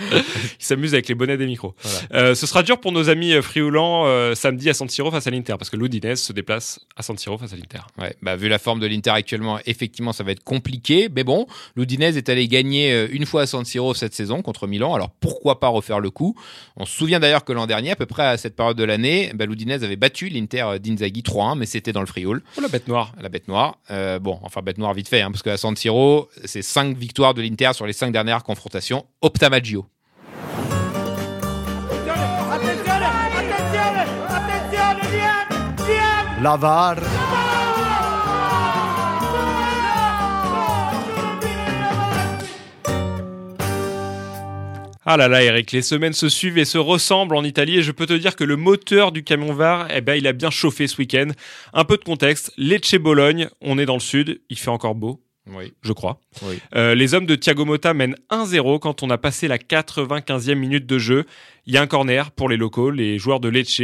Ils 0.10 0.64
s'amusent 0.64 0.94
avec 0.94 1.06
les 1.06 1.14
bonnets 1.14 1.36
des 1.36 1.46
micros. 1.46 1.76
Voilà. 1.82 1.98
Euh, 2.30 2.34
ce 2.34 2.48
sera 2.48 2.64
dur 2.64 2.80
pour 2.80 2.90
nos 2.90 3.08
amis 3.08 3.32
euh, 3.32 3.42
friulants 3.42 4.06
euh, 4.06 4.34
samedi 4.34 4.68
à 4.68 4.74
San 4.74 4.88
Siro 4.88 5.10
face 5.12 5.26
à 5.26 5.30
l'Inter 5.30 5.54
parce 5.56 5.70
que 5.70 5.76
l'Udinese 5.76 6.20
se 6.20 6.32
déplace 6.32 6.80
à 6.96 7.02
San 7.02 7.16
Siro 7.16 7.38
face 7.38 7.52
à 7.52 7.56
l'Inter. 7.56 7.80
Ouais, 7.96 8.16
bah, 8.22 8.34
vu 8.34 8.48
la 8.48 8.58
forme 8.58 8.80
de 8.80 8.86
l'Inter 8.88 9.10
actuellement, 9.10 9.60
effectivement, 9.66 10.12
ça 10.12 10.24
va 10.24 10.32
être 10.32 10.42
compliqué. 10.42 11.08
Mais 11.14 11.22
bon, 11.22 11.46
l'Udinese 11.76 12.16
est 12.16 12.28
allé 12.28 12.48
gagner 12.48 13.06
une 13.12 13.24
fois 13.24 13.42
à 13.42 13.46
San 13.46 13.64
Siro 13.64 13.94
cette 13.94 14.14
saison 14.14 14.42
contre 14.42 14.66
Milan. 14.66 14.94
Alors 14.94 15.10
pourquoi 15.20 15.60
pas 15.60 15.68
refaire 15.68 16.00
le 16.00 16.10
coup? 16.10 16.34
On 16.76 16.86
se 16.86 16.96
souvient 16.96 17.20
d'ailleurs 17.20 17.44
que 17.44 17.52
l'an 17.52 17.68
dernier, 17.68 17.92
à 17.92 17.96
peu 17.96 18.06
près 18.06 18.24
à 18.26 18.36
cette 18.36 18.56
période 18.56 18.79
de 18.80 18.84
l'année, 18.84 19.30
bah, 19.34 19.44
l'Udinese 19.46 19.84
avait 19.84 19.96
battu 19.96 20.28
l'Inter 20.28 20.78
d'Inzaghi 20.80 21.22
3-1, 21.22 21.56
mais 21.56 21.66
c'était 21.66 21.92
dans 21.92 22.00
le 22.00 22.06
Frioul, 22.06 22.42
Oh 22.56 22.60
la 22.62 22.68
bête 22.68 22.88
noire. 22.88 23.12
la 23.20 23.28
bête 23.28 23.46
noire. 23.46 23.76
Euh, 23.90 24.18
bon, 24.18 24.38
enfin 24.42 24.62
bête 24.62 24.78
noire 24.78 24.94
vite 24.94 25.08
fait, 25.08 25.20
hein, 25.20 25.30
parce 25.30 25.42
qu'à 25.42 25.56
San 25.56 25.76
Siro, 25.76 26.28
c'est 26.44 26.62
5 26.62 26.96
victoires 26.96 27.34
de 27.34 27.42
l'Inter 27.42 27.70
sur 27.74 27.86
les 27.86 27.92
5 27.92 28.10
dernières 28.10 28.42
confrontations. 28.42 29.04
Optamaggio. 29.20 29.86
Attenzione, 32.50 33.04
attenzione, 33.38 34.06
attenzione, 34.28 35.00
Liam, 35.12 35.76
Liam. 35.86 36.42
La 36.42 36.56
Ah 45.06 45.16
là 45.16 45.28
là, 45.28 45.42
Eric, 45.42 45.72
les 45.72 45.80
semaines 45.82 46.12
se 46.12 46.28
suivent 46.28 46.58
et 46.58 46.64
se 46.66 46.76
ressemblent 46.76 47.34
en 47.34 47.42
Italie 47.44 47.78
et 47.78 47.82
je 47.82 47.90
peux 47.92 48.04
te 48.06 48.12
dire 48.12 48.36
que 48.36 48.44
le 48.44 48.56
moteur 48.56 49.12
du 49.12 49.24
camion 49.24 49.52
VAR, 49.54 49.88
eh 49.90 50.02
ben, 50.02 50.14
il 50.14 50.26
a 50.26 50.32
bien 50.34 50.50
chauffé 50.50 50.86
ce 50.86 50.98
week-end. 50.98 51.28
Un 51.72 51.84
peu 51.84 51.96
de 51.96 52.04
contexte, 52.04 52.52
Lecce-Bologne, 52.58 53.48
on 53.62 53.78
est 53.78 53.86
dans 53.86 53.94
le 53.94 54.00
sud, 54.00 54.42
il 54.50 54.58
fait 54.58 54.68
encore 54.68 54.94
beau, 54.94 55.22
Oui. 55.46 55.72
je 55.82 55.92
crois. 55.94 56.20
Oui. 56.42 56.58
Euh, 56.74 56.94
les 56.94 57.14
hommes 57.14 57.24
de 57.24 57.34
Thiago 57.34 57.64
Motta 57.64 57.94
mènent 57.94 58.16
1-0 58.30 58.78
quand 58.78 59.02
on 59.02 59.08
a 59.08 59.16
passé 59.16 59.48
la 59.48 59.56
95e 59.56 60.54
minute 60.54 60.84
de 60.86 60.98
jeu. 60.98 61.24
Il 61.64 61.72
y 61.72 61.78
a 61.78 61.82
un 61.82 61.86
corner 61.86 62.30
pour 62.30 62.50
les 62.50 62.58
locaux, 62.58 62.90
les 62.90 63.18
joueurs 63.18 63.40
de 63.40 63.48
Lecce. 63.48 63.80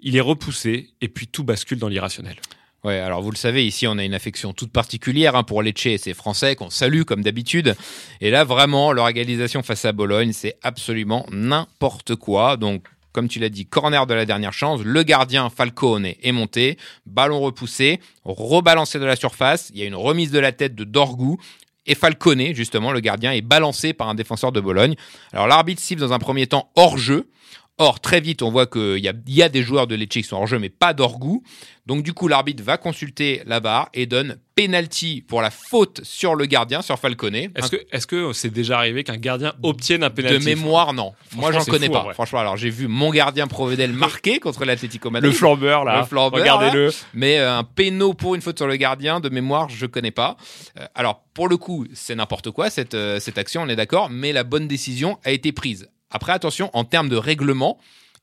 Il 0.00 0.16
est 0.16 0.20
repoussé 0.20 0.88
et 1.02 1.08
puis 1.08 1.26
tout 1.26 1.44
bascule 1.44 1.78
dans 1.78 1.88
l'irrationnel. 1.88 2.36
Ouais, 2.84 2.98
alors 2.98 3.22
vous 3.22 3.30
le 3.30 3.36
savez, 3.36 3.66
ici 3.66 3.86
on 3.86 3.96
a 3.96 4.04
une 4.04 4.12
affection 4.12 4.52
toute 4.52 4.70
particulière 4.70 5.36
hein, 5.36 5.42
pour 5.42 5.62
Lecce 5.62 5.86
et 5.86 5.96
ses 5.96 6.12
Français 6.12 6.54
qu'on 6.54 6.68
salue 6.68 7.04
comme 7.04 7.22
d'habitude. 7.22 7.76
Et 8.20 8.30
là 8.30 8.44
vraiment, 8.44 8.92
leur 8.92 9.08
égalisation 9.08 9.62
face 9.62 9.86
à 9.86 9.92
Bologne, 9.92 10.34
c'est 10.34 10.58
absolument 10.62 11.24
n'importe 11.30 12.14
quoi. 12.14 12.58
Donc 12.58 12.84
comme 13.12 13.28
tu 13.28 13.38
l'as 13.38 13.48
dit, 13.48 13.64
corner 13.64 14.06
de 14.06 14.12
la 14.12 14.26
dernière 14.26 14.52
chance, 14.52 14.82
le 14.82 15.02
gardien 15.02 15.48
Falcone 15.48 16.08
est 16.22 16.32
monté, 16.32 16.76
ballon 17.06 17.40
repoussé, 17.40 18.00
rebalancé 18.24 18.98
de 18.98 19.06
la 19.06 19.16
surface, 19.16 19.70
il 19.72 19.80
y 19.80 19.82
a 19.82 19.86
une 19.86 19.94
remise 19.94 20.30
de 20.30 20.38
la 20.38 20.52
tête 20.52 20.74
de 20.74 20.84
Dorgu. 20.84 21.38
Et 21.86 21.94
Falcone, 21.94 22.54
justement, 22.54 22.92
le 22.92 23.00
gardien, 23.00 23.32
est 23.32 23.42
balancé 23.42 23.92
par 23.92 24.08
un 24.08 24.14
défenseur 24.14 24.52
de 24.52 24.60
Bologne. 24.60 24.94
Alors 25.32 25.46
l'arbitre 25.46 25.80
siffle 25.80 26.00
dans 26.00 26.12
un 26.12 26.18
premier 26.18 26.46
temps 26.46 26.70
hors 26.76 26.98
jeu. 26.98 27.28
Or, 27.78 27.98
très 27.98 28.20
vite, 28.20 28.42
on 28.42 28.52
voit 28.52 28.66
qu'il 28.66 28.98
y 28.98 29.08
a, 29.08 29.12
il 29.26 29.34
y 29.34 29.42
a 29.42 29.48
des 29.48 29.64
joueurs 29.64 29.88
de 29.88 29.96
Lecce 29.96 30.12
qui 30.14 30.22
sont 30.22 30.36
hors 30.36 30.46
jeu, 30.46 30.60
mais 30.60 30.68
pas 30.68 30.94
d'Orgou. 30.94 31.42
Donc, 31.86 32.04
du 32.04 32.12
coup, 32.12 32.28
l'arbitre 32.28 32.62
va 32.62 32.76
consulter 32.76 33.42
la 33.46 33.58
VAR 33.58 33.88
et 33.94 34.06
donne 34.06 34.38
penalty 34.54 35.24
pour 35.26 35.42
la 35.42 35.50
faute 35.50 36.00
sur 36.04 36.36
le 36.36 36.46
gardien, 36.46 36.82
sur 36.82 36.98
Falcone. 37.00 37.34
Est-ce 37.34 37.70
que 37.70 37.76
est-ce 37.90 38.06
que 38.06 38.32
c'est 38.32 38.50
déjà 38.50 38.78
arrivé 38.78 39.02
qu'un 39.02 39.16
gardien 39.16 39.54
obtienne 39.64 40.04
un 40.04 40.08
de 40.08 40.14
pénalty 40.14 40.44
mémoire, 40.44 40.92
non. 40.92 41.14
Moi, 41.34 41.50
j'en 41.50 41.64
connais 41.64 41.88
fou, 41.88 41.92
pas. 41.92 42.12
Franchement, 42.14 42.38
alors 42.38 42.56
j'ai 42.56 42.70
vu 42.70 42.86
mon 42.86 43.10
gardien 43.10 43.48
Provedel 43.48 43.92
marquer 43.92 44.38
contre 44.38 44.64
l'Atlético 44.64 45.10
Madrid. 45.10 45.32
Le 45.32 45.36
flambeur 45.36 45.84
là, 45.84 45.98
Le 45.98 46.06
flambeur, 46.06 46.40
regardez-le. 46.40 46.92
Mais 47.12 47.38
euh, 47.38 47.58
un 47.58 47.64
péno 47.64 48.14
pour 48.14 48.36
une 48.36 48.40
faute 48.40 48.58
sur 48.58 48.68
le 48.68 48.76
gardien, 48.76 49.18
de 49.18 49.28
mémoire, 49.28 49.68
je 49.68 49.86
connais 49.86 50.12
pas. 50.12 50.36
Euh, 50.78 50.86
alors, 50.94 51.24
pour 51.34 51.48
le 51.48 51.56
coup, 51.56 51.86
c'est 51.92 52.14
n'importe 52.14 52.52
quoi 52.52 52.70
cette, 52.70 52.94
euh, 52.94 53.18
cette 53.18 53.36
action, 53.36 53.62
on 53.62 53.68
est 53.68 53.76
d'accord, 53.76 54.10
mais 54.10 54.32
la 54.32 54.44
bonne 54.44 54.68
décision 54.68 55.18
a 55.24 55.32
été 55.32 55.50
prise. 55.50 55.88
Après, 56.14 56.32
attention, 56.32 56.70
en 56.72 56.84
termes 56.84 57.10
de 57.10 57.16
règlement, 57.16 57.78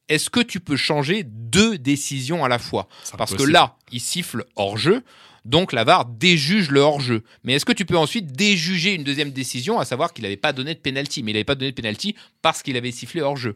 est-ce 0.09 0.29
que 0.31 0.39
tu 0.39 0.59
peux 0.59 0.77
changer 0.77 1.23
deux 1.25 1.77
décisions 1.77 2.43
à 2.43 2.49
la 2.49 2.57
fois 2.57 2.87
Parce 3.17 3.35
que 3.35 3.43
là, 3.43 3.75
il 3.91 3.99
siffle 3.99 4.45
hors 4.55 4.77
jeu. 4.77 5.03
Donc 5.43 5.73
la 5.73 5.83
VAR 5.83 6.05
déjuge 6.05 6.69
le 6.69 6.81
hors-jeu. 6.81 7.23
Mais 7.43 7.53
est-ce 7.53 7.65
que 7.65 7.71
tu 7.73 7.83
peux 7.85 7.97
ensuite 7.97 8.31
déjuger 8.31 8.93
une 8.93 9.03
deuxième 9.03 9.31
décision, 9.31 9.79
à 9.79 9.85
savoir 9.85 10.13
qu'il 10.13 10.21
n'avait 10.23 10.37
pas 10.37 10.53
donné 10.53 10.75
de 10.75 10.79
penalty 10.79 11.23
Mais 11.23 11.31
il 11.31 11.33
n'avait 11.33 11.43
pas 11.43 11.55
donné 11.55 11.71
de 11.71 11.75
penalty 11.75 12.15
parce 12.43 12.61
qu'il 12.61 12.77
avait 12.77 12.91
sifflé 12.91 13.21
hors-jeu. 13.21 13.55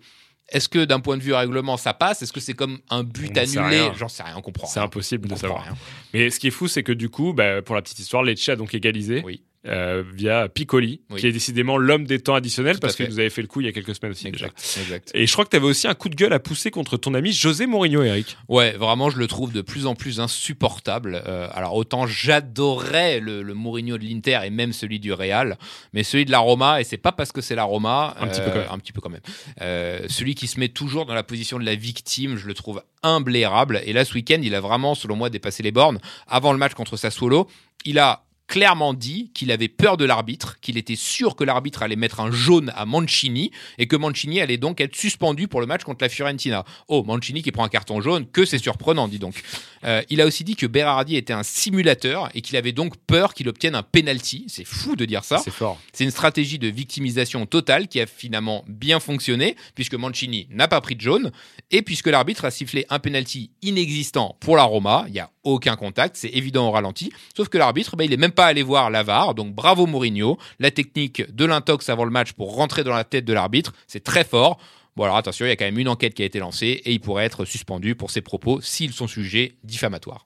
Est-ce 0.50 0.68
que 0.68 0.84
d'un 0.84 1.00
point 1.00 1.16
de 1.18 1.22
vue 1.24 1.34
règlement 1.34 1.78
ça 1.78 1.94
passe? 1.94 2.22
Est-ce 2.24 2.34
que 2.34 2.40
c'est 2.40 2.54
comme 2.56 2.80
un 2.90 3.04
but 3.04 3.32
On 3.36 3.40
annulé? 3.40 3.90
J'en 3.98 4.08
sais 4.08 4.24
rien, 4.24 4.36
on 4.36 4.42
comprend. 4.42 4.68
C'est 4.68 4.80
impossible 4.80 5.28
On 5.32 5.36
de 5.36 5.40
savoir. 5.40 5.64
rien. 5.64 5.76
Mais 6.14 6.30
ce 6.32 6.40
qui 6.40 6.48
est 6.48 6.52
fou, 6.52 6.68
c'est 6.68 6.84
que 6.84 6.92
du 6.92 7.10
coup, 7.10 7.34
bah, 7.34 7.62
pour 7.62 7.76
la 7.76 7.82
petite 7.84 8.00
histoire, 8.00 8.24
Lecce 8.24 8.50
a 8.50 8.56
donc 8.56 8.74
égalisé 8.74 9.22
Oui. 9.24 9.44
Euh, 9.68 10.04
via 10.14 10.48
Piccoli, 10.50 11.02
Oui. 11.10 11.20
qui 11.20 11.28
est 11.28 11.32
décidément 11.32 11.78
l'homme 11.78 12.06
des 12.06 12.20
temps 12.20 12.36
additionnels 12.36 12.76
Tout 12.76 12.82
parce 12.82 12.96
fait. 12.96 13.08
nous 13.08 13.20
avait 13.20 13.30
fait 13.30 13.42
le 13.42 13.48
coup 13.48 13.62
il 13.62 13.66
y 13.66 13.70
a 13.70 13.72
quelques 13.72 13.96
semaines 13.96 14.12
aussi 14.12 14.30
déjà. 14.32 14.48
Exact. 14.48 15.12
Et 15.14 15.26
je 15.26 15.32
crois 15.34 15.46
que 15.46 15.50
tu 15.50 15.56
avais 15.58 15.66
aussi 15.66 15.88
un 15.88 15.94
coup 15.96 16.10
de 16.10 16.16
gueule 16.16 16.34
à 16.34 16.40
pousser 16.40 16.72
contre 16.72 16.98
ton 16.98 17.14
ami 17.14 17.32
José 17.34 17.66
Mourinho, 17.68 18.04
Eric. 18.04 18.38
Ouais, 18.48 18.74
vraiment, 18.74 19.10
je 19.10 19.18
le 19.18 19.28
trouve 19.28 19.52
de 19.52 19.62
plus 19.62 19.86
en 19.88 19.96
plus 19.96 20.20
insupportable. 20.20 21.22
Euh, 21.28 21.48
alors, 21.54 21.76
autant 21.76 22.06
j'adorais 22.08 23.20
le, 23.20 23.42
le 23.42 23.54
Mourinho 23.54 23.98
de 23.98 24.04
l'Inter 24.04 24.40
et 24.46 24.50
même 24.50 24.74
celui 24.74 25.00
du 25.00 25.12
Real, 25.14 25.58
mais 25.94 26.04
celui 26.04 26.26
de 26.26 26.32
la 26.32 26.40
Roma, 26.40 26.80
et 26.82 26.84
c'est 26.84 26.98
pas 26.98 27.12
parce 27.12 27.32
que 27.32 27.42
c'est 27.42 27.56
la 27.56 27.64
Roma, 27.64 28.16
Un 28.20 28.28
petit 28.28 28.42
peu 28.42 28.50
quand 28.52 28.60
même. 28.60 28.68
un 28.72 28.78
petit 28.80 28.94
peu 28.94 29.02
quand 29.02 29.10
même. 29.10 29.22
Euh, 29.62 30.06
celui 30.10 30.36
qui 30.36 30.48
se 30.48 30.60
met 30.60 30.70
toujours 30.70 31.06
dans 31.06 31.14
la 31.14 31.24
position 31.24 31.58
de 31.60 31.66
la 31.66 31.76
victime, 31.76 32.38
je 32.38 32.48
le 32.48 32.54
trouve 32.54 32.84
imblairable. 33.04 33.82
Et 33.86 33.94
là, 33.94 34.06
ce 34.06 34.14
week-end, 34.14 34.40
il 34.42 34.54
a 34.56 34.62
vraiment, 34.62 34.96
selon 34.96 35.16
moi, 35.16 35.30
dépassé 35.30 35.64
les 35.64 35.72
bornes. 35.72 36.00
Avant 36.28 36.52
le 36.52 36.58
match 36.58 36.74
contre 36.74 36.98
Sassuolo, 36.98 37.48
il 37.86 38.00
a 38.00 38.25
clairement 38.48 38.94
dit 38.94 39.32
qu'il 39.34 39.52
avait 39.52 39.68
peur 39.68 39.98
de 39.98 40.06
l'arbitre, 40.06 40.60
qu'il 40.62 40.78
était 40.78 40.96
sûr 40.96 41.36
que 41.36 41.44
l'arbitre 41.44 41.84
allait 41.84 41.96
mettre 41.96 42.20
un 42.20 42.32
jaune 42.32 42.72
à 42.76 42.86
Mancini 42.86 43.52
et 43.78 43.88
que 43.88 43.96
Mancini 43.96 44.40
allait 44.40 44.58
donc 44.58 44.82
être 44.82 44.96
suspendu 44.96 45.48
pour 45.48 45.62
le 45.62 45.68
match 45.68 45.84
contre 45.84 46.04
la 46.04 46.10
Fiorentina. 46.10 46.64
Oh, 46.88 47.04
Mancini 47.04 47.42
qui 47.42 47.52
prend 47.52 47.64
un 47.64 47.70
carton 47.70 48.02
jaune, 48.02 48.26
que 48.28 48.46
c'est 48.46 48.60
surprenant, 48.60 49.08
dis 49.08 49.20
donc. 49.20 49.42
Euh, 49.86 50.02
il 50.10 50.22
a 50.22 50.26
aussi 50.26 50.44
dit 50.44 50.56
que 50.56 50.66
Berardi 50.66 51.16
était 51.16 51.34
un 51.34 51.44
simulateur 51.44 52.30
et 52.34 52.42
qu'il 52.42 52.58
avait 52.58 52.72
donc 52.72 52.96
peur 53.08 53.34
qu'il 53.34 53.48
obtienne 53.50 53.76
un 53.76 53.84
penalty. 53.84 54.46
C'est 54.48 54.66
fou 54.66 54.96
de 54.96 55.06
dire 55.06 55.24
ça. 55.24 55.38
C'est 55.38 55.52
fort. 55.52 55.80
C'est 55.94 56.04
une 56.04 56.12
stratégie 56.12 56.60
de 56.60 56.68
victimisation 56.68 57.46
totale 57.46 57.88
qui 57.88 58.00
a 58.02 58.08
finalement 58.08 58.64
bien 58.68 59.00
fonctionné 59.00 59.56
puisque 59.76 59.96
Mancini 59.96 60.48
n'a 60.50 60.68
pas 60.68 60.82
pris 60.82 60.96
de 60.96 61.02
jaune 61.02 61.32
et 61.72 61.82
puisque 61.82 62.08
l'arbitre 62.08 62.46
a 62.46 62.52
sifflé 62.52 62.86
un 62.90 63.00
penalty 63.00 63.52
inexistant 63.62 64.38
pour 64.40 64.56
la 64.56 64.64
Roma, 64.64 65.06
il 65.08 65.14
n'y 65.14 65.20
a 65.20 65.30
aucun 65.44 65.76
contact, 65.76 66.16
c'est 66.16 66.30
évident 66.30 66.68
au 66.68 66.72
ralenti, 66.72 67.12
sauf 67.36 67.50
que 67.50 67.58
l'arbitre, 67.58 67.96
bah, 67.96 68.04
il 68.04 68.14
est 68.14 68.18
même 68.18 68.32
pas 68.32 68.48
allé 68.48 68.64
voir 68.64 68.90
la 68.90 69.04
VAR, 69.04 69.36
donc 69.36 69.54
bravo 69.54 69.86
Mourinho, 69.86 70.38
la 70.60 70.72
technique 70.72 71.24
de 71.34 71.46
l'intox 71.46 71.90
avant 71.90 72.06
le 72.06 72.12
match 72.12 72.34
pour 72.34 72.56
rentrer 72.56 72.84
dans 72.84 72.94
la 72.94 73.04
tête 73.04 73.26
de 73.26 73.34
l'arbitre, 73.34 73.74
c'est 73.88 74.04
très 74.04 74.24
fort. 74.24 74.58
Bon 74.96 75.04
alors 75.04 75.18
attention, 75.18 75.46
il 75.46 75.50
y 75.50 75.52
a 75.52 75.58
quand 75.58 75.66
même 75.66 75.78
une 75.78 75.90
enquête 75.90 76.14
qui 76.14 76.24
a 76.24 76.26
été 76.26 76.40
lancée 76.40 76.82
et 76.86 76.94
il 76.94 77.02
pourrait 77.02 77.26
être 77.26 77.44
suspendu 77.44 77.96
pour 77.96 78.12
ses 78.12 78.22
propos 78.22 78.62
s'ils 78.62 78.94
sont 78.94 79.08
sujets 79.08 79.58
diffamatoires. 79.66 80.26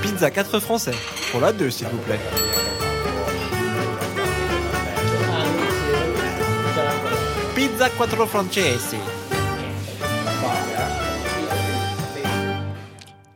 Pizza 0.00 0.30
4 0.30 0.60
français. 0.60 0.94
Pour 1.32 1.40
la 1.40 1.52
2, 1.52 1.70
s'il 1.70 1.88
vous 1.88 1.98
plaît. 1.98 2.20
Pizza 7.56 7.90
4 7.90 8.26
francesi. 8.26 8.96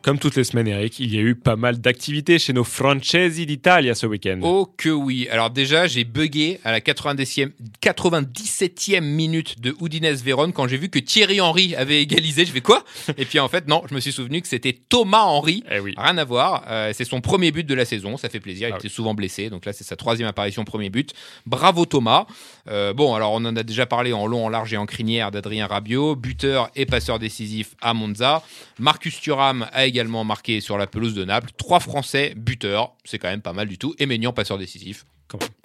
Comme 0.05 0.19
toutes 0.19 0.37
les 0.37 0.45
semaines, 0.45 0.69
Eric, 0.69 1.01
il 1.01 1.15
y 1.15 1.17
a 1.17 1.23
eu 1.23 1.35
pas 1.35 1.57
mal 1.57 1.79
d'activités 1.79 2.39
chez 2.39 2.53
nos 2.53 2.63
Francesi 2.63 3.47
d'Italia 3.47 3.95
ce 3.95 4.05
week-end. 4.05 4.39
Oh 4.43 4.71
que 4.77 4.91
oui. 4.91 5.27
Alors 5.31 5.49
déjà, 5.49 5.87
j'ai 5.87 6.05
bugué 6.05 6.61
à 6.63 6.73
la 6.73 6.81
90e, 6.81 7.53
97e 7.83 9.01
minute 9.01 9.63
de 9.63 9.75
Udinese 9.81 10.23
Vérone 10.23 10.53
quand 10.53 10.69
j'ai 10.69 10.77
vu 10.77 10.91
que 10.91 10.99
Thierry 10.99 11.41
Henry 11.41 11.75
avait 11.75 12.03
égalisé. 12.03 12.45
Je 12.45 12.53
fais 12.53 12.61
quoi? 12.61 12.85
Et 13.17 13.25
puis 13.25 13.39
en 13.41 13.49
fait, 13.49 13.67
non, 13.67 13.83
je 13.89 13.95
me 13.95 14.01
suis 14.01 14.13
souvenu 14.13 14.43
que 14.43 14.47
c'était 14.49 14.75
Thomas 14.75 15.23
Henry. 15.23 15.65
Eh 15.71 15.81
oui. 15.81 15.95
Rien 15.97 16.19
à 16.19 16.25
voir. 16.25 16.65
Euh, 16.69 16.93
c'est 16.93 17.07
son 17.07 17.23
premier 17.23 17.51
but 17.51 17.67
de 17.67 17.75
la 17.75 17.87
saison. 17.87 18.19
Ça 18.19 18.29
fait 18.29 18.41
plaisir. 18.41 18.69
Il 18.69 18.73
Ah 18.75 18.77
était 18.77 18.91
souvent 18.91 19.15
blessé. 19.15 19.49
Donc 19.49 19.65
là, 19.65 19.73
c'est 19.73 19.85
sa 19.85 19.97
troisième 19.97 20.29
apparition, 20.29 20.67
premier 20.67 20.91
but. 20.91 21.15
Bravo 21.47 21.87
Thomas. 21.87 22.27
Euh, 22.69 22.93
bon, 22.93 23.15
alors 23.15 23.33
on 23.33 23.43
en 23.47 23.57
a 23.57 23.63
déjà 23.63 23.87
parlé 23.87 24.13
en 24.13 24.27
long, 24.27 24.45
en 24.45 24.49
large 24.51 24.71
et 24.75 24.77
en 24.77 24.85
crinière 24.85 25.31
d'Adrien 25.31 25.67
Rabiot, 25.67 26.15
buteur 26.15 26.69
et 26.77 26.85
passeur 26.85 27.19
décisif 27.19 27.75
à 27.81 27.95
Monza. 27.95 28.43
Marcus 28.79 29.19
Thuram 29.19 29.67
a 29.73 29.87
également 29.95 30.25
marqué 30.25 30.61
sur 30.61 30.77
la 30.77 30.87
pelouse 30.89 31.15
de 31.15 31.25
Naples. 31.25 31.51
Trois 31.57 31.79
Français 31.79 32.35
buteurs. 32.37 32.93
C'est 33.05 33.19
quand 33.19 33.29
même 33.29 33.43
pas 33.43 33.53
mal 33.53 33.69
du 33.69 33.79
tout. 33.79 33.95
Et 33.99 34.07
Maignan, 34.07 34.33
passeur 34.33 34.59
décisif. 34.59 35.05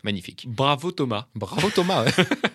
Magnifique. 0.03 0.45
Bravo 0.47 0.91
Thomas. 0.91 1.27
Bravo 1.35 1.69
Thomas. 1.69 2.03
ouais. 2.05 2.11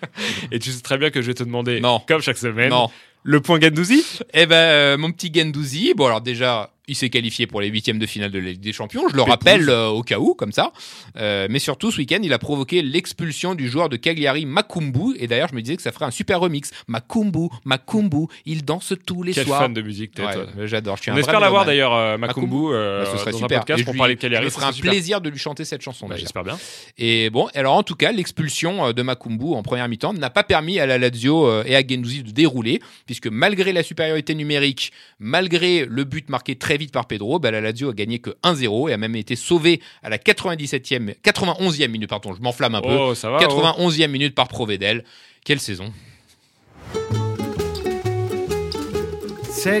Et 0.51 0.59
tu 0.59 0.71
sais 0.71 0.81
très 0.81 0.97
bien 0.97 1.09
que 1.11 1.21
je 1.21 1.27
vais 1.27 1.33
te 1.33 1.43
demander, 1.43 1.79
Non. 1.79 2.01
comme 2.07 2.21
chaque 2.21 2.37
semaine, 2.37 2.69
non. 2.69 2.89
Le 3.27 3.41
point 3.41 3.59
Gendouzi? 3.59 4.03
Eh 4.35 4.45
ben, 4.45 4.55
euh, 4.55 4.97
mon 4.97 5.11
petit 5.11 5.31
Gendouzi, 5.33 5.93
bon 5.95 6.05
alors 6.05 6.21
déjà, 6.21 6.69
il 6.87 6.95
s'est 6.95 7.09
qualifié 7.09 7.47
pour 7.47 7.59
les 7.59 7.69
huitièmes 7.69 7.97
de 7.97 8.05
finale 8.05 8.29
de 8.29 8.37
la 8.37 8.51
Ligue 8.51 8.61
des 8.61 8.71
Champions. 8.71 9.09
Je 9.09 9.15
le 9.15 9.23
rappelle 9.23 9.67
euh, 9.67 9.87
au 9.87 10.03
cas 10.03 10.19
où, 10.19 10.35
comme 10.35 10.51
ça. 10.51 10.71
Euh, 11.17 11.47
mais 11.49 11.57
surtout, 11.57 11.89
ce 11.89 11.97
week-end, 11.97 12.19
il 12.21 12.31
a 12.33 12.37
provoqué 12.37 12.83
l'expulsion 12.83 13.55
du 13.55 13.67
joueur 13.67 13.89
de 13.89 13.97
Cagliari, 13.97 14.45
Makumbu. 14.45 15.15
Et 15.17 15.25
d'ailleurs, 15.25 15.47
je 15.49 15.55
me 15.55 15.61
disais 15.63 15.75
que 15.75 15.81
ça 15.81 15.91
ferait 15.91 16.05
un 16.05 16.11
super 16.11 16.39
remix. 16.39 16.69
Makumbu, 16.87 17.47
Makumbu, 17.63 18.27
il 18.45 18.63
danse 18.63 18.93
tous 19.07 19.23
les 19.23 19.33
Quel 19.33 19.45
soirs. 19.47 19.61
fan 19.63 19.73
de 19.73 19.81
musique, 19.81 20.11
t'es, 20.13 20.23
Ouais, 20.23 20.31
toi. 20.33 20.45
J'adore. 20.65 20.97
Je 20.97 21.01
suis 21.01 21.11
On 21.11 21.15
un 21.15 21.17
espère 21.17 21.39
l'avoir 21.39 21.65
d'ailleurs, 21.65 22.19
Makumbu, 22.19 22.69
Bah, 22.71 23.05
ce 23.11 23.17
serait 23.17 23.31
dans 23.31 23.37
super. 23.39 23.57
un 23.57 23.59
podcast 23.61 23.81
Et 23.81 23.83
pour 23.85 23.95
parler 23.95 24.13
de 24.13 24.19
Cagliari. 24.21 24.51
Ce 24.51 24.57
un 24.57 24.61
serait 24.61 24.73
super. 24.73 24.91
plaisir 24.91 25.21
de 25.21 25.29
lui 25.31 25.39
chanter 25.39 25.65
cette 25.65 25.81
chanson. 25.81 26.07
Bah. 26.07 26.17
J'espère 26.19 26.43
bien. 26.43 26.59
Et 26.99 27.31
bon, 27.31 27.47
alors 27.55 27.73
en 27.73 27.81
tout 27.81 27.95
cas, 27.95 28.11
l'expulsion 28.11 28.93
de 28.93 29.01
Makumbu 29.01 29.55
en 29.55 29.63
première 29.63 29.89
mi-temps 29.89 30.13
n'a 30.13 30.29
pas 30.29 30.43
permis 30.43 30.79
à 30.79 30.85
la 30.85 30.99
Lazio 30.99 31.63
et 31.63 31.75
à 31.75 31.81
Gendouzi 31.81 32.21
de 32.21 32.29
dérouler, 32.29 32.79
puisque 33.15 33.33
malgré 33.33 33.71
la 33.71 33.81
supériorité 33.81 34.35
numérique, 34.35 34.91
malgré 35.19 35.85
le 35.85 36.03
but 36.03 36.29
marqué 36.29 36.57
très 36.57 36.75
vite 36.75 36.91
par 36.91 37.07
Pedro, 37.07 37.39
bah, 37.39 37.49
la 37.49 37.61
Lazio 37.61 37.89
a 37.89 37.93
gagné 37.93 38.19
que 38.19 38.31
1-0 38.43 38.89
et 38.89 38.93
a 38.93 38.97
même 38.97 39.15
été 39.15 39.37
sauvée 39.37 39.81
à 40.03 40.09
la 40.09 40.17
97e, 40.17 41.15
91e 41.23 41.87
minute, 41.87 42.09
pardon, 42.09 42.33
je 42.33 42.41
m'enflamme 42.41 42.75
un 42.75 42.81
peu, 42.81 42.89
91e 42.89 44.07
minute 44.09 44.35
par 44.35 44.49
Provedel. 44.49 45.05
Quelle 45.45 45.61
saison 45.61 45.93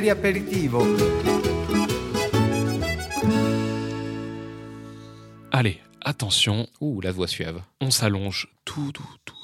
aperitivo. 0.09 0.81
Allez, 5.51 5.79
attention. 6.01 6.67
Ouh, 6.81 7.01
la 7.01 7.11
voix 7.11 7.27
suave. 7.27 7.61
On 7.81 7.91
s'allonge 7.91 8.47
tout, 8.65 8.91
tout, 8.91 9.03
tout 9.25 9.34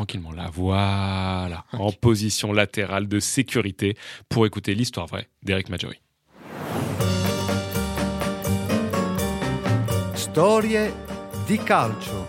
tranquillement 0.00 0.32
là. 0.32 0.48
Voilà, 0.54 1.66
en 1.72 1.92
position 1.92 2.54
latérale 2.54 3.06
de 3.06 3.20
sécurité 3.20 3.98
pour 4.30 4.46
écouter 4.46 4.74
l'histoire 4.74 5.06
vraie 5.06 5.28
d'Eric 5.42 5.68
Maggiori. 5.68 6.00
Storie 10.14 10.88
di 11.46 11.58
calcio. 11.58 12.26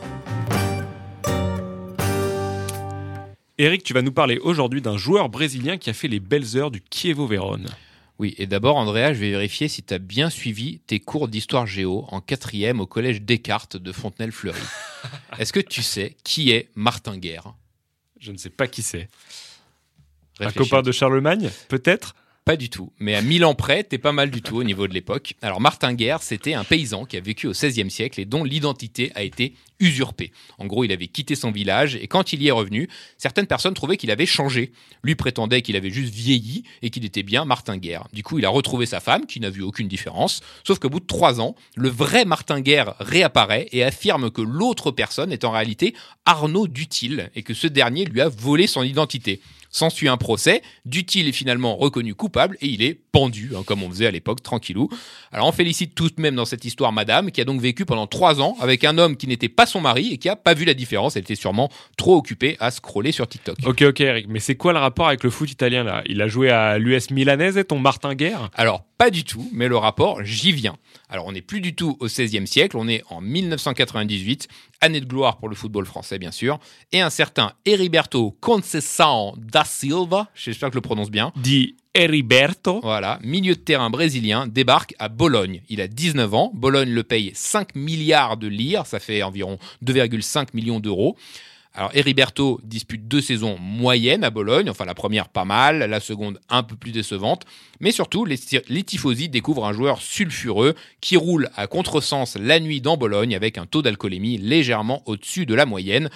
Eric, 3.57 3.83
tu 3.83 3.93
vas 3.93 4.01
nous 4.01 4.11
parler 4.11 4.37
aujourd'hui 4.39 4.81
d'un 4.81 4.97
joueur 4.97 5.29
brésilien 5.29 5.77
qui 5.77 5.89
a 5.89 5.93
fait 5.93 6.09
les 6.09 6.19
belles 6.19 6.57
heures 6.57 6.71
du 6.71 6.81
Chievo 6.89 7.25
Vérone. 7.25 7.69
Oui, 8.19 8.35
et 8.37 8.47
d'abord, 8.47 8.75
Andrea, 8.75 9.13
je 9.13 9.19
vais 9.19 9.31
vérifier 9.31 9.69
si 9.69 9.81
tu 9.81 9.93
as 9.93 9.99
bien 9.99 10.29
suivi 10.29 10.79
tes 10.87 10.99
cours 10.99 11.29
d'histoire 11.29 11.67
géo 11.67 12.05
en 12.09 12.19
quatrième 12.19 12.81
au 12.81 12.85
collège 12.85 13.21
Descartes 13.21 13.77
de 13.77 13.91
Fontenelle-Fleury. 13.93 14.59
Est-ce 15.39 15.53
que 15.53 15.61
tu 15.61 15.81
sais 15.81 16.17
qui 16.23 16.51
est 16.51 16.69
Martin 16.75 17.17
Guerre? 17.17 17.53
Je 18.21 18.31
ne 18.31 18.37
sais 18.37 18.51
pas 18.51 18.67
qui 18.67 18.83
c'est. 18.83 19.09
Un 20.39 20.51
copain 20.51 20.81
de 20.81 20.91
Charlemagne, 20.91 21.49
peut-être? 21.67 22.15
Pas 22.45 22.55
du 22.55 22.69
tout. 22.69 22.91
Mais 22.99 23.15
à 23.15 23.21
1000 23.21 23.45
ans 23.45 23.53
près, 23.53 23.83
t'es 23.83 23.97
pas 23.97 24.11
mal 24.11 24.31
du 24.31 24.41
tout 24.41 24.57
au 24.57 24.63
niveau 24.63 24.87
de 24.87 24.93
l'époque. 24.93 25.35
Alors, 25.41 25.59
Martin 25.59 25.93
Guerre, 25.93 26.23
c'était 26.23 26.53
un 26.53 26.63
paysan 26.63 27.05
qui 27.05 27.17
a 27.17 27.19
vécu 27.19 27.47
au 27.47 27.51
XVIe 27.51 27.89
siècle 27.91 28.19
et 28.19 28.25
dont 28.25 28.43
l'identité 28.43 29.11
a 29.15 29.23
été 29.23 29.55
usurpée. 29.81 30.31
En 30.57 30.65
gros, 30.65 30.85
il 30.85 30.91
avait 30.93 31.07
quitté 31.07 31.35
son 31.35 31.51
village 31.51 31.95
et 31.95 32.07
quand 32.07 32.31
il 32.31 32.41
y 32.41 32.47
est 32.47 32.51
revenu, 32.51 32.87
certaines 33.17 33.47
personnes 33.47 33.73
trouvaient 33.73 33.97
qu'il 33.97 34.11
avait 34.11 34.25
changé. 34.25 34.71
Lui 35.03 35.15
prétendait 35.15 35.61
qu'il 35.61 35.75
avait 35.75 35.89
juste 35.89 36.13
vieilli 36.13 36.63
et 36.81 36.89
qu'il 36.89 37.03
était 37.03 37.23
bien 37.23 37.43
Martin 37.43 37.77
Guerre. 37.77 38.07
Du 38.13 38.23
coup, 38.23 38.39
il 38.39 38.45
a 38.45 38.49
retrouvé 38.49 38.85
sa 38.85 38.99
femme, 38.99 39.25
qui 39.25 39.39
n'a 39.39 39.49
vu 39.49 39.61
aucune 39.61 39.87
différence. 39.87 40.41
Sauf 40.65 40.79
qu'au 40.79 40.89
bout 40.89 40.99
de 40.99 41.05
trois 41.05 41.41
ans, 41.41 41.55
le 41.75 41.89
vrai 41.89 42.23
Martin 42.23 42.61
Guerre 42.61 42.93
réapparaît 42.99 43.67
et 43.71 43.83
affirme 43.83 44.31
que 44.31 44.41
l'autre 44.41 44.91
personne 44.91 45.31
est 45.31 45.43
en 45.43 45.51
réalité 45.51 45.95
Arnaud 46.25 46.67
Dutil 46.67 47.29
et 47.35 47.43
que 47.43 47.53
ce 47.53 47.67
dernier 47.67 48.05
lui 48.05 48.21
a 48.21 48.29
volé 48.29 48.67
son 48.67 48.83
identité. 48.83 49.41
S'ensuit 49.73 50.09
un 50.09 50.17
procès, 50.17 50.61
Dutil 50.85 51.29
est 51.29 51.31
finalement 51.31 51.77
reconnu 51.77 52.13
coupable 52.13 52.57
et 52.59 52.67
il 52.67 52.83
est 52.83 52.93
pendu, 52.93 53.53
hein, 53.55 53.63
comme 53.65 53.83
on 53.83 53.89
faisait 53.89 54.05
à 54.05 54.11
l'époque, 54.11 54.43
tranquillou. 54.43 54.89
Alors 55.31 55.47
on 55.47 55.53
félicite 55.53 55.95
tout 55.95 56.09
de 56.09 56.21
même 56.21 56.35
dans 56.35 56.43
cette 56.43 56.65
histoire 56.65 56.91
madame, 56.91 57.31
qui 57.31 57.39
a 57.39 57.45
donc 57.45 57.61
vécu 57.61 57.85
pendant 57.85 58.05
trois 58.05 58.41
ans 58.41 58.57
avec 58.59 58.83
un 58.83 58.97
homme 58.97 59.15
qui 59.15 59.27
n'était 59.27 59.47
pas 59.47 59.65
son 59.71 59.81
mari 59.81 60.13
et 60.13 60.17
qui 60.17 60.29
a 60.29 60.35
pas 60.35 60.53
vu 60.53 60.65
la 60.65 60.73
différence, 60.73 61.15
elle 61.15 61.23
était 61.23 61.35
sûrement 61.35 61.69
trop 61.97 62.15
occupée 62.15 62.57
à 62.59 62.71
scroller 62.71 63.11
sur 63.11 63.27
TikTok. 63.27 63.57
Ok, 63.65 63.81
ok, 63.81 63.99
Eric, 64.01 64.27
mais 64.29 64.39
c'est 64.39 64.55
quoi 64.55 64.73
le 64.73 64.79
rapport 64.79 65.07
avec 65.07 65.23
le 65.23 65.29
foot 65.29 65.49
italien 65.49 65.83
là? 65.83 66.03
Il 66.05 66.21
a 66.21 66.27
joué 66.27 66.49
à 66.49 66.77
l'US 66.77 67.09
Milanaise, 67.09 67.59
ton 67.67 67.79
Martin 67.79 68.13
Guerre? 68.13 68.49
Alors, 68.53 68.83
pas 68.97 69.09
du 69.09 69.23
tout, 69.23 69.49
mais 69.51 69.67
le 69.67 69.77
rapport, 69.77 70.23
j'y 70.23 70.51
viens. 70.51 70.75
Alors, 71.09 71.25
on 71.25 71.31
n'est 71.31 71.41
plus 71.41 71.59
du 71.59 71.73
tout 71.73 71.97
au 71.99 72.05
XVIe 72.05 72.45
siècle, 72.45 72.77
on 72.77 72.87
est 72.87 73.03
en 73.09 73.19
1998, 73.19 74.47
année 74.81 75.01
de 75.01 75.05
gloire 75.05 75.37
pour 75.37 75.49
le 75.49 75.55
football 75.55 75.85
français, 75.85 76.19
bien 76.19 76.31
sûr, 76.31 76.59
et 76.91 77.01
un 77.01 77.09
certain 77.09 77.53
Heriberto 77.65 78.37
Conceição 78.39 79.33
da 79.37 79.63
Silva, 79.63 80.29
j'espère 80.35 80.69
que 80.69 80.73
je 80.73 80.77
le 80.77 80.81
prononce 80.81 81.09
bien, 81.09 81.31
Dit 81.35 81.75
Heriberto. 81.93 82.79
voilà, 82.81 83.19
milieu 83.21 83.53
de 83.53 83.59
terrain 83.59 83.89
brésilien, 83.89 84.47
débarque 84.47 84.95
à 84.97 85.09
Bologne. 85.09 85.61
Il 85.67 85.81
a 85.81 85.87
19 85.87 86.33
ans, 86.33 86.51
Bologne 86.53 86.89
le 86.89 87.03
paye 87.03 87.31
5 87.35 87.75
milliards 87.75 88.37
de 88.37 88.47
lire, 88.47 88.85
ça 88.85 88.99
fait 88.99 89.23
environ 89.23 89.57
2,5 89.83 90.47
millions 90.53 90.79
d'euros. 90.79 91.17
Alors 91.73 91.91
Heriberto 91.93 92.59
dispute 92.63 93.07
deux 93.07 93.21
saisons 93.21 93.57
moyennes 93.57 94.23
à 94.25 94.29
Bologne, 94.29 94.69
enfin 94.69 94.85
la 94.85 94.93
première 94.93 95.29
pas 95.29 95.45
mal, 95.45 95.79
la 95.79 95.99
seconde 96.01 96.39
un 96.49 96.63
peu 96.63 96.75
plus 96.75 96.91
décevante, 96.91 97.45
mais 97.79 97.91
surtout 97.91 98.25
les, 98.25 98.37
les 98.67 98.83
tifosi 98.83 99.29
découvrent 99.29 99.65
un 99.65 99.73
joueur 99.73 100.01
sulfureux 100.01 100.75
qui 100.99 101.15
roule 101.15 101.49
à 101.55 101.67
contresens 101.67 102.37
la 102.37 102.59
nuit 102.59 102.81
dans 102.81 102.97
Bologne 102.97 103.35
avec 103.35 103.57
un 103.57 103.65
taux 103.65 103.81
d'alcoolémie 103.81 104.37
légèrement 104.37 105.01
au-dessus 105.05 105.45
de 105.45 105.55
la 105.55 105.65
moyenne. 105.65 106.09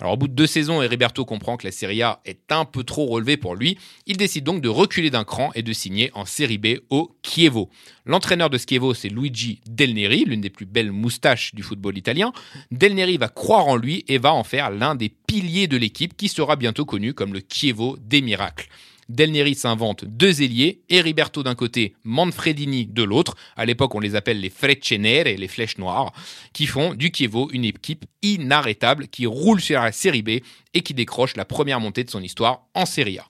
Alors 0.00 0.12
au 0.12 0.16
bout 0.16 0.28
de 0.28 0.34
deux 0.34 0.46
saisons, 0.46 0.82
Heriberto 0.82 1.24
comprend 1.24 1.56
que 1.56 1.66
la 1.66 1.72
Serie 1.72 2.02
A 2.02 2.20
est 2.24 2.52
un 2.52 2.64
peu 2.64 2.84
trop 2.84 3.06
relevée 3.06 3.36
pour 3.36 3.54
lui. 3.54 3.78
Il 4.06 4.16
décide 4.16 4.44
donc 4.44 4.60
de 4.60 4.68
reculer 4.68 5.10
d'un 5.10 5.24
cran 5.24 5.50
et 5.54 5.62
de 5.62 5.72
signer 5.72 6.10
en 6.14 6.24
Série 6.24 6.58
B 6.58 6.78
au 6.90 7.16
Chievo. 7.22 7.70
L'entraîneur 8.04 8.50
de 8.50 8.58
ce 8.58 8.66
Chievo, 8.66 8.94
c'est 8.94 9.08
Luigi 9.08 9.60
Del 9.66 9.94
Neri, 9.94 10.24
l'une 10.24 10.40
des 10.40 10.50
plus 10.50 10.66
belles 10.66 10.92
moustaches 10.92 11.54
du 11.54 11.62
football 11.62 11.96
italien. 11.96 12.32
Del 12.70 12.94
Neri 12.94 13.16
va 13.16 13.28
croire 13.28 13.68
en 13.68 13.76
lui 13.76 14.04
et 14.08 14.18
va 14.18 14.34
en 14.34 14.44
faire 14.44 14.70
l'un 14.70 14.94
des 14.94 15.08
piliers 15.08 15.66
de 15.66 15.76
l'équipe 15.76 16.16
qui 16.16 16.28
sera 16.28 16.56
bientôt 16.56 16.84
connu 16.84 17.14
comme 17.14 17.32
le 17.32 17.40
Chievo 17.40 17.96
des 18.00 18.20
miracles. 18.20 18.68
Del 19.08 19.30
Neri 19.30 19.54
s'invente 19.54 20.04
deux 20.04 20.42
ailiers, 20.42 20.82
Heriberto 20.88 21.44
d'un 21.44 21.54
côté, 21.54 21.94
Manfredini 22.02 22.86
de 22.86 23.04
l'autre. 23.04 23.36
À 23.56 23.64
l'époque, 23.64 23.94
on 23.94 24.00
les 24.00 24.16
appelle 24.16 24.40
les 24.40 24.50
Frecce 24.50 24.92
Nere, 24.92 25.36
les 25.36 25.48
flèches 25.48 25.78
noires, 25.78 26.12
qui 26.52 26.66
font 26.66 26.92
du 26.92 27.12
Chievo 27.14 27.48
une 27.52 27.64
équipe 27.64 28.04
inarrêtable 28.22 29.06
qui 29.06 29.26
roule 29.26 29.60
sur 29.60 29.80
la 29.80 29.92
Série 29.92 30.22
B 30.22 30.30
et 30.74 30.80
qui 30.82 30.92
décroche 30.92 31.36
la 31.36 31.44
première 31.44 31.78
montée 31.78 32.02
de 32.02 32.10
son 32.10 32.22
histoire 32.22 32.66
en 32.74 32.84
Série 32.84 33.18
A. 33.18 33.26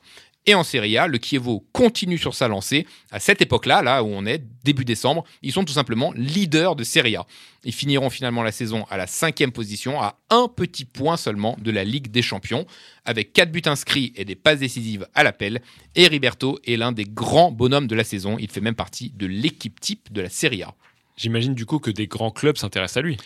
Et 0.48 0.54
en 0.54 0.62
Serie 0.62 0.96
A, 0.96 1.09
le 1.09 1.18
Chievo 1.18 1.66
continue 1.72 2.18
sur 2.18 2.32
sa 2.32 2.46
lancée. 2.46 2.87
À 3.11 3.18
cette 3.18 3.42
époque-là, 3.42 3.82
là 3.82 4.04
où 4.04 4.06
on 4.06 4.26
est, 4.26 4.42
début 4.62 4.85
décembre, 4.85 5.24
ils 5.42 5.52
sont 5.52 5.64
tout 5.64 5.72
simplement 5.72 6.12
leaders 6.14 6.76
de 6.76 6.85
Serie 6.85 7.16
A. 7.16 7.26
Ils 7.64 7.74
finiront 7.74 8.11
finalement 8.11 8.44
la 8.44 8.52
saison 8.52 8.85
à 8.88 8.96
la 8.96 9.09
cinquième 9.09 9.50
position, 9.50 10.00
à 10.00 10.20
un 10.30 10.46
petit 10.46 10.85
point 10.85 11.16
seulement 11.16 11.56
de 11.61 11.72
la 11.72 11.82
Ligue 11.82 12.12
des 12.12 12.22
Champions, 12.22 12.64
avec 13.04 13.32
quatre 13.32 13.50
buts 13.50 13.62
inscrits 13.66 14.12
et 14.14 14.24
des 14.24 14.37
passes 14.37 14.61
décisives 14.61 15.09
à 15.14 15.24
l'appel. 15.24 15.62
Et 15.96 16.06
Riberto 16.06 16.61
est 16.64 16.76
l'un 16.76 16.92
des 16.92 17.06
grands 17.06 17.50
bonhommes 17.50 17.88
de 17.88 17.96
la 17.96 18.04
saison. 18.04 18.37
Il 18.38 18.48
fait 18.48 18.61
même 18.61 18.76
partie 18.76 19.11
de 19.16 19.26
l'équipe 19.26 19.80
type 19.80 20.12
de 20.12 20.20
la 20.20 20.30
Serie 20.30 20.62
A 20.62 20.74
J'imagine 21.16 21.54
du 21.54 21.64
coup 21.64 21.78
que 21.78 21.90
des 21.90 22.06
grands 22.06 22.30
clubs 22.30 22.59
s'intéressent 22.59 22.98
à 22.98 23.00
lui. 23.00 23.16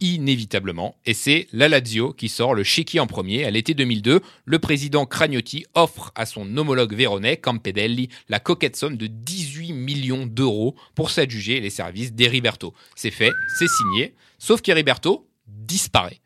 Inévitablement. 0.00 0.96
Et 1.06 1.14
c'est 1.14 1.48
la 1.52 1.68
Lazio 1.68 2.12
qui 2.12 2.28
sort 2.28 2.54
le 2.54 2.62
chéquier 2.62 3.00
en 3.00 3.06
premier. 3.06 3.44
À 3.44 3.50
l'été 3.50 3.74
2002, 3.74 4.20
le 4.44 4.58
président 4.58 5.06
Cragnotti 5.06 5.64
offre 5.74 6.12
à 6.14 6.26
son 6.26 6.56
homologue 6.56 6.94
véronais, 6.94 7.36
Campedelli, 7.36 8.08
la 8.28 8.40
coquette 8.40 8.76
somme 8.76 8.96
de 8.96 9.06
18 9.06 9.72
millions 9.72 10.26
d'euros 10.26 10.74
pour 10.94 11.10
s'adjuger 11.10 11.60
les 11.60 11.70
services 11.70 12.12
d'Heriberto. 12.12 12.74
C'est 12.94 13.10
fait, 13.10 13.32
c'est 13.58 13.68
signé, 13.68 14.14
sauf 14.38 14.60
qu'Heriberto 14.60 15.28
disparaît. 15.46 16.20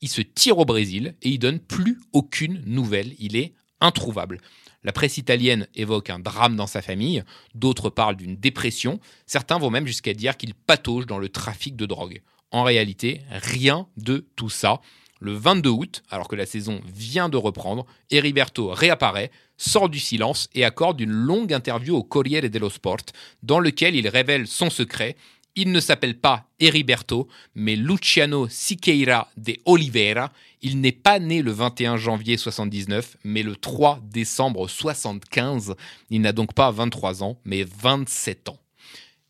Il 0.00 0.08
se 0.08 0.22
tire 0.22 0.58
au 0.58 0.64
Brésil 0.64 1.14
et 1.22 1.30
il 1.30 1.38
donne 1.38 1.58
plus 1.58 1.98
aucune 2.12 2.62
nouvelle. 2.66 3.14
Il 3.18 3.36
est 3.36 3.54
introuvable. 3.80 4.40
La 4.84 4.92
presse 4.92 5.18
italienne 5.18 5.66
évoque 5.74 6.10
un 6.10 6.20
drame 6.20 6.54
dans 6.54 6.68
sa 6.68 6.80
famille, 6.80 7.24
d'autres 7.56 7.90
parlent 7.90 8.14
d'une 8.14 8.36
dépression, 8.36 9.00
certains 9.26 9.58
vont 9.58 9.68
même 9.68 9.86
jusqu'à 9.86 10.14
dire 10.14 10.36
qu'il 10.36 10.54
patauge 10.54 11.06
dans 11.06 11.18
le 11.18 11.28
trafic 11.28 11.74
de 11.74 11.86
drogue. 11.86 12.22
En 12.56 12.62
réalité, 12.62 13.20
rien 13.28 13.86
de 13.98 14.26
tout 14.34 14.48
ça. 14.48 14.80
Le 15.20 15.34
22 15.34 15.68
août, 15.68 16.02
alors 16.08 16.26
que 16.26 16.36
la 16.36 16.46
saison 16.46 16.80
vient 16.86 17.28
de 17.28 17.36
reprendre, 17.36 17.84
Heriberto 18.10 18.68
réapparaît, 18.68 19.30
sort 19.58 19.90
du 19.90 19.98
silence 19.98 20.48
et 20.54 20.64
accorde 20.64 20.98
une 21.02 21.12
longue 21.12 21.52
interview 21.52 21.94
au 21.94 22.02
Corriere 22.02 22.48
dello 22.48 22.70
Sport, 22.70 23.12
dans 23.42 23.60
lequel 23.60 23.94
il 23.94 24.08
révèle 24.08 24.46
son 24.46 24.70
secret. 24.70 25.16
Il 25.54 25.70
ne 25.70 25.80
s'appelle 25.80 26.18
pas 26.18 26.46
Heriberto, 26.58 27.28
mais 27.54 27.76
Luciano 27.76 28.48
Siqueira 28.48 29.28
de 29.36 29.58
Oliveira. 29.66 30.32
Il 30.62 30.80
n'est 30.80 30.92
pas 30.92 31.18
né 31.18 31.42
le 31.42 31.50
21 31.50 31.98
janvier 31.98 32.38
79, 32.38 33.18
mais 33.22 33.42
le 33.42 33.54
3 33.54 34.00
décembre 34.02 34.66
75. 34.66 35.74
Il 36.08 36.22
n'a 36.22 36.32
donc 36.32 36.54
pas 36.54 36.70
23 36.70 37.22
ans, 37.22 37.38
mais 37.44 37.64
27 37.64 38.48
ans. 38.48 38.58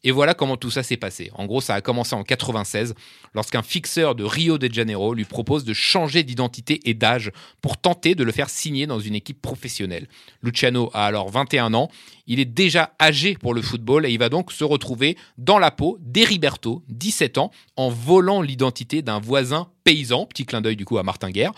Et 0.06 0.12
voilà 0.12 0.34
comment 0.34 0.56
tout 0.56 0.70
ça 0.70 0.84
s'est 0.84 0.96
passé. 0.96 1.32
En 1.34 1.46
gros, 1.46 1.60
ça 1.60 1.74
a 1.74 1.80
commencé 1.80 2.14
en 2.14 2.22
96, 2.22 2.94
lorsqu'un 3.34 3.64
fixeur 3.64 4.14
de 4.14 4.22
Rio 4.22 4.56
de 4.56 4.72
Janeiro 4.72 5.12
lui 5.12 5.24
propose 5.24 5.64
de 5.64 5.74
changer 5.74 6.22
d'identité 6.22 6.80
et 6.88 6.94
d'âge 6.94 7.32
pour 7.60 7.76
tenter 7.76 8.14
de 8.14 8.22
le 8.22 8.30
faire 8.30 8.48
signer 8.48 8.86
dans 8.86 9.00
une 9.00 9.16
équipe 9.16 9.42
professionnelle. 9.42 10.06
Luciano 10.44 10.90
a 10.94 11.06
alors 11.06 11.28
21 11.30 11.74
ans, 11.74 11.90
il 12.28 12.38
est 12.38 12.44
déjà 12.44 12.94
âgé 13.02 13.34
pour 13.34 13.52
le 13.52 13.62
football 13.62 14.06
et 14.06 14.12
il 14.12 14.18
va 14.20 14.28
donc 14.28 14.52
se 14.52 14.62
retrouver 14.62 15.16
dans 15.38 15.58
la 15.58 15.72
peau 15.72 15.98
d'Heriberto, 16.00 16.84
17 16.88 17.38
ans, 17.38 17.50
en 17.74 17.88
volant 17.88 18.42
l'identité 18.42 19.02
d'un 19.02 19.18
voisin 19.18 19.70
paysan, 19.82 20.26
petit 20.26 20.46
clin 20.46 20.60
d'œil 20.60 20.76
du 20.76 20.84
coup 20.84 20.98
à 20.98 21.02
Martin 21.02 21.30
Guerre, 21.30 21.52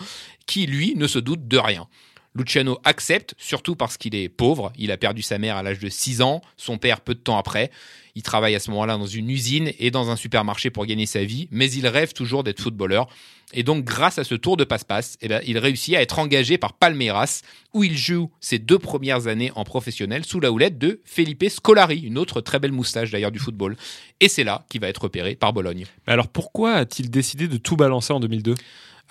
qui 0.47 0.65
lui 0.65 0.95
ne 0.95 1.05
se 1.05 1.19
doute 1.19 1.47
de 1.47 1.57
rien. 1.59 1.87
Luciano 2.35 2.79
accepte, 2.83 3.33
surtout 3.37 3.75
parce 3.75 3.97
qu'il 3.97 4.15
est 4.15 4.29
pauvre. 4.29 4.71
Il 4.77 4.91
a 4.91 4.97
perdu 4.97 5.21
sa 5.21 5.37
mère 5.37 5.57
à 5.57 5.63
l'âge 5.63 5.79
de 5.79 5.89
6 5.89 6.21
ans, 6.21 6.41
son 6.57 6.77
père 6.77 7.01
peu 7.01 7.15
de 7.15 7.19
temps 7.19 7.37
après. 7.37 7.71
Il 8.15 8.23
travaille 8.23 8.55
à 8.55 8.59
ce 8.59 8.69
moment-là 8.71 8.97
dans 8.97 9.05
une 9.05 9.29
usine 9.29 9.71
et 9.79 9.91
dans 9.91 10.09
un 10.09 10.15
supermarché 10.15 10.69
pour 10.69 10.85
gagner 10.85 11.05
sa 11.05 11.23
vie, 11.23 11.47
mais 11.51 11.71
il 11.71 11.87
rêve 11.87 12.13
toujours 12.13 12.43
d'être 12.43 12.61
footballeur. 12.61 13.07
Et 13.53 13.63
donc, 13.63 13.83
grâce 13.83 14.19
à 14.19 14.23
ce 14.23 14.35
tour 14.35 14.57
de 14.57 14.63
passe-passe, 14.63 15.17
eh 15.21 15.27
ben, 15.27 15.41
il 15.45 15.57
réussit 15.57 15.95
à 15.95 16.01
être 16.01 16.19
engagé 16.19 16.59
par 16.59 16.73
Palmeiras, 16.73 17.41
où 17.73 17.83
il 17.83 17.97
joue 17.97 18.29
ses 18.39 18.59
deux 18.59 18.77
premières 18.77 19.27
années 19.27 19.51
en 19.55 19.63
professionnel 19.63 20.23
sous 20.23 20.39
la 20.39 20.51
houlette 20.51 20.77
de 20.77 21.01
Felipe 21.03 21.45
Scolari, 21.49 21.99
une 21.99 22.17
autre 22.17 22.41
très 22.41 22.59
belle 22.59 22.71
moustache 22.71 23.09
d'ailleurs 23.09 23.31
du 23.31 23.39
football. 23.39 23.75
Et 24.19 24.27
c'est 24.29 24.43
là 24.43 24.65
qu'il 24.69 24.81
va 24.81 24.87
être 24.87 25.01
repéré 25.03 25.35
par 25.35 25.53
Bologne. 25.53 25.85
Alors 26.05 26.27
pourquoi 26.27 26.73
a-t-il 26.73 27.09
décidé 27.09 27.47
de 27.47 27.57
tout 27.57 27.75
balancer 27.75 28.13
en 28.13 28.19
2002 28.19 28.53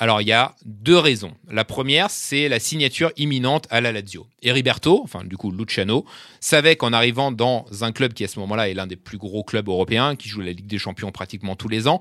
alors, 0.00 0.22
il 0.22 0.28
y 0.28 0.32
a 0.32 0.54
deux 0.64 0.96
raisons. 0.96 1.32
La 1.50 1.64
première, 1.64 2.08
c'est 2.08 2.48
la 2.48 2.60
signature 2.60 3.10
imminente 3.16 3.66
à 3.70 3.80
la 3.80 3.90
Lazio. 3.90 4.26
Heriberto, 4.42 5.00
enfin, 5.02 5.24
du 5.24 5.36
coup, 5.36 5.50
Luciano, 5.50 6.04
savait 6.38 6.76
qu'en 6.76 6.92
arrivant 6.92 7.32
dans 7.32 7.66
un 7.80 7.90
club 7.90 8.12
qui, 8.12 8.22
à 8.22 8.28
ce 8.28 8.38
moment-là, 8.38 8.68
est 8.68 8.74
l'un 8.74 8.86
des 8.86 8.96
plus 8.96 9.18
gros 9.18 9.42
clubs 9.42 9.68
européens, 9.68 10.14
qui 10.14 10.28
joue 10.28 10.40
la 10.40 10.52
Ligue 10.52 10.68
des 10.68 10.78
Champions 10.78 11.10
pratiquement 11.10 11.56
tous 11.56 11.68
les 11.68 11.88
ans, 11.88 11.98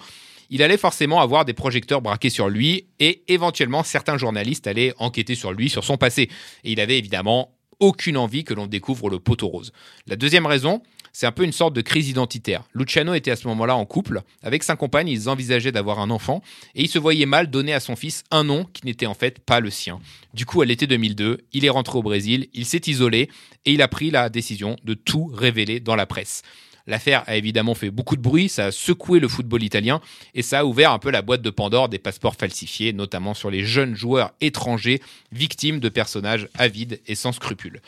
il 0.49 0.61
allait 0.63 0.77
forcément 0.77 1.19
avoir 1.19 1.43
des 1.43 1.53
projecteurs 1.53 2.01
braqués 2.01 2.29
sur 2.29 2.49
lui 2.49 2.87
et 2.99 3.23
éventuellement 3.27 3.83
certains 3.83 4.17
journalistes 4.17 4.67
allaient 4.67 4.93
enquêter 4.97 5.35
sur 5.35 5.51
lui, 5.51 5.69
sur 5.69 5.83
son 5.83 5.97
passé. 5.97 6.29
Et 6.63 6.71
il 6.71 6.79
avait 6.79 6.97
évidemment 6.97 7.56
aucune 7.79 8.17
envie 8.17 8.43
que 8.43 8.53
l'on 8.53 8.67
découvre 8.67 9.09
le 9.09 9.19
poteau 9.19 9.47
rose. 9.47 9.71
La 10.07 10.15
deuxième 10.15 10.45
raison, 10.45 10.81
c'est 11.13 11.25
un 11.25 11.31
peu 11.31 11.43
une 11.43 11.51
sorte 11.51 11.73
de 11.73 11.81
crise 11.81 12.09
identitaire. 12.09 12.63
Luciano 12.75 13.15
était 13.15 13.31
à 13.31 13.35
ce 13.35 13.47
moment-là 13.47 13.75
en 13.75 13.85
couple. 13.85 14.21
Avec 14.43 14.61
sa 14.61 14.75
compagne, 14.75 15.07
ils 15.07 15.29
envisageaient 15.29 15.71
d'avoir 15.71 15.99
un 15.99 16.11
enfant 16.11 16.43
et 16.75 16.83
il 16.83 16.89
se 16.89 16.99
voyait 16.99 17.25
mal 17.25 17.49
donner 17.49 17.73
à 17.73 17.79
son 17.79 17.95
fils 17.95 18.23
un 18.29 18.43
nom 18.43 18.65
qui 18.65 18.85
n'était 18.85 19.07
en 19.07 19.15
fait 19.15 19.39
pas 19.39 19.59
le 19.59 19.71
sien. 19.71 19.99
Du 20.35 20.45
coup, 20.45 20.61
à 20.61 20.65
l'été 20.65 20.85
2002, 20.85 21.39
il 21.53 21.65
est 21.65 21.69
rentré 21.69 21.97
au 21.97 22.03
Brésil, 22.03 22.49
il 22.53 22.65
s'est 22.65 22.83
isolé 22.85 23.29
et 23.65 23.71
il 23.73 23.81
a 23.81 23.87
pris 23.87 24.11
la 24.11 24.29
décision 24.29 24.75
de 24.83 24.93
tout 24.93 25.25
révéler 25.25 25.79
dans 25.79 25.95
la 25.95 26.05
presse. 26.05 26.43
L'affaire 26.87 27.23
a 27.27 27.35
évidemment 27.35 27.75
fait 27.75 27.91
beaucoup 27.91 28.15
de 28.15 28.21
bruit, 28.21 28.47
ça 28.47 28.67
a 28.67 28.71
secoué 28.71 29.19
le 29.19 29.27
football 29.27 29.61
italien 29.61 30.01
et 30.33 30.41
ça 30.41 30.59
a 30.59 30.63
ouvert 30.63 30.91
un 30.91 30.99
peu 30.99 31.11
la 31.11 31.21
boîte 31.21 31.41
de 31.41 31.49
Pandore 31.49 31.89
des 31.89 31.99
passeports 31.99 32.35
falsifiés, 32.35 32.93
notamment 32.93 33.33
sur 33.33 33.51
les 33.51 33.65
jeunes 33.65 33.95
joueurs 33.95 34.31
étrangers 34.39 35.01
victimes 35.33 35.79
de 35.79 35.89
personnages 35.89 36.47
avides 36.57 37.01
et 37.05 37.15
sans 37.15 37.33
scrupules. 37.33 37.81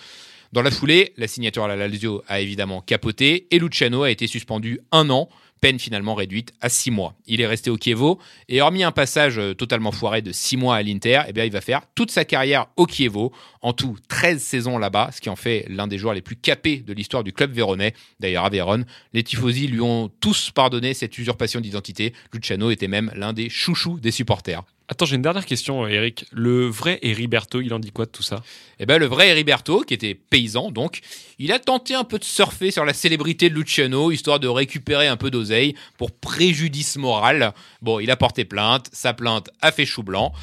Dans 0.51 0.62
la 0.62 0.71
foulée, 0.71 1.13
la 1.17 1.27
signature 1.27 1.63
à 1.63 1.67
la 1.67 1.75
Lazio 1.75 2.23
a 2.27 2.41
évidemment 2.41 2.81
capoté 2.81 3.47
et 3.51 3.59
Luciano 3.59 4.03
a 4.03 4.12
été 4.12 4.27
suspendu 4.27 4.79
un 4.91 5.09
an 5.12 5.29
peine 5.62 5.80
finalement 5.80 6.15
réduite 6.15 6.54
à 6.62 6.69
6 6.69 6.91
mois. 6.91 7.15
Il 7.28 7.41
est 7.41 7.48
resté 7.48 7.69
au 7.69 7.78
Chievo 7.78 8.19
et 8.48 8.62
hormis 8.62 8.84
un 8.84 8.91
passage 8.91 9.39
euh, 9.39 9.54
totalement 9.54 9.91
foiré 9.91 10.22
de 10.22 10.32
6 10.32 10.58
mois 10.58 10.76
à 10.76 10.84
l'Inter, 10.84 11.22
eh 11.28 11.34
bien 11.34 11.45
il 11.45 11.52
va 11.52 11.62
faire 11.62 11.82
toute 11.95 12.12
sa 12.12 12.26
carrière 12.26 12.67
au 12.78 12.88
Chievo, 12.88 13.32
en 13.62 13.74
tout 13.74 13.95
13 14.08 14.41
saisons 14.41 14.78
là-bas, 14.78 15.10
ce 15.13 15.22
qui 15.22 15.30
en 15.30 15.36
fait 15.36 15.65
l'un 15.69 15.88
des 15.88 15.98
joueurs 15.98 16.13
les 16.13 16.22
plus 16.22 16.36
capés 16.36 16.78
de 16.78 16.93
l'histoire 16.93 17.24
du 17.24 17.34
club 17.34 17.52
véronais. 17.52 17.93
D'ailleurs 18.19 18.45
à 18.45 18.50
Vérone, 18.50 18.86
les 19.13 19.24
tifosi 19.24 19.67
lui 19.67 19.82
ont 19.82 20.10
tous 20.19 20.52
pardonné 20.52 20.93
cette 20.93 21.17
usurpation 21.17 21.60
d'identité. 21.60 22.13
Luciano 22.34 22.72
était 22.72 22.88
même 22.88 23.12
l'un 23.15 23.34
des 23.34 23.50
chouchous 23.50 24.00
des 24.00 24.12
supporters. 24.12 24.63
Attends, 24.91 25.06
j'ai 25.06 25.17
une 25.17 25.21
dernière 25.21 25.45
question, 25.45 25.86
Eric. 25.86 26.25
Le 26.32 26.65
vrai 26.65 26.97
Heriberto, 27.04 27.62
il 27.62 27.71
en 27.75 27.80
dit 27.80 27.91
quoi 27.91 28.06
de 28.06 28.10
tout 28.10 28.23
ça 28.23 28.41
Eh 28.80 28.88
ben, 28.88 28.97
le 28.97 29.06
vrai 29.06 29.30
Heriberto, 29.30 29.82
qui 29.82 29.93
était 29.93 30.15
paysan, 30.15 30.71
donc, 30.71 31.02
il 31.38 31.52
a 31.52 31.60
tenté 31.60 31.93
un 31.93 32.04
peu 32.04 32.17
de 32.17 32.23
surfer 32.23 32.71
sur 32.71 32.86
la 32.86 32.93
célébrité 32.93 33.52
de 33.52 33.54
Luciano, 33.54 34.10
histoire 34.10 34.39
de 34.39 34.47
récupérer 34.47 35.06
un 35.06 35.15
peu 35.15 35.30
d'oseille 35.30 35.75
pour 35.99 36.10
préjudice 36.10 36.97
moral. 36.97 37.54
Bon, 37.84 37.99
il 37.99 38.10
a 38.10 38.15
porté 38.15 38.45
plainte, 38.45 38.89
sa 38.91 39.13
plainte 39.13 39.52
a 39.62 39.71
fait 39.71 39.86
chou 39.86 40.02
blanc. 40.02 40.34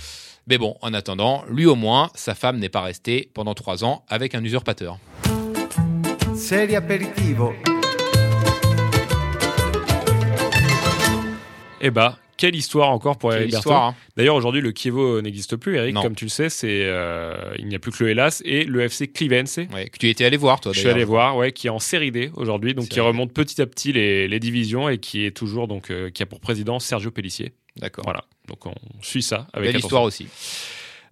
Mais 0.46 0.58
bon, 0.58 0.76
en 0.80 0.94
attendant, 0.94 1.44
lui 1.50 1.66
au 1.66 1.74
moins, 1.74 2.12
sa 2.14 2.36
femme 2.36 2.60
n'est 2.60 2.68
pas 2.68 2.82
restée 2.82 3.28
pendant 3.34 3.54
trois 3.54 3.82
ans 3.82 4.04
avec 4.08 4.36
un 4.36 4.44
usurpateur. 4.44 5.00
Serie 6.36 6.76
aperitivo. 6.76 7.52
Eh 11.80 11.90
bah, 11.90 12.16
quelle 12.36 12.54
histoire 12.54 12.90
encore 12.90 13.18
pour 13.18 13.32
Heriberto. 13.32 13.58
histoire, 13.58 13.84
hein. 13.84 13.94
D'ailleurs, 14.16 14.34
aujourd'hui, 14.34 14.60
le 14.60 14.72
Chievo 14.72 15.20
n'existe 15.20 15.56
plus, 15.56 15.76
Eric. 15.76 15.94
Non. 15.94 16.02
Comme 16.02 16.14
tu 16.14 16.26
le 16.26 16.30
sais, 16.30 16.48
c'est 16.48 16.82
euh, 16.84 17.34
il 17.58 17.66
n'y 17.66 17.74
a 17.74 17.78
plus 17.78 17.92
que 17.92 18.04
le 18.04 18.10
Hellas 18.10 18.42
et 18.44 18.64
le 18.64 18.80
FC 18.82 19.08
Clivense. 19.08 19.58
Ouais, 19.72 19.88
que 19.88 19.98
tu 19.98 20.08
étais 20.08 20.24
allé 20.24 20.36
voir, 20.36 20.60
toi, 20.60 20.72
Je 20.72 20.80
suis 20.80 20.88
allé 20.88 21.04
voir, 21.04 21.36
ouais, 21.36 21.52
qui 21.52 21.66
est 21.66 21.70
en 21.70 21.78
série 21.78 22.10
D 22.10 22.30
aujourd'hui, 22.34 22.74
donc 22.74 22.88
qui 22.88 23.00
remonte 23.00 23.32
petit 23.32 23.60
à 23.60 23.66
petit 23.66 23.92
les, 23.92 24.28
les 24.28 24.40
divisions 24.40 24.88
et 24.88 24.98
qui 24.98 25.24
est 25.24 25.30
toujours 25.30 25.68
donc 25.68 25.90
euh, 25.90 26.10
qui 26.10 26.22
a 26.22 26.26
pour 26.26 26.40
président 26.40 26.78
Sergio 26.78 27.10
Pellissier. 27.10 27.52
D'accord. 27.76 28.04
Voilà, 28.04 28.24
donc 28.48 28.64
on 28.66 28.74
suit 29.02 29.22
ça 29.22 29.46
avec 29.52 29.72
Belle 29.72 29.80
histoire 29.80 30.02
aussi. 30.02 30.28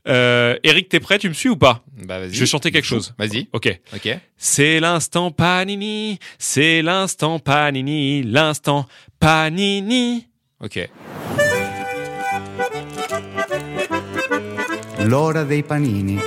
Euh, 0.06 0.58
Eric, 0.62 0.88
t'es 0.88 1.00
prêt? 1.00 1.18
Tu 1.18 1.28
me 1.28 1.34
suis 1.34 1.48
ou 1.48 1.56
pas? 1.56 1.82
Bah, 2.04 2.18
vas-y. 2.18 2.34
Je 2.34 2.40
vais 2.40 2.46
chanter 2.46 2.70
quelque 2.70 2.84
chose. 2.84 3.14
Vas-y. 3.18 3.48
Ok. 3.52 3.80
Ok. 3.94 4.08
C'est 4.36 4.80
l'instant 4.80 5.30
Panini, 5.30 6.18
c'est 6.38 6.82
l'instant 6.82 7.38
Panini, 7.38 8.22
l'instant 8.22 8.86
Panini. 9.18 10.26
Ok. 10.64 10.88
L'ora 15.04 15.44
dei 15.44 15.62
panini. 15.62 16.18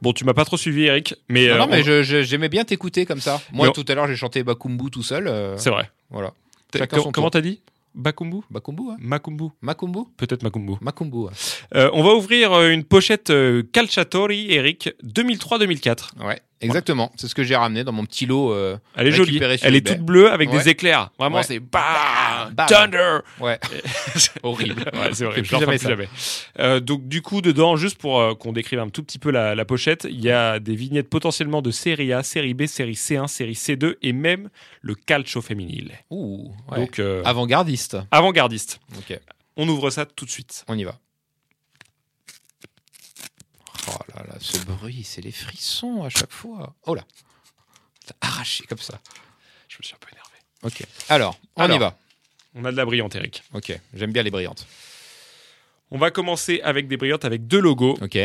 Bon, 0.00 0.12
tu 0.12 0.24
m'as 0.24 0.34
pas 0.34 0.44
trop 0.44 0.56
suivi, 0.56 0.84
Eric, 0.84 1.14
mais, 1.28 1.48
Non, 1.48 1.54
euh, 1.54 1.58
non, 1.58 1.66
mais 1.66 1.80
on- 1.88 2.02
j'aimais 2.22 2.48
bien 2.48 2.64
t'écouter 2.64 3.06
comme 3.06 3.20
ça. 3.20 3.40
Moi, 3.52 3.68
on- 3.68 3.72
tout 3.72 3.84
à 3.88 3.94
l'heure, 3.94 4.06
j'ai 4.06 4.14
chanté 4.16 4.44
Bakumbu 4.44 4.90
tout 4.90 5.02
seul. 5.02 5.26
euh, 5.26 5.56
c'est 5.56 5.70
vrai. 5.70 5.90
Voilà. 6.10 6.32
Son 6.94 7.10
comment 7.10 7.30
t'as 7.30 7.40
dit? 7.40 7.60
Bakumbu? 7.94 8.42
Bakumbu, 8.50 8.82
ouais. 8.82 8.94
Makumbu 8.98 9.44
Makumbu 9.62 10.00
Peut-être 10.18 10.42
Makumbu. 10.42 10.74
Makumbu, 10.82 11.16
ouais. 11.24 11.30
Euh, 11.74 11.88
on 11.94 12.02
va 12.02 12.12
ouvrir 12.14 12.60
une 12.68 12.84
pochette 12.84 13.30
euh, 13.30 13.62
Calciatori, 13.72 14.52
Eric, 14.52 14.90
2003-2004. 15.02 16.10
Ouais, 16.22 16.38
exactement. 16.60 17.12
C'est 17.16 17.28
ce 17.28 17.34
que 17.34 17.42
j'ai 17.44 17.56
ramené 17.56 17.84
dans 17.84 17.92
mon 17.92 18.04
petit 18.04 18.26
lot. 18.26 18.52
euh, 18.52 18.76
Elle 18.94 19.08
est 19.08 19.12
jolie. 19.12 19.38
Elle 19.62 19.74
est 19.76 19.86
toute 19.86 20.00
bleue 20.00 20.30
avec 20.30 20.50
Ouais. 20.50 20.58
des 20.58 20.68
éclairs. 20.68 21.10
Vraiment, 21.18 21.36
Ouais. 21.38 21.42
c'est 21.42 21.58
bam, 21.60 21.82
Bam. 22.52 22.66
Thunder. 22.66 23.18
Ouais. 23.40 23.58
Horrible. 24.42 24.84
Ouais, 24.94 25.10
c'est. 25.12 25.30
Fais 25.30 25.44
je 25.44 25.50
jamais 25.50 25.78
plus 25.78 25.88
jamais. 25.88 26.08
Euh, 26.58 26.80
donc 26.80 27.06
du 27.08 27.22
coup, 27.22 27.40
dedans, 27.42 27.76
juste 27.76 27.98
pour 27.98 28.20
euh, 28.20 28.34
qu'on 28.34 28.52
décrive 28.52 28.78
un 28.78 28.88
tout 28.88 29.02
petit 29.02 29.18
peu 29.18 29.30
la, 29.30 29.54
la 29.54 29.64
pochette, 29.64 30.06
il 30.08 30.20
y 30.24 30.30
a 30.30 30.58
des 30.58 30.74
vignettes 30.74 31.08
potentiellement 31.10 31.62
de 31.62 31.70
série 31.70 32.12
A, 32.12 32.22
série 32.22 32.54
B, 32.54 32.66
série 32.66 32.94
C1, 32.94 33.26
série 33.26 33.52
C2 33.54 33.96
et 34.02 34.12
même 34.12 34.48
le 34.82 34.94
calcio 34.94 35.42
féminil. 35.42 35.92
Ouh. 36.10 36.52
ouais. 36.70 36.78
Donc 36.78 36.98
euh, 36.98 37.22
Avant-gardiste. 37.24 37.96
avant-gardiste. 38.10 38.80
Ok. 38.98 39.18
On 39.56 39.68
ouvre 39.68 39.90
ça 39.90 40.04
tout 40.06 40.24
de 40.24 40.30
suite. 40.30 40.64
On 40.68 40.76
y 40.78 40.84
va. 40.84 40.98
Oh 43.88 43.98
là 44.14 44.24
là, 44.28 44.34
ce 44.40 44.58
bruit, 44.58 45.04
c'est 45.04 45.20
les 45.22 45.32
frissons 45.32 46.02
à 46.04 46.08
chaque 46.08 46.32
fois. 46.32 46.74
Oh 46.86 46.94
là. 46.94 47.04
A 48.20 48.26
arraché 48.28 48.64
comme 48.66 48.78
ça. 48.78 48.98
Je 49.68 49.76
me 49.78 49.82
suis 49.84 49.94
un 49.94 49.98
peu 49.98 50.08
énervé. 50.12 50.36
Ok. 50.62 50.86
Alors, 51.08 51.38
on 51.56 51.62
Alors. 51.64 51.76
y 51.76 51.80
va. 51.80 51.98
On 52.54 52.64
a 52.64 52.72
de 52.72 52.76
la 52.76 52.84
brillante, 52.84 53.14
Eric. 53.16 53.42
Ok. 53.52 53.78
J'aime 53.94 54.12
bien 54.12 54.22
les 54.22 54.30
brillantes. 54.30 54.66
On 55.90 55.98
va 55.98 56.10
commencer 56.10 56.60
avec 56.62 56.88
des 56.88 56.96
brillantes 56.96 57.24
avec 57.24 57.46
deux 57.46 57.60
logos, 57.60 57.96
Ok. 58.00 58.18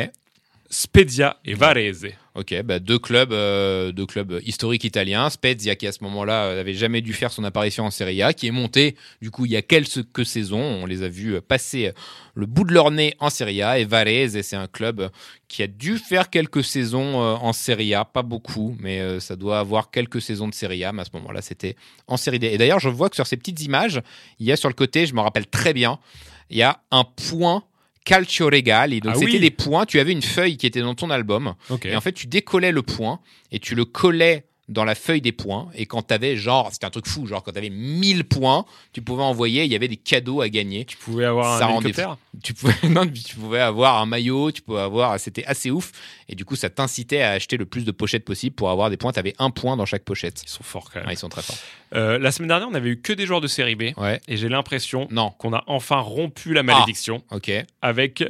Spezia 0.73 1.35
et 1.43 1.53
Varese. 1.53 2.07
Ok, 2.33 2.55
bah 2.63 2.79
deux 2.79 2.97
clubs, 2.97 3.33
euh, 3.33 3.91
deux 3.91 4.05
clubs 4.05 4.39
historiques 4.45 4.85
italiens. 4.85 5.29
Spezia 5.29 5.75
qui 5.75 5.85
à 5.85 5.91
ce 5.91 6.01
moment-là 6.05 6.45
euh, 6.45 6.55
n'avait 6.55 6.73
jamais 6.73 7.01
dû 7.01 7.11
faire 7.11 7.29
son 7.33 7.43
apparition 7.43 7.83
en 7.83 7.91
Serie 7.91 8.21
A, 8.21 8.31
qui 8.31 8.47
est 8.47 8.51
monté 8.51 8.95
du 9.21 9.31
coup 9.31 9.45
il 9.45 9.51
y 9.51 9.57
a 9.57 9.61
quelques 9.61 10.25
saisons. 10.25 10.61
On 10.61 10.85
les 10.85 11.03
a 11.03 11.09
vus 11.09 11.35
euh, 11.35 11.41
passer 11.41 11.87
euh, 11.87 11.91
le 12.35 12.45
bout 12.45 12.63
de 12.63 12.73
leur 12.73 12.89
nez 12.89 13.15
en 13.19 13.29
Serie 13.29 13.61
A. 13.61 13.79
Et 13.79 13.83
Varese, 13.83 14.41
c'est 14.43 14.55
un 14.55 14.67
club 14.67 15.01
euh, 15.01 15.09
qui 15.49 15.61
a 15.61 15.67
dû 15.67 15.97
faire 15.97 16.29
quelques 16.29 16.63
saisons 16.63 17.21
euh, 17.21 17.33
en 17.35 17.51
Serie 17.51 17.93
A, 17.93 18.05
pas 18.05 18.23
beaucoup, 18.23 18.77
mais 18.79 19.01
euh, 19.01 19.19
ça 19.19 19.35
doit 19.35 19.59
avoir 19.59 19.91
quelques 19.91 20.21
saisons 20.21 20.47
de 20.47 20.53
Serie 20.53 20.85
A. 20.85 20.93
Mais 20.93 21.01
à 21.01 21.05
ce 21.05 21.11
moment-là, 21.15 21.41
c'était 21.41 21.75
en 22.07 22.15
Serie 22.15 22.39
D. 22.39 22.47
Et 22.47 22.57
d'ailleurs, 22.57 22.79
je 22.79 22.87
vois 22.87 23.09
que 23.09 23.15
sur 23.15 23.27
ces 23.27 23.35
petites 23.35 23.61
images, 23.61 24.01
il 24.39 24.45
y 24.45 24.53
a 24.53 24.55
sur 24.55 24.69
le 24.69 24.75
côté, 24.75 25.05
je 25.05 25.13
me 25.13 25.19
rappelle 25.19 25.47
très 25.47 25.73
bien, 25.73 25.99
il 26.49 26.55
y 26.57 26.63
a 26.63 26.79
un 26.91 27.03
point. 27.03 27.65
Calcio 28.05 28.47
Regali, 28.47 28.99
donc 28.99 29.13
Ah 29.15 29.19
c'était 29.19 29.31
oui. 29.33 29.39
des 29.39 29.51
points. 29.51 29.85
Tu 29.85 29.99
avais 29.99 30.11
une 30.11 30.21
feuille 30.21 30.57
qui 30.57 30.65
était 30.65 30.81
dans 30.81 30.95
ton 30.95 31.09
album, 31.09 31.53
Ok. 31.69 31.85
et 31.85 31.95
en 31.95 32.01
fait, 32.01 32.13
tu 32.13 32.27
décollais 32.27 32.71
le 32.71 32.81
point 32.81 33.19
et 33.51 33.59
tu 33.59 33.75
le 33.75 33.85
collais 33.85 34.45
dans 34.71 34.83
la 34.85 34.95
feuille 34.95 35.21
des 35.21 35.31
points. 35.31 35.69
Et 35.75 35.85
quand 35.85 36.01
t'avais 36.01 36.35
genre, 36.37 36.69
c'était 36.71 36.85
un 36.85 36.89
truc 36.89 37.07
fou, 37.07 37.27
genre 37.27 37.43
quand 37.43 37.51
t'avais 37.51 37.69
1000 37.69 38.23
points, 38.23 38.65
tu 38.93 39.01
pouvais 39.01 39.21
envoyer, 39.23 39.65
il 39.65 39.71
y 39.71 39.75
avait 39.75 39.87
des 39.87 39.97
cadeaux 39.97 40.41
à 40.41 40.49
gagner. 40.49 40.85
Tu 40.85 40.97
pouvais 40.97 41.25
avoir 41.25 41.59
Ça 41.59 41.67
un 41.67 41.75
hélicoptère 41.75 42.17
Tu 42.43 42.53
pouvais, 42.53 42.73
non, 42.89 43.05
tu 43.07 43.35
pouvais 43.35 43.59
avoir 43.59 44.01
un 44.01 44.05
maillot, 44.05 44.51
tu 44.51 44.61
pouvais 44.61 44.79
avoir, 44.81 45.19
c'était 45.19 45.45
assez 45.45 45.69
ouf. 45.69 45.91
Et 46.29 46.35
du 46.35 46.45
coup, 46.45 46.55
ça 46.55 46.69
t'incitait 46.69 47.21
à 47.21 47.31
acheter 47.31 47.57
le 47.57 47.65
plus 47.65 47.85
de 47.85 47.91
pochettes 47.91 48.25
possible 48.25 48.55
pour 48.55 48.69
avoir 48.69 48.89
des 48.89 48.97
points. 48.97 49.11
T'avais 49.11 49.35
un 49.39 49.51
point 49.51 49.75
dans 49.77 49.85
chaque 49.85 50.03
pochette. 50.03 50.41
Ils 50.43 50.49
sont 50.49 50.63
forts 50.63 50.89
quand 50.91 50.99
même. 50.99 51.07
Ouais, 51.07 51.13
ils 51.13 51.17
sont 51.17 51.29
très 51.29 51.41
forts. 51.41 51.57
Euh, 51.93 52.17
la 52.17 52.31
semaine 52.31 52.47
dernière, 52.47 52.69
on 52.69 52.73
avait 52.73 52.89
eu 52.89 53.01
que 53.01 53.13
des 53.13 53.25
joueurs 53.25 53.41
de 53.41 53.47
série 53.47 53.75
B. 53.75 53.83
Ouais. 53.97 54.21
Et 54.27 54.37
j'ai 54.37 54.47
l'impression 54.49 55.07
qu'on 55.37 55.53
a 55.53 55.63
enfin 55.67 55.99
rompu 55.99 56.53
la 56.53 56.63
malédiction 56.63 57.23
Ok. 57.31 57.51
avec 57.81 58.23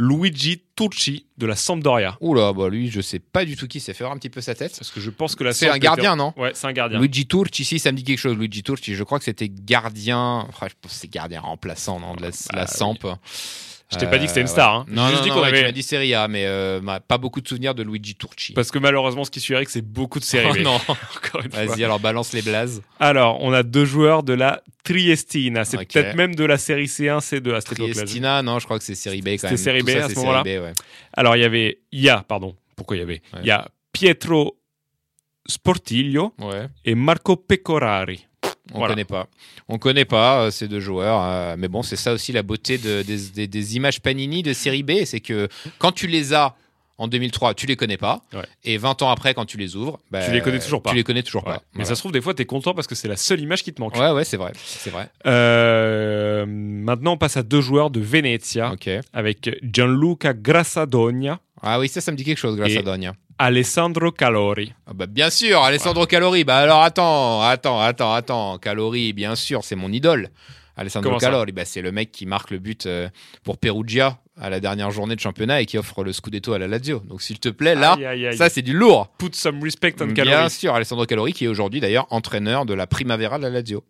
Luigi 0.00 0.62
Turci 0.76 1.26
de 1.36 1.44
la 1.44 1.54
Sampdoria. 1.54 2.16
Oula, 2.22 2.54
bah 2.54 2.70
lui, 2.70 2.90
je 2.90 3.02
sais 3.02 3.18
pas 3.18 3.44
du 3.44 3.54
tout 3.54 3.68
qui 3.68 3.80
c'est. 3.80 3.92
Faire 3.92 4.10
un 4.10 4.16
petit 4.16 4.30
peu 4.30 4.40
sa 4.40 4.54
tête. 4.54 4.74
Parce 4.78 4.90
que 4.90 4.98
je 4.98 5.10
pense 5.10 5.36
que 5.36 5.44
la 5.44 5.52
C'est 5.52 5.68
un 5.68 5.76
gardien, 5.76 6.16
non 6.16 6.32
Ouais, 6.38 6.52
c'est 6.54 6.66
un 6.66 6.72
gardien. 6.72 6.98
Luigi 6.98 7.26
Turci, 7.26 7.62
ici, 7.62 7.78
ça 7.78 7.92
me 7.92 7.98
dit 7.98 8.04
quelque 8.04 8.18
chose. 8.18 8.34
Luigi 8.34 8.62
Turci, 8.62 8.94
je 8.94 9.04
crois 9.04 9.18
que 9.18 9.26
c'était 9.26 9.50
gardien. 9.50 10.46
Enfin, 10.48 10.68
je 10.68 10.74
pense 10.80 10.92
que 10.92 10.98
c'est 10.98 11.10
gardien 11.12 11.40
remplaçant, 11.40 12.00
non, 12.00 12.14
de 12.14 12.22
la, 12.22 12.30
Bah, 12.30 12.36
la 12.54 12.66
Samp. 12.66 12.98
Je 13.92 13.98
t'ai 13.98 14.06
pas 14.06 14.18
dit 14.18 14.24
que 14.24 14.28
c'était 14.28 14.40
une 14.42 14.46
star, 14.46 14.72
hein. 14.74 14.86
Non, 14.88 15.06
juste 15.08 15.18
non, 15.18 15.22
dit 15.24 15.28
non, 15.30 15.34
qu'on 15.34 15.40
ouais, 15.42 15.48
avait- 15.48 15.66
tu 15.66 15.72
dit 15.72 15.82
Serie 15.82 16.14
A, 16.14 16.28
mais 16.28 16.44
euh, 16.46 16.80
pas 17.08 17.18
beaucoup 17.18 17.40
de 17.40 17.48
souvenirs 17.48 17.74
de 17.74 17.82
Luigi 17.82 18.14
Turci. 18.14 18.52
Parce 18.52 18.70
que 18.70 18.78
malheureusement, 18.78 19.24
ce 19.24 19.30
qui 19.32 19.40
suit 19.40 19.54
Eric, 19.54 19.68
c'est 19.68 19.82
beaucoup 19.82 20.20
de 20.20 20.24
série 20.24 20.46
Oh 20.60 20.62
non. 20.62 20.74
Encore 20.88 21.42
une 21.44 21.50
fois. 21.50 21.64
Vas-y, 21.66 21.82
alors 21.82 21.98
balance 21.98 22.32
les 22.32 22.42
blazes. 22.42 22.82
Alors, 23.00 23.42
on 23.42 23.52
a 23.52 23.62
deux 23.64 23.84
joueurs 23.84 24.22
de 24.22 24.32
la 24.32 24.62
Triestina. 24.84 25.64
C'est 25.64 25.76
peut-être 25.78 26.14
même 26.14 26.34
de 26.36 26.44
la 26.44 26.56
série 26.56 26.86
C1, 26.86 27.18
C2 27.18 27.52
à 27.54 27.60
cette. 27.60 27.74
Triestina, 27.74 28.42
non, 28.42 28.60
je 28.60 28.64
crois 28.64 28.78
que 28.78 28.84
c'est 28.84 28.94
Série 28.94 29.22
B 29.22 29.30
quand 29.30 29.32
C'était 29.38 29.48
même. 29.48 29.56
Série 29.58 29.80
Tout 29.80 29.86
B 29.86 29.90
ça, 29.90 30.04
à 30.04 30.08
ce 30.08 30.14
moment-là 30.14 30.42
Série 30.44 30.58
ouais. 30.62 30.72
Alors, 31.14 31.36
il 31.36 31.40
y 31.42 31.44
avait. 31.44 31.80
Il 31.90 32.00
y 32.00 32.08
a, 32.08 32.22
pardon. 32.22 32.54
Pourquoi 32.76 32.96
il 32.96 33.00
y 33.00 33.02
avait? 33.02 33.22
Ouais. 33.34 33.40
Il 33.42 33.46
y 33.46 33.50
a 33.50 33.68
Pietro 33.92 34.56
Sportiglio 35.46 36.32
Ouais. 36.38 36.68
et 36.84 36.94
Marco 36.94 37.36
Pecorari. 37.36 38.26
On 38.72 38.78
Voilà. 38.78 38.94
connaît 38.94 39.04
pas. 39.04 39.26
On 39.68 39.78
connaît 39.78 40.04
pas 40.04 40.42
euh, 40.44 40.50
ces 40.50 40.68
deux 40.68 40.80
joueurs. 40.80 41.20
euh, 41.24 41.56
mais 41.58 41.68
bon, 41.68 41.82
c'est 41.82 41.96
ça 41.96 42.12
aussi 42.12 42.32
la 42.32 42.42
beauté 42.42 42.78
de- 42.78 43.02
des, 43.02 43.18
des- 43.34 43.46
des 43.48 43.76
images 43.76 44.00
Panini 44.00 44.42
de 44.42 44.52
série 44.52 44.82
B. 44.82 45.04
C'est 45.04 45.20
que 45.20 45.48
quand 45.78 45.92
tu 45.92 46.06
les 46.06 46.34
as 46.34 46.54
en 46.98 47.08
2003, 47.08 47.54
tu 47.54 47.64
les 47.66 47.76
connais 47.76 47.96
pas. 47.96 48.22
Ouais. 48.34 48.42
Et 48.62 48.76
20 48.76 49.00
ans 49.00 49.08
après, 49.10 49.32
quand 49.32 49.46
tu 49.46 49.56
les 49.56 49.74
ouvres, 49.74 49.98
bah, 50.10 50.20
Tu 50.22 50.32
les 50.32 50.42
connais 50.42 50.58
toujours 50.58 50.82
pas. 50.82 50.90
Tu 50.90 50.96
les 50.96 51.02
connais 51.04 51.22
toujours 51.22 51.46
Ouais. 51.46 51.54
pas. 51.54 51.62
Mais 51.74 51.86
ça 51.86 51.94
se 51.94 52.00
trouve, 52.02 52.12
des 52.12 52.20
fois, 52.20 52.34
t'es 52.34 52.44
content 52.44 52.74
parce 52.74 52.86
que 52.86 52.94
c'est 52.94 53.08
la 53.08 53.16
seule 53.16 53.40
image 53.40 53.62
qui 53.64 53.72
te 53.72 53.80
manque. 53.80 53.96
Ouais, 53.96 54.10
ouais, 54.10 54.24
c'est 54.24 54.36
vrai. 54.36 54.52
C'est 54.54 54.90
vrai. 54.90 55.08
Euh, 55.26 56.44
maintenant, 56.46 57.12
on 57.12 57.16
passe 57.16 57.36
à 57.36 57.42
deux 57.42 57.60
joueurs 57.60 57.90
de 57.90 58.00
Venezia 58.00 58.74
avec 59.12 59.50
Gianluca 59.62 60.32
Grassadonia, 60.34 61.40
Ah 61.62 61.78
oui, 61.78 61.88
ça, 61.88 62.00
ça 62.00 62.10
me 62.12 62.16
dit 62.16 62.24
quelque 62.24 62.38
chose 62.38 62.58
Et- 62.66 62.82
Donia. 62.82 63.14
Alessandro 63.42 64.12
Calori. 64.12 64.74
Ah 64.86 64.92
bah, 64.92 65.06
bien 65.06 65.30
sûr, 65.30 65.62
Alessandro 65.62 66.04
Calori. 66.04 66.44
Bah 66.44 66.58
alors 66.58 66.82
attends, 66.82 67.40
attends, 67.40 67.80
attends, 67.80 68.12
attends. 68.12 68.58
Calori, 68.58 69.14
bien 69.14 69.34
sûr, 69.34 69.64
c'est 69.64 69.76
mon 69.76 69.90
idole. 69.90 70.28
Alessandro 70.76 71.16
Calori, 71.16 71.50
bah, 71.50 71.64
c'est 71.64 71.80
le 71.80 71.90
mec 71.90 72.12
qui 72.12 72.26
marque 72.26 72.50
le 72.50 72.58
but 72.58 72.84
euh, 72.84 73.08
pour 73.42 73.56
Perugia 73.56 74.18
à 74.38 74.50
la 74.50 74.60
dernière 74.60 74.90
journée 74.90 75.14
de 75.16 75.20
championnat 75.20 75.62
et 75.62 75.66
qui 75.66 75.78
offre 75.78 76.04
le 76.04 76.12
Scudetto 76.12 76.52
à 76.52 76.58
la 76.58 76.68
Lazio. 76.68 76.98
Donc 77.08 77.22
s'il 77.22 77.38
te 77.38 77.48
plaît, 77.48 77.74
là, 77.74 77.92
Aïe, 77.94 78.04
aïe, 78.04 78.26
aïe. 78.26 78.36
ça 78.36 78.50
c'est 78.50 78.60
du 78.60 78.74
lourd. 78.74 79.08
Put 79.16 79.30
some 79.32 79.62
respect 79.62 79.94
on 80.02 80.06
Bien 80.08 80.24
Calori. 80.26 80.50
sûr, 80.50 80.74
Alessandro 80.74 81.06
Calori 81.06 81.32
qui 81.32 81.46
est 81.46 81.48
aujourd'hui 81.48 81.80
d'ailleurs 81.80 82.06
entraîneur 82.10 82.66
de 82.66 82.74
la 82.74 82.86
Primavera 82.86 83.38
de 83.38 83.44
la 83.44 83.50
Lazio. 83.50 83.82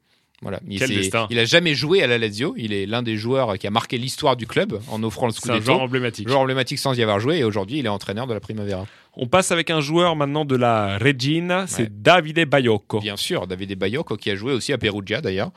Voilà. 0.43 0.61
Il, 0.69 0.79
Quel 0.79 0.89
destin. 0.91 1.27
il 1.29 1.39
a 1.41 1.45
jamais 1.45 1.75
joué 1.75 2.03
à 2.03 2.07
la 2.07 2.19
Lazio. 2.19 2.55
Il 2.57 2.73
est 2.73 2.87
l'un 2.87 3.03
des 3.03 3.17
joueurs 3.17 3.59
qui 3.59 3.67
a 3.67 3.71
marqué 3.71 3.99
l'histoire 3.99 4.37
du 4.37 4.47
club 4.47 4.81
en 4.89 5.03
offrant 5.03 5.27
le 5.27 5.33
C'est 5.33 5.41
un 5.51 5.55
Scudetto. 5.55 5.65
joueur 5.73 5.81
emblématique. 5.83 6.29
Joueur 6.29 6.41
emblématique 6.41 6.79
sans 6.79 6.97
y 6.97 7.03
avoir 7.03 7.19
joué 7.21 7.39
et 7.39 7.45
aujourd'hui 7.45 7.81
il 7.81 7.85
est 7.87 7.91
entraîneur 7.91 8.27
de 8.29 8.33
la 8.33 8.41
Primavera. 8.41 8.87
On 9.17 9.27
passe 9.27 9.51
avec 9.51 9.71
un 9.71 9.81
joueur 9.81 10.15
maintenant 10.17 10.45
de 10.45 10.55
la 10.57 10.97
Regina, 10.99 11.67
c'est 11.67 11.83
Ouais. 11.85 11.89
Davide 11.91 12.49
Baiocco. 12.49 13.01
Bien 13.01 13.17
sûr, 13.17 13.47
Davide 13.47 13.77
Bayocco 13.77 14.17
qui 14.17 14.31
a 14.31 14.37
joué 14.37 14.53
aussi 14.53 14.73
à 14.73 14.79
Perugia 14.79 15.21
d'ailleurs. 15.21 15.51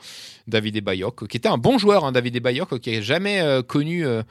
Davide 0.48 0.82
Bayocco 0.82 1.26
qui 1.26 1.36
était 1.36 1.48
un 1.48 1.56
bon 1.58 1.78
joueur, 1.78 2.04
hein, 2.04 2.12
Davide 2.12 2.42
Bayocco 2.42 2.78
qui 2.78 2.92
n'a 2.92 3.00
jamais 3.00 3.40
euh, 3.40 3.62
connu. 3.62 4.04
euh, 4.04 4.22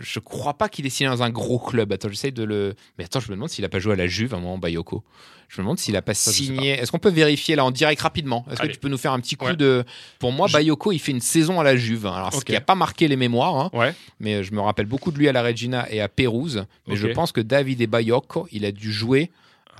je 0.00 0.18
crois 0.20 0.54
pas 0.54 0.68
qu'il 0.68 0.86
est 0.86 0.90
signé 0.90 1.10
dans 1.10 1.22
un 1.22 1.30
gros 1.30 1.58
club. 1.58 1.92
Attends, 1.92 2.08
j'essaie 2.08 2.30
de 2.30 2.44
le. 2.44 2.74
Mais 2.98 3.04
attends, 3.04 3.18
je 3.20 3.28
me 3.30 3.34
demande 3.34 3.48
s'il 3.48 3.64
a 3.64 3.68
pas 3.68 3.78
joué 3.80 3.94
à 3.94 3.96
la 3.96 4.06
Juve 4.06 4.32
à 4.34 4.36
un 4.36 4.40
moment, 4.40 4.58
Bayocco. 4.58 5.02
Je 5.48 5.60
me 5.60 5.64
demande 5.64 5.78
s'il 5.80 5.96
a 5.96 6.02
pas 6.02 6.14
Ça, 6.14 6.30
signé. 6.30 6.70
Est-ce 6.72 6.92
qu'on 6.92 7.00
peut 7.00 7.10
vérifier 7.10 7.56
là 7.56 7.64
en 7.64 7.72
direct 7.72 8.00
rapidement? 8.02 8.44
Est-ce 8.52 8.60
que 8.62 8.68
tu 8.68 8.78
peux 8.78 8.88
nous 8.88 8.98
faire 8.98 9.12
un 9.12 9.18
petit 9.20 9.34
coup 9.34 9.46
Ouais. 9.46 9.56
de. 9.56 9.84
Pour 10.20 10.30
moi, 10.30 10.46
Je- 10.46 10.52
Bayocco, 10.52 10.92
il 10.92 11.00
fait 11.00 11.10
une 11.10 11.20
saison 11.20 11.58
à 11.58 11.64
la 11.64 11.76
Juve. 11.76 12.06
hein. 12.06 12.12
Alors, 12.14 12.32
ce 12.32 12.44
qui 12.44 12.54
a 12.54 12.60
pas 12.60 12.76
marqué 12.76 13.08
les 13.08 13.16
mémoires, 13.16 13.56
hein, 13.56 13.70
Ouais. 13.72 13.92
mais 14.20 14.34
euh, 14.36 14.42
je 14.44 14.52
me 14.52 14.60
rappelle 14.60 14.86
beaucoup 14.86 15.10
de 15.10 15.18
lui 15.18 15.28
à 15.28 15.32
la 15.32 15.42
Regina 15.42 15.90
et 15.90 16.00
à 16.00 16.08
Pérouse. 16.08 16.64
Mais 16.86 16.94
je 16.96 17.08
pense 17.08 17.32
que 17.32 17.40
Davide 17.40 17.84
Bayocco, 17.90 18.46
il 18.52 18.64
a 18.64 18.70
dû 18.72 18.92
jouer 18.92 19.30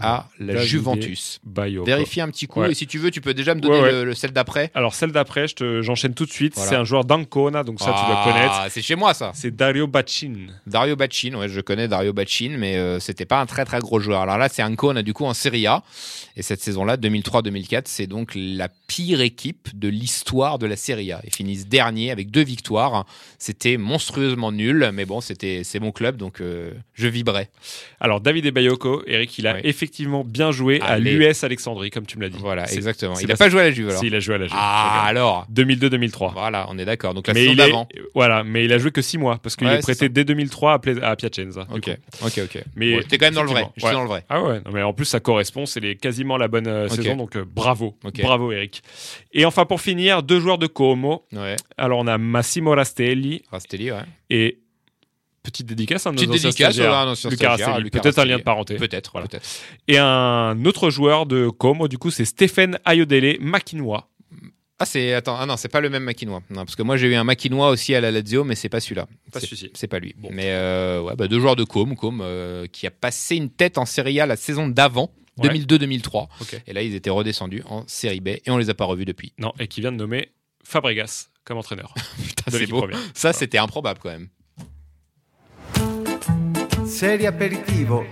à 0.01 0.27
la 0.39 0.65
Juventus. 0.65 1.41
Baiocco. 1.45 1.85
Vérifie 1.87 2.21
un 2.21 2.29
petit 2.29 2.47
coup 2.47 2.61
Ouais. 2.61 2.73
et 2.73 2.75
si 2.75 2.87
tu 2.87 2.99
veux, 2.99 3.11
tu 3.11 3.21
peux 3.21 3.35
déjà 3.35 3.55
me 3.55 3.61
donner 3.61 3.75
Ouais, 3.77 3.83
ouais. 3.83 3.93
Le, 3.93 4.05
le 4.05 4.15
celle 4.15 4.33
d'après. 4.33 4.71
Alors 4.75 4.95
celle 4.95 5.13
d'après, 5.13 5.47
j'enchaîne 5.81 6.15
tout 6.15 6.27
de 6.27 6.31
suite. 6.31 6.55
Voilà. 6.55 6.69
C'est 6.71 6.77
un 6.77 6.85
joueur 6.85 7.05
d'Ancona, 7.05 7.63
donc 7.65 7.81
ça 7.81 7.87
tu 7.87 8.07
dois 8.07 8.23
Ah, 8.25 8.33
connaître. 8.33 8.73
C'est 8.73 8.83
chez 8.83 8.97
moi 8.97 9.15
ça. 9.15 9.33
C'est 9.35 9.55
Dario 9.55 9.87
Bachin. 9.87 10.47
Dario 10.67 10.97
Bachin, 10.97 11.35
ouais, 11.35 11.49
je 11.49 11.61
connais 11.61 11.89
Dario 11.89 12.13
Bachin, 12.13 12.57
mais 12.59 12.77
euh, 12.77 12.99
c'était 13.01 13.25
pas 13.27 13.41
un 13.41 13.47
très 13.47 13.65
très 13.65 13.79
gros 13.81 14.01
joueur. 14.01 14.21
Alors 14.23 14.39
là, 14.39 14.49
c'est 14.49 14.63
Ancona 14.63 15.03
du 15.03 15.13
coup 15.13 15.25
en 15.25 15.35
Serie 15.35 15.67
A. 15.67 15.83
Et 16.37 16.43
cette 16.43 16.61
saison-là, 16.63 16.97
2003-2004, 16.97 17.83
c'est 17.87 18.07
donc 18.07 18.33
la 18.35 18.69
pire 18.87 19.21
équipe 19.21 19.69
de 19.75 19.89
l'histoire 19.89 20.59
de 20.59 20.67
la 20.67 20.77
Serie 20.77 21.13
A. 21.13 21.21
Ils 21.25 21.35
finissent 21.35 21.67
dernier 21.69 22.11
avec 22.11 22.31
deux 22.31 22.43
victoires. 22.45 23.05
C'était 23.39 23.77
monstrueusement 23.77 24.53
nul, 24.53 24.91
mais 24.93 25.05
bon, 25.05 25.21
c'était 25.21 25.63
c'est 25.65 25.81
mon 25.81 25.93
club, 25.93 26.17
donc 26.17 26.41
euh, 26.41 26.73
je 26.95 27.09
vibrais. 27.09 27.51
Alors 28.01 28.21
David 28.21 28.51
Bayoko, 28.53 29.03
Eric, 29.07 29.39
il 29.39 29.47
a 29.47 29.55
Oui. 29.55 29.61
Effectivement 29.91 30.23
bien 30.25 30.53
joué 30.53 30.81
à 30.81 30.99
l'US 30.99 31.43
Alexandrie, 31.43 31.91
comme 31.91 32.07
tu 32.07 32.17
me 32.17 32.23
l'as 32.23 32.29
dit. 32.29 32.39
Voilà, 32.41 32.71
exactement. 32.73 33.19
Il 33.19 33.27
n'a 33.27 33.35
pas 33.37 33.49
joué 33.51 33.61
à 33.61 33.65
la 33.65 33.71
Juve 33.73 33.89
alors. 33.89 34.01
Si, 34.01 34.07
il 34.07 34.15
a 34.15 34.21
joué 34.21 34.37
à 34.37 34.39
la 34.39 34.47
Juve. 34.47 34.57
Ah 34.57 35.05
alors 35.05 35.47
2002-2003. 35.53 36.33
Voilà, 36.33 36.67
on 36.71 36.79
est 36.79 36.85
d'accord. 36.85 37.13
Donc 37.13 37.27
la 37.27 37.35
Mais 37.35 37.41
saison 37.41 37.53
il, 37.53 37.61
est, 37.61 37.67
d'avant. 37.67 37.89
voilà, 38.15 38.45
mais 38.45 38.65
il 38.65 38.73
a 38.73 38.79
joué 38.79 38.93
que 38.93 39.03
6 39.03 39.19
mois 39.19 39.39
parce 39.43 39.57
qu'il 39.57 39.67
Ouais, 39.67 39.77
est 39.79 39.83
prêté 39.83 40.09
dès 40.09 40.25
2003 40.25 40.75
à, 40.75 40.79
Pla- 40.79 41.09
à 41.09 41.17
Piacenza. 41.17 41.67
Ok, 41.75 41.91
ok, 42.25 42.41
ok. 42.45 42.63
Mais 42.77 42.97
Mais 42.97 43.03
t'es 43.03 43.19
quand 43.19 43.27
même 43.27 43.35
dans 43.35 43.43
le 43.43 43.49
vrai. 43.51 43.67
Je 43.77 43.85
suis 43.85 43.93
dans 43.95 44.03
le 44.03 44.09
vrai. 44.09 44.25
Ah 44.29 44.43
ouais, 44.43 44.61
non, 44.65 44.71
mais 44.73 44.83
en 44.83 44.93
plus 44.93 45.07
ça 45.07 45.19
correspond, 45.19 45.67
c'est 45.67 45.81
quasiment 45.97 46.37
la 46.37 46.47
bonne 46.49 46.69
euh, 46.69 46.89
saison, 46.89 47.17
donc 47.17 47.37
euh, 47.37 47.45
bravo, 47.45 47.97
bravo 48.23 48.53
Eric. 48.53 48.83
Et 49.33 49.45
enfin 49.45 49.65
pour 49.65 49.81
finir, 49.81 50.23
deux 50.23 50.39
joueurs 50.39 50.59
de 50.59 50.67
Como. 50.69 51.25
Ouais. 51.33 51.57
Alors 51.77 51.99
on 51.99 52.07
a 52.07 52.17
Massimo 52.17 52.71
Rastelli 52.75 53.43
Rastelli, 53.51 53.91
ouais. 53.91 53.99
et 54.31 54.59
petite 55.43 55.67
dédicace 55.67 56.07
à 56.07 56.11
nos 56.11 56.17
Petite 56.17 56.29
anciens 56.31 56.49
dédicace 56.51 56.75
stagiaires, 56.75 56.93
à 56.95 57.03
un 57.03 57.09
ancien 57.13 57.31
Luca 57.31 57.45
stagiaire, 57.47 57.67
Rastelli. 57.69 57.85
Luca 57.85 58.01
Peut-être 58.01 58.19
un 58.19 58.25
lien 58.25 58.39
de 58.39 58.43
parenté. 58.43 58.77
Peut-être, 58.77 59.11
Voilà. 59.13 59.27
peut-être. 59.29 59.49
Et 59.89 59.99
un 59.99 60.65
autre 60.65 60.91
joueur 60.91 61.27
de 61.27 61.49
Como, 61.49 61.89
du 61.89 61.99
coup, 61.99 62.11
c'est 62.11 62.25
Stéphane 62.25 62.79
Ayodele 62.85 63.39
Makinois. 63.41 64.09
Ah, 64.83 64.87
c'est. 64.87 65.13
Attends, 65.13 65.37
ah 65.39 65.45
non, 65.45 65.59
c'est 65.59 65.69
pas 65.69 65.81
le 65.83 65.91
même 65.91 66.05
Maquinois. 66.05 66.41
Non, 66.49 66.65
parce 66.65 66.75
que 66.75 66.83
moi, 66.83 66.97
j'ai 66.97 67.09
eu 67.09 67.15
un 67.15 67.25
Maquinois 67.25 67.69
aussi 67.69 67.95
à 67.95 68.01
la 68.01 68.11
Lazio, 68.11 68.45
mais 68.45 68.55
c'est 68.55 68.71
pas 68.71 68.81
celui-là. 68.81 69.07
Pas 69.31 69.39
C'est- 69.41 69.47
celui-ci. 69.47 69.71
C'est 69.75 69.89
pas 69.89 69.99
lui. 69.99 70.15
Bon. 70.17 70.31
Mais 70.33 70.47
euh, 70.53 71.03
ouais, 71.03 71.15
bah, 71.17 71.29
deux 71.29 71.39
joueurs 71.39 71.55
de 71.57 71.65
Com, 71.65 71.95
Com, 71.97 72.21
euh, 72.23 72.67
qui 72.67 72.87
a 72.87 72.91
passé 72.91 73.37
une 73.37 73.51
tête 73.51 73.77
en 73.77 73.85
Serie 73.85 74.21
A 74.21 74.27
la 74.27 74.37
saison 74.37 74.69
d'avant, 74.69 75.11
Ouais. 75.37 75.49
2002-2003. 75.49 76.29
Ok. 76.41 76.63
Et 76.67 76.73
là, 76.73 76.81
ils 76.83 76.95
étaient 76.95 77.11
redescendus 77.11 77.63
en 77.67 77.85
Série 77.87 78.21
B 78.21 78.29
et 78.29 78.43
on 78.49 78.57
les 78.57 78.71
a 78.71 78.75
pas 78.75 78.85
revus 78.87 79.05
depuis. 79.05 79.33
Non, 79.39 79.53
et 79.59 79.69
qui 79.69 79.81
vient 79.83 79.93
de 79.93 79.97
nommer 79.99 80.31
Fabregas 80.65 81.29
comme 81.45 81.59
entraîneur. 81.59 81.93
Putain, 82.27 82.51
de 82.51 82.57
c'est 82.59 82.67
beau. 82.67 82.79
première. 82.79 82.99
Ça, 83.15 83.33
c'était 83.35 83.59
improbable 83.59 84.01
quand 84.03 84.11
même. 84.11 84.29
Serie 87.01 87.27
aperitivo. 87.27 88.05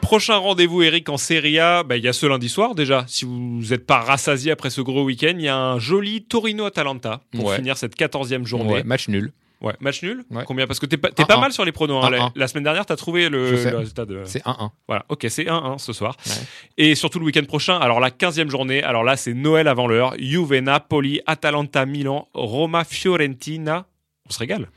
Prochain 0.00 0.36
rendez-vous, 0.38 0.80
Eric, 0.82 1.10
en 1.10 1.18
Serie 1.18 1.58
A, 1.58 1.82
bah, 1.82 1.98
il 1.98 2.04
y 2.04 2.08
a 2.08 2.14
ce 2.14 2.24
lundi 2.24 2.48
soir 2.48 2.74
déjà. 2.74 3.04
Si 3.06 3.26
vous 3.26 3.60
n'êtes 3.68 3.84
pas 3.86 3.98
rassasié 4.00 4.50
après 4.50 4.70
ce 4.70 4.80
gros 4.80 5.04
week-end, 5.04 5.34
il 5.34 5.42
y 5.42 5.48
a 5.48 5.56
un 5.58 5.78
joli 5.78 6.22
Torino-Atalanta 6.24 7.20
pour 7.36 7.48
Ouais. 7.50 7.56
finir 7.56 7.76
cette 7.76 7.96
14e 7.96 8.46
journée. 8.46 8.72
Ouais, 8.72 8.82
match 8.82 9.08
nul. 9.08 9.32
Ouais, 9.60 9.74
match 9.80 10.02
nul 10.02 10.24
Ouais. 10.30 10.44
Combien 10.46 10.66
Parce 10.66 10.80
que 10.80 10.86
t'es 10.86 10.96
pas, 10.96 11.10
t'es 11.10 11.26
pas 11.26 11.36
1-1. 11.36 11.40
mal 11.40 11.52
sur 11.52 11.66
les 11.66 11.72
pronos. 11.72 12.02
hein. 12.02 12.08
La, 12.08 12.18
1-1. 12.28 12.32
la 12.34 12.48
semaine 12.48 12.64
dernière, 12.64 12.86
t'as 12.86 12.96
trouvé 12.96 13.28
le, 13.28 13.50
résultat 13.76 14.06
de. 14.06 14.22
C'est 14.24 14.42
1-1. 14.46 14.70
Voilà, 14.88 15.04
ok, 15.10 15.26
c'est 15.28 15.44
1-1 15.44 15.76
ce 15.76 15.92
soir. 15.92 16.16
Ouais. 16.26 16.32
Et 16.78 16.94
surtout 16.94 17.18
le 17.18 17.26
week-end 17.26 17.44
prochain, 17.44 17.76
alors 17.78 18.00
la 18.00 18.08
15e 18.10 18.48
journée, 18.48 18.82
alors 18.82 19.04
là 19.04 19.16
c'est 19.18 19.34
Noël 19.34 19.68
avant 19.68 19.86
l'heure. 19.86 20.14
Juve, 20.18 20.54
Napoli, 20.60 21.20
Atalanta, 21.26 21.84
Milan, 21.84 22.26
Roma, 22.32 22.84
Fiorentina. 22.84 23.84
On 24.32 24.34
se 24.34 24.38
régale. 24.38 24.68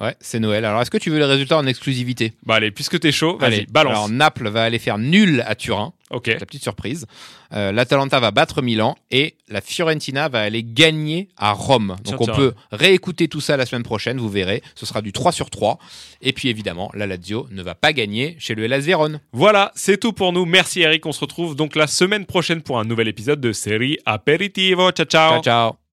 Ouais, 0.00 0.14
c'est 0.20 0.38
Noël. 0.40 0.64
Alors, 0.64 0.80
est-ce 0.80 0.90
que 0.90 0.96
tu 0.96 1.10
veux 1.10 1.18
les 1.18 1.26
résultats 1.26 1.58
en 1.58 1.66
exclusivité? 1.66 2.32
Bah 2.46 2.54
allez, 2.54 2.70
puisque 2.70 2.98
t'es 3.00 3.12
chaud, 3.12 3.36
vas-y, 3.36 3.54
Allez, 3.54 3.66
balance. 3.68 3.92
Alors, 3.92 4.08
Naples 4.08 4.48
va 4.48 4.62
aller 4.62 4.78
faire 4.78 4.96
nul 4.96 5.44
à 5.46 5.54
Turin. 5.54 5.92
ok. 6.08 6.26
La 6.28 6.46
petite 6.46 6.62
surprise. 6.62 7.04
Euh, 7.52 7.70
L'Atalanta 7.70 8.18
va 8.18 8.30
battre 8.30 8.62
Milan 8.62 8.96
et 9.10 9.34
la 9.48 9.60
Fiorentina 9.60 10.30
va 10.30 10.40
aller 10.40 10.62
gagner 10.64 11.28
à 11.36 11.52
Rome. 11.52 11.96
Tiens, 12.02 12.16
Donc 12.16 12.28
on 12.30 12.32
peut 12.34 12.54
réécouter 12.72 13.28
tout 13.28 13.42
ça 13.42 13.58
la 13.58 13.66
semaine 13.66 13.82
prochaine, 13.82 14.16
vous 14.16 14.30
verrez. 14.30 14.62
Ce 14.74 14.86
sera 14.86 15.02
du 15.02 15.12
3 15.12 15.32
sur 15.32 15.50
3. 15.50 15.78
Et 16.22 16.32
puis 16.32 16.48
évidemment, 16.48 16.90
la 16.94 17.06
Lazio 17.06 17.46
ne 17.50 17.62
va 17.62 17.74
pas 17.74 17.92
gagner 17.92 18.36
chez 18.38 18.54
le 18.54 18.64
Hellas 18.64 18.78
Vérone. 18.78 19.20
Voilà, 19.32 19.70
c'est 19.74 19.98
tout 19.98 20.14
pour 20.14 20.32
nous. 20.32 20.46
Merci 20.46 20.80
Eric, 20.80 21.04
on 21.04 21.12
se 21.12 21.20
retrouve 21.20 21.56
donc 21.56 21.76
la 21.76 21.86
semaine 21.86 22.24
prochaine 22.24 22.62
pour 22.62 22.78
un 22.78 22.84
nouvel 22.84 23.08
épisode 23.08 23.40
de 23.42 23.52
série 23.52 23.98
Aperitivo. 24.06 24.92
Ciao 24.92 25.04
ciao. 25.04 25.30
Ciao 25.32 25.42
ciao. 25.42 25.79